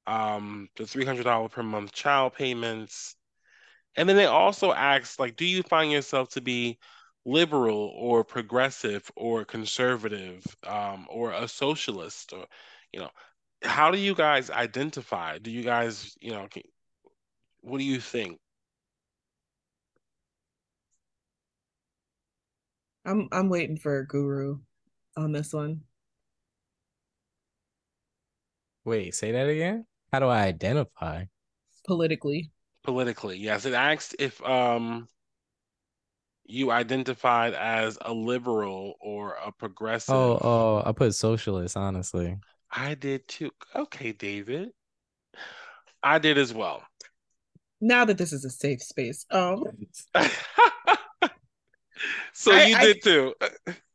um, 0.08 0.70
the 0.78 0.86
$300 0.86 1.52
per 1.52 1.62
month 1.62 1.92
child 1.92 2.36
payments. 2.36 3.18
And 3.98 4.08
then 4.08 4.16
they 4.16 4.28
also 4.28 4.72
asked, 4.72 5.20
like, 5.20 5.36
do 5.36 5.46
you 5.46 5.62
find 5.64 5.92
yourself 5.92 6.30
to 6.30 6.42
be 6.42 6.80
liberal 7.26 7.94
or 7.96 8.24
progressive 8.24 9.12
or 9.16 9.46
conservative 9.46 10.46
um, 10.66 11.08
or 11.10 11.32
a 11.32 11.48
socialist 11.48 12.34
or, 12.34 12.46
you 12.92 13.00
know, 13.00 13.10
how 13.64 13.92
do 13.92 13.98
you 13.98 14.16
guys 14.16 14.50
identify? 14.50 15.38
Do 15.38 15.52
you 15.52 15.64
guys, 15.64 16.16
you 16.22 16.32
know, 16.32 16.48
what 17.62 17.78
do 17.78 17.84
you 17.84 18.00
think? 18.00 18.40
I'm 23.06 23.28
I'm 23.32 23.50
waiting 23.50 23.78
for 23.78 24.00
a 24.00 24.08
guru 24.08 24.60
on 25.18 25.32
this 25.32 25.54
one. 25.54 25.82
Wait, 28.86 29.16
say 29.16 29.32
that 29.32 29.48
again? 29.48 29.86
How 30.12 30.20
do 30.20 30.28
I 30.28 30.44
identify? 30.44 31.26
Politically. 31.86 32.52
Politically, 32.84 33.38
yes. 33.38 33.66
It 33.66 33.74
asked 33.74 34.16
if 34.20 34.44
um 34.44 35.08
you 36.50 36.72
identified 36.72 37.54
as 37.54 37.98
a 38.02 38.12
liberal 38.12 38.96
or 39.00 39.38
a 39.46 39.52
progressive. 39.52 40.16
Oh, 40.16 40.40
oh, 40.42 40.84
I 40.84 40.92
put 40.94 41.14
socialist, 41.14 41.78
honestly. 41.78 42.38
I 42.72 42.96
did 42.96 43.28
too. 43.28 43.52
Okay, 43.76 44.12
David. 44.14 44.70
I 46.02 46.18
did 46.18 46.38
as 46.38 46.54
well. 46.54 46.84
Now 47.82 48.04
that 48.06 48.18
this 48.18 48.34
is 48.34 48.46
a 48.46 48.50
safe 48.50 48.82
space. 48.82 49.26
Um 49.32 49.64
So 52.34 52.54
I, 52.54 52.64
you 52.64 52.80
did 52.80 52.98
I, 52.98 53.00
too. 53.04 53.34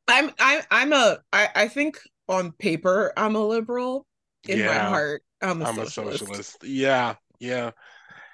I'm 0.08 0.30
I 0.38 0.62
I'm 0.70 0.92
a 0.92 1.18
I, 1.32 1.48
I 1.54 1.68
think 1.68 1.98
on 2.28 2.52
paper 2.52 3.12
I'm 3.16 3.34
a 3.34 3.44
liberal. 3.44 4.06
In 4.46 4.58
yeah. 4.58 4.66
my 4.66 4.74
heart, 4.74 5.22
I'm 5.40 5.62
a, 5.62 5.64
I'm 5.64 5.74
socialist. 5.76 6.22
a 6.22 6.26
socialist. 6.26 6.64
Yeah, 6.64 7.14
yeah. 7.40 7.70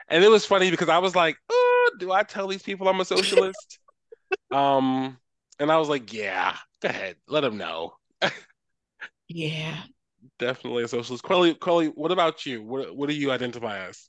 And 0.09 0.25
it 0.25 0.29
was 0.29 0.45
funny 0.45 0.73
because 0.73 0.89
I 0.89 0.99
was 0.99 1.15
like, 1.15 1.37
oh, 1.49 1.91
do 2.01 2.11
I 2.11 2.25
tell 2.25 2.49
these 2.49 2.65
people 2.65 2.89
I'm 2.89 3.01
a 3.01 3.05
socialist? 3.17 3.79
Um, 4.51 5.19
and 5.59 5.71
I 5.71 5.79
was 5.79 5.89
like, 5.89 6.13
yeah, 6.13 6.57
go 6.81 6.89
ahead, 6.89 7.17
let 7.29 7.45
him 7.45 7.59
know. 7.59 7.95
yeah, 9.29 9.83
definitely 10.39 10.85
a 10.85 10.89
socialist. 10.89 11.25
Quelly, 11.25 11.55
Quelly, 11.55 11.89
what 11.89 12.13
about 12.13 12.47
you? 12.47 12.63
What 12.63 12.97
what 12.97 13.09
do 13.09 13.15
you 13.15 13.31
identify 13.31 13.87
as? 13.87 14.09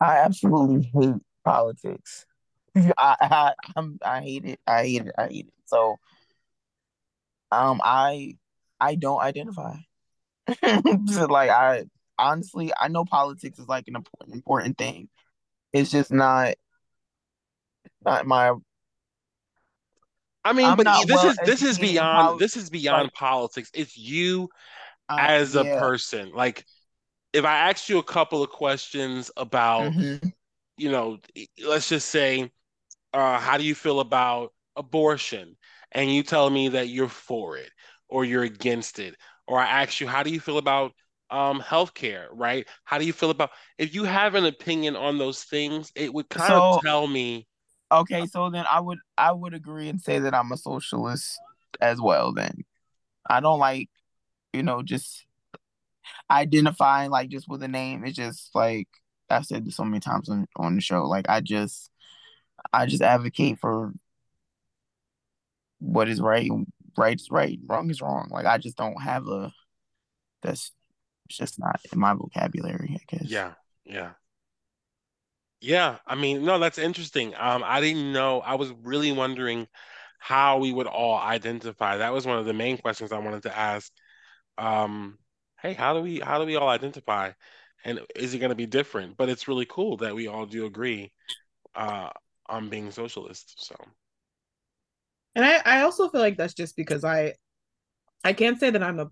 I 0.00 0.18
absolutely 0.18 0.90
hate 0.94 1.22
politics. 1.44 2.26
I, 2.76 3.16
I 3.20 3.52
I'm 3.76 3.98
I 4.04 4.20
hate 4.20 4.44
it. 4.44 4.60
I 4.66 4.82
hate 4.84 5.06
it. 5.06 5.14
I 5.18 5.26
hate 5.26 5.46
it. 5.46 5.54
So, 5.66 5.96
um, 7.50 7.80
I 7.82 8.36
I 8.80 8.94
don't 8.94 9.20
identify. 9.20 9.76
so 11.06 11.26
like 11.26 11.50
I 11.50 11.84
honestly, 12.18 12.72
I 12.78 12.88
know 12.88 13.04
politics 13.04 13.58
is 13.58 13.68
like 13.68 13.88
an 13.88 13.96
important 13.96 14.34
important 14.34 14.78
thing. 14.78 15.08
It's 15.72 15.90
just 15.90 16.12
not 16.12 16.54
not 18.04 18.26
my. 18.26 18.54
I 20.44 20.52
mean, 20.52 20.66
I'm 20.66 20.76
but 20.76 21.06
this 21.06 21.16
well 21.16 21.28
is 21.28 21.38
this 21.44 21.62
is 21.62 21.78
beyond 21.78 22.28
poli- 22.28 22.38
this 22.38 22.56
is 22.56 22.70
beyond 22.70 23.04
like, 23.04 23.12
politics. 23.12 23.70
It's 23.74 23.96
you 23.96 24.48
uh, 25.08 25.16
as 25.20 25.56
a 25.56 25.64
yeah. 25.64 25.78
person. 25.78 26.32
Like, 26.34 26.64
if 27.32 27.44
I 27.44 27.68
ask 27.70 27.88
you 27.88 27.98
a 27.98 28.02
couple 28.02 28.42
of 28.42 28.50
questions 28.50 29.30
about, 29.36 29.92
mm-hmm. 29.92 30.28
you 30.76 30.90
know, 30.90 31.18
let's 31.64 31.88
just 31.88 32.08
say, 32.08 32.50
uh, 33.12 33.38
how 33.38 33.58
do 33.58 33.64
you 33.64 33.74
feel 33.74 34.00
about 34.00 34.52
abortion? 34.76 35.56
And 35.92 36.12
you 36.12 36.22
tell 36.22 36.48
me 36.48 36.68
that 36.68 36.88
you're 36.88 37.08
for 37.08 37.58
it 37.58 37.70
or 38.08 38.24
you're 38.24 38.44
against 38.44 38.98
it, 38.98 39.16
or 39.46 39.58
I 39.58 39.82
ask 39.82 40.00
you, 40.00 40.06
how 40.06 40.22
do 40.22 40.30
you 40.30 40.40
feel 40.40 40.58
about 40.58 40.92
um, 41.30 41.60
healthcare, 41.60 42.26
right? 42.32 42.66
How 42.84 42.98
do 42.98 43.04
you 43.04 43.12
feel 43.12 43.30
about 43.30 43.50
if 43.78 43.94
you 43.94 44.04
have 44.04 44.34
an 44.34 44.46
opinion 44.46 44.96
on 44.96 45.18
those 45.18 45.44
things, 45.44 45.92
it 45.94 46.12
would 46.12 46.28
kind 46.28 46.48
so, 46.48 46.62
of 46.62 46.80
tell 46.82 47.06
me. 47.06 47.46
Okay, 47.92 48.26
so 48.26 48.50
then 48.50 48.64
I 48.70 48.80
would 48.80 48.98
I 49.18 49.32
would 49.32 49.54
agree 49.54 49.88
and 49.88 50.00
say 50.00 50.20
that 50.20 50.34
I'm 50.34 50.52
a 50.52 50.56
socialist 50.56 51.38
as 51.80 52.00
well. 52.00 52.32
Then 52.32 52.64
I 53.28 53.40
don't 53.40 53.58
like, 53.58 53.88
you 54.52 54.62
know, 54.62 54.82
just 54.82 55.24
identifying 56.30 57.10
like 57.10 57.28
just 57.30 57.48
with 57.48 57.62
a 57.62 57.68
name. 57.68 58.04
It's 58.04 58.16
just 58.16 58.50
like 58.54 58.88
I've 59.28 59.46
said 59.46 59.64
this 59.64 59.76
so 59.76 59.84
many 59.84 60.00
times 60.00 60.28
on, 60.28 60.46
on 60.56 60.76
the 60.76 60.80
show. 60.80 61.06
Like 61.06 61.28
I 61.28 61.40
just 61.40 61.90
I 62.72 62.86
just 62.86 63.02
advocate 63.02 63.58
for 63.58 63.92
what 65.80 66.08
is 66.08 66.20
right, 66.20 66.50
right 66.96 67.16
is 67.16 67.28
right, 67.30 67.58
wrong 67.66 67.90
is 67.90 68.00
wrong. 68.00 68.28
Like 68.30 68.46
I 68.46 68.58
just 68.58 68.76
don't 68.76 69.02
have 69.02 69.26
a. 69.28 69.52
That's 70.42 70.72
just 71.28 71.58
not 71.58 71.80
in 71.92 71.98
my 71.98 72.14
vocabulary. 72.14 72.98
I 73.00 73.16
guess. 73.16 73.30
Yeah. 73.30 73.52
Yeah. 73.84 74.10
Yeah, 75.60 75.98
I 76.06 76.14
mean, 76.14 76.44
no, 76.44 76.58
that's 76.58 76.78
interesting. 76.78 77.34
Um, 77.36 77.62
I 77.64 77.80
didn't 77.80 78.12
know. 78.12 78.40
I 78.40 78.54
was 78.54 78.72
really 78.82 79.12
wondering 79.12 79.66
how 80.18 80.58
we 80.58 80.72
would 80.72 80.86
all 80.86 81.18
identify. 81.18 81.98
That 81.98 82.12
was 82.14 82.26
one 82.26 82.38
of 82.38 82.46
the 82.46 82.54
main 82.54 82.78
questions 82.78 83.12
I 83.12 83.18
wanted 83.18 83.42
to 83.44 83.56
ask. 83.56 83.92
Um, 84.58 85.18
hey, 85.62 85.74
how 85.74 85.94
do 85.94 86.00
we 86.00 86.20
how 86.20 86.38
do 86.38 86.46
we 86.46 86.56
all 86.56 86.68
identify? 86.68 87.32
And 87.84 88.00
is 88.16 88.34
it 88.34 88.38
going 88.38 88.50
to 88.50 88.56
be 88.56 88.66
different? 88.66 89.16
But 89.16 89.28
it's 89.28 89.48
really 89.48 89.66
cool 89.66 89.98
that 89.98 90.14
we 90.14 90.28
all 90.28 90.46
do 90.46 90.66
agree 90.66 91.12
uh, 91.74 92.10
on 92.48 92.68
being 92.70 92.90
socialist. 92.90 93.64
So, 93.66 93.76
and 95.34 95.44
I 95.44 95.60
I 95.64 95.82
also 95.82 96.08
feel 96.08 96.20
like 96.20 96.36
that's 96.36 96.54
just 96.54 96.76
because 96.76 97.04
I 97.04 97.34
I 98.24 98.32
can't 98.32 98.58
say 98.58 98.70
that 98.70 98.82
I'm 98.82 99.00
a 99.00 99.10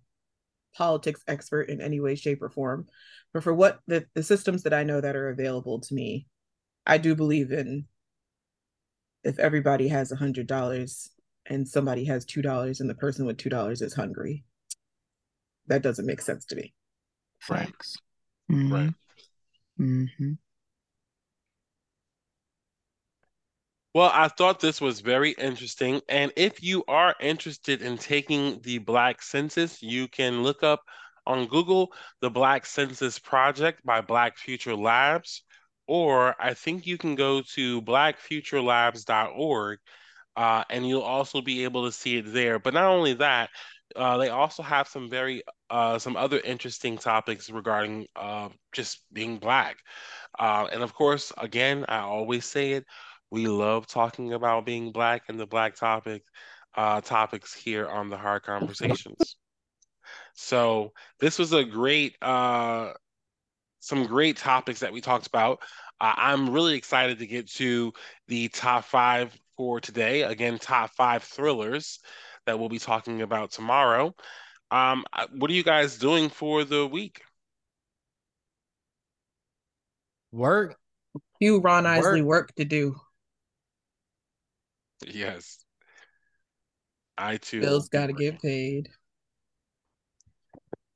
politics 0.77 1.23
expert 1.29 1.71
in 1.71 1.81
any 1.81 2.01
way, 2.01 2.15
shape, 2.15 2.43
or 2.43 2.51
form, 2.51 2.87
but 3.33 3.43
for 3.43 3.55
what 3.55 3.81
the 3.87 4.07
the 4.15 4.23
systems 4.23 4.65
that 4.65 4.75
I 4.75 4.85
know 4.85 5.01
that 5.01 5.17
are 5.17 5.31
available 5.31 5.81
to 5.81 5.95
me, 5.95 6.27
I 6.89 6.97
do 6.97 7.15
believe 7.15 7.53
in 7.53 7.85
if 9.23 9.39
everybody 9.39 9.89
has 9.89 10.11
a 10.11 10.17
hundred 10.17 10.47
dollars 10.47 11.11
and 11.47 11.69
somebody 11.69 12.07
has 12.07 12.25
two 12.25 12.41
dollars 12.41 12.81
and 12.81 12.89
the 12.89 12.95
person 12.95 13.27
with 13.27 13.37
two 13.37 13.51
dollars 13.51 13.83
is 13.83 13.93
hungry. 13.93 14.45
That 15.67 15.83
doesn't 15.83 16.07
make 16.07 16.23
sense 16.23 16.47
to 16.47 16.57
me. 16.57 16.73
Facts. 17.41 17.99
Mm-hmm. 18.51 18.73
Right. 18.73 18.95
Mm-hmm. 19.79 20.33
Well, 23.95 24.11
I 24.15 24.29
thought 24.29 24.61
this 24.61 24.81
was 24.81 25.01
very 25.01 25.33
interesting. 25.33 26.01
And 26.09 26.33
if 26.37 26.63
you 26.63 26.85
are 26.89 27.15
interested 27.21 27.83
in 27.83 27.99
taking 27.99 28.61
the 28.63 28.79
Black 28.79 29.21
Census, 29.21 29.83
you 29.83 30.09
can 30.09 30.43
look 30.43 30.63
up 30.63 30.83
on 31.27 31.49
Google 31.49 31.93
the 32.21 32.31
Black 32.31 32.65
Census 32.65 33.19
Project 33.19 33.85
by 33.85 34.01
Black 34.01 34.39
Future 34.39 34.75
Labs 34.77 35.43
or 35.89 36.37
I 36.41 36.55
think 36.55 36.87
you 36.87 36.99
can 36.99 37.17
go 37.17 37.43
to 37.55 37.83
blackfuturelabs.org 37.83 39.79
uh, 40.37 40.65
and 40.71 40.87
you'll 40.87 41.03
also 41.03 41.41
be 41.43 41.65
able 41.65 41.85
to 41.87 41.93
see 41.93 42.19
it 42.19 42.33
there. 42.33 42.61
But 42.61 42.75
not 42.75 42.85
only 42.85 43.15
that, 43.15 43.51
uh, 43.97 44.19
they 44.19 44.29
also 44.29 44.63
have 44.63 44.87
some 44.87 45.11
very 45.11 45.43
uh, 45.71 45.99
some 45.99 46.17
other 46.17 46.41
interesting 46.41 46.99
topics 46.99 47.51
regarding 47.51 48.07
uh, 48.17 48.51
just 48.73 49.03
being 49.13 49.39
black. 49.39 49.79
Uh, 50.39 50.69
and 50.73 50.83
of 50.83 50.95
course, 50.95 51.33
again, 51.39 51.85
I 51.89 52.01
always 52.01 52.45
say 52.45 52.73
it: 52.73 52.85
we 53.31 53.49
love 53.49 53.87
talking 53.87 54.35
about 54.35 54.67
being 54.67 54.93
black 54.93 55.23
and 55.29 55.41
the 55.41 55.47
black 55.47 55.75
topic 55.75 56.23
uh, 56.77 57.01
topics 57.01 57.55
here 57.55 57.89
on 57.89 58.11
the 58.11 58.17
Hard 58.19 58.43
Conversations. 58.45 59.37
so 60.35 60.93
this 61.21 61.39
was 61.39 61.53
a 61.53 61.65
great 61.65 62.17
some 63.81 64.07
great 64.07 64.37
topics 64.37 64.81
that 64.81 64.93
we 64.93 65.01
talked 65.01 65.27
about. 65.27 65.61
Uh, 66.01 66.15
I'm 66.17 66.51
really 66.51 66.75
excited 66.75 67.19
to 67.19 67.27
get 67.27 67.49
to 67.53 67.93
the 68.29 68.49
top 68.49 68.85
five 68.85 69.37
for 69.57 69.81
today. 69.81 70.23
Again, 70.23 70.59
top 70.59 70.91
five 70.91 71.23
thrillers 71.23 72.01
that 72.47 72.59
we'll 72.59 72.69
be 72.69 72.79
talking 72.79 73.23
about 73.23 73.51
tomorrow. 73.51 74.15
Um, 74.71 75.05
uh, 75.13 75.27
what 75.37 75.51
are 75.51 75.55
you 75.55 75.65
guys 75.65 75.99
doing 75.99 76.29
for 76.29 76.65
the 76.65 76.87
week? 76.87 77.23
Work. 80.31 80.77
You 81.41 81.61
Ron 81.61 81.87
Isley 81.87 82.23
work, 82.23 82.49
work 82.49 82.55
to 82.57 82.65
do. 82.65 82.97
Yes. 85.07 85.65
I 87.17 87.37
too. 87.37 87.61
Bills 87.61 87.89
got 87.89 88.07
to 88.07 88.13
get 88.13 88.41
paid. 88.41 88.89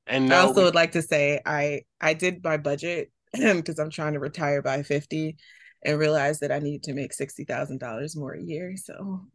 And 0.07 0.32
I 0.32 0.38
also 0.38 0.61
we... 0.61 0.64
would 0.64 0.74
like 0.74 0.92
to 0.92 1.03
say 1.03 1.40
I 1.44 1.82
I 2.00 2.14
did 2.14 2.42
my 2.42 2.57
budget 2.57 3.11
because 3.32 3.78
I'm 3.78 3.90
trying 3.90 4.14
to 4.14 4.20
retire 4.20 4.62
by 4.62 4.82
50 4.82 5.36
and 5.84 5.98
realize 5.98 6.40
that 6.40 6.53
I 6.53 6.59
need 6.59 6.84
to 6.84 6.92
make 6.92 7.12
$60,000 7.12 8.16
more 8.16 8.32
a 8.32 8.40
year. 8.40 8.74
So 8.76 9.26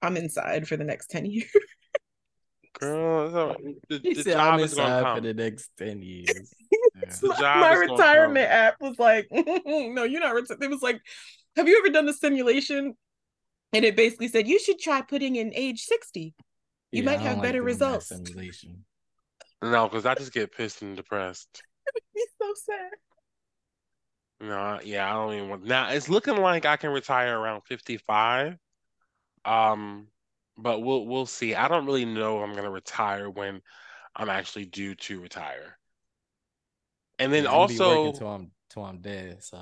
I'm 0.00 0.16
inside 0.16 0.66
for 0.66 0.76
the 0.76 0.84
next 0.84 1.08
10 1.10 1.26
years. 1.26 1.50
Girl, 2.80 3.54
the, 3.88 3.98
the 3.98 4.14
said, 4.14 4.32
job 4.32 4.60
is 4.60 4.74
going 4.74 4.88
to 4.88 5.02
come 5.02 5.16
for 5.16 5.20
the 5.20 5.34
next 5.34 5.70
10 5.78 6.02
years. 6.02 6.54
Yeah. 7.20 7.60
my 7.60 7.74
retirement 7.74 8.48
app 8.48 8.76
was 8.80 8.96
like, 8.98 9.26
no, 9.32 10.04
you're 10.04 10.20
not. 10.20 10.36
Reti-. 10.36 10.62
It 10.62 10.70
was 10.70 10.82
like, 10.82 11.00
have 11.56 11.66
you 11.66 11.78
ever 11.78 11.92
done 11.92 12.06
the 12.06 12.12
simulation? 12.12 12.94
And 13.72 13.84
it 13.84 13.96
basically 13.96 14.28
said, 14.28 14.46
you 14.46 14.60
should 14.60 14.78
try 14.78 15.02
putting 15.02 15.36
in 15.36 15.52
age 15.54 15.82
60. 15.82 16.34
You 16.92 17.02
yeah, 17.02 17.04
might 17.04 17.20
have 17.20 17.42
better 17.42 17.58
like 17.58 17.66
results. 17.66 18.08
Simulation. 18.08 18.84
No, 19.62 19.88
because 19.88 20.06
I 20.06 20.14
just 20.14 20.32
get 20.32 20.52
pissed 20.52 20.82
and 20.82 20.96
depressed. 20.96 21.62
He's 22.14 22.28
so 22.40 22.52
sad. 22.54 22.90
No, 24.40 24.80
yeah, 24.82 25.08
I 25.08 25.12
don't 25.14 25.34
even 25.34 25.48
want. 25.48 25.64
Now 25.64 25.90
it's 25.90 26.08
looking 26.08 26.36
like 26.36 26.66
I 26.66 26.76
can 26.76 26.90
retire 26.90 27.38
around 27.38 27.62
fifty-five. 27.62 28.58
Um, 29.44 30.08
but 30.56 30.80
we'll 30.80 31.06
we'll 31.06 31.26
see. 31.26 31.54
I 31.54 31.68
don't 31.68 31.86
really 31.86 32.04
know 32.04 32.42
if 32.42 32.48
I'm 32.48 32.54
gonna 32.56 32.70
retire 32.70 33.30
when 33.30 33.62
I'm 34.16 34.30
actually 34.30 34.66
due 34.66 34.94
to 34.96 35.20
retire. 35.20 35.78
And 37.18 37.32
then 37.32 37.44
yeah, 37.44 37.50
also, 37.50 38.06
until 38.06 38.28
I'm 38.28 38.50
till 38.68 38.84
I'm 38.84 39.00
dead. 39.00 39.42
So, 39.44 39.58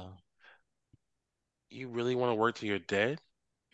you 1.70 1.88
really 1.88 2.14
want 2.14 2.30
to 2.30 2.34
work 2.34 2.56
till 2.56 2.68
you're 2.68 2.78
dead? 2.78 3.18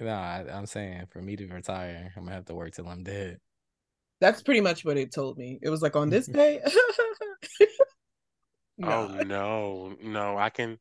No, 0.01 0.09
I, 0.09 0.45
I'm 0.51 0.67
saying 0.67 1.07
for 1.11 1.21
me 1.23 1.37
to 1.37 1.47
retire, 1.47 2.13
I'm 2.17 2.25
gonna 2.25 2.35
have 2.37 2.45
to 2.47 2.55
work 2.55 2.73
till 2.73 2.89
I'm 2.89 3.03
dead. 3.03 3.41
That's 4.21 4.43
pretty 4.43 4.61
much 4.61 4.85
what 4.85 4.97
it 4.97 5.13
told 5.13 5.39
me. 5.39 5.59
It 5.63 5.69
was 5.71 5.83
like 5.83 5.97
on 5.97 6.11
this 6.11 6.27
day. 6.41 6.61
Oh 8.83 9.07
no, 9.09 9.97
no, 10.03 10.37
I 10.37 10.51
can 10.51 10.79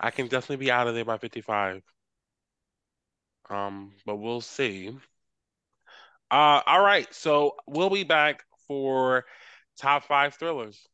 I 0.00 0.10
can 0.10 0.26
definitely 0.26 0.64
be 0.64 0.70
out 0.72 0.88
of 0.88 0.94
there 0.94 1.04
by 1.04 1.16
55. 1.16 1.82
Um, 3.48 3.92
but 4.04 4.16
we'll 4.16 4.40
see. 4.40 4.88
Uh 6.30 6.60
all 6.66 6.82
right, 6.82 7.12
so 7.14 7.54
we'll 7.68 7.90
be 7.90 8.02
back 8.04 8.44
for 8.66 9.24
top 9.76 10.04
five 10.04 10.34
thrillers. 10.34 10.88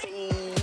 See 0.00 0.53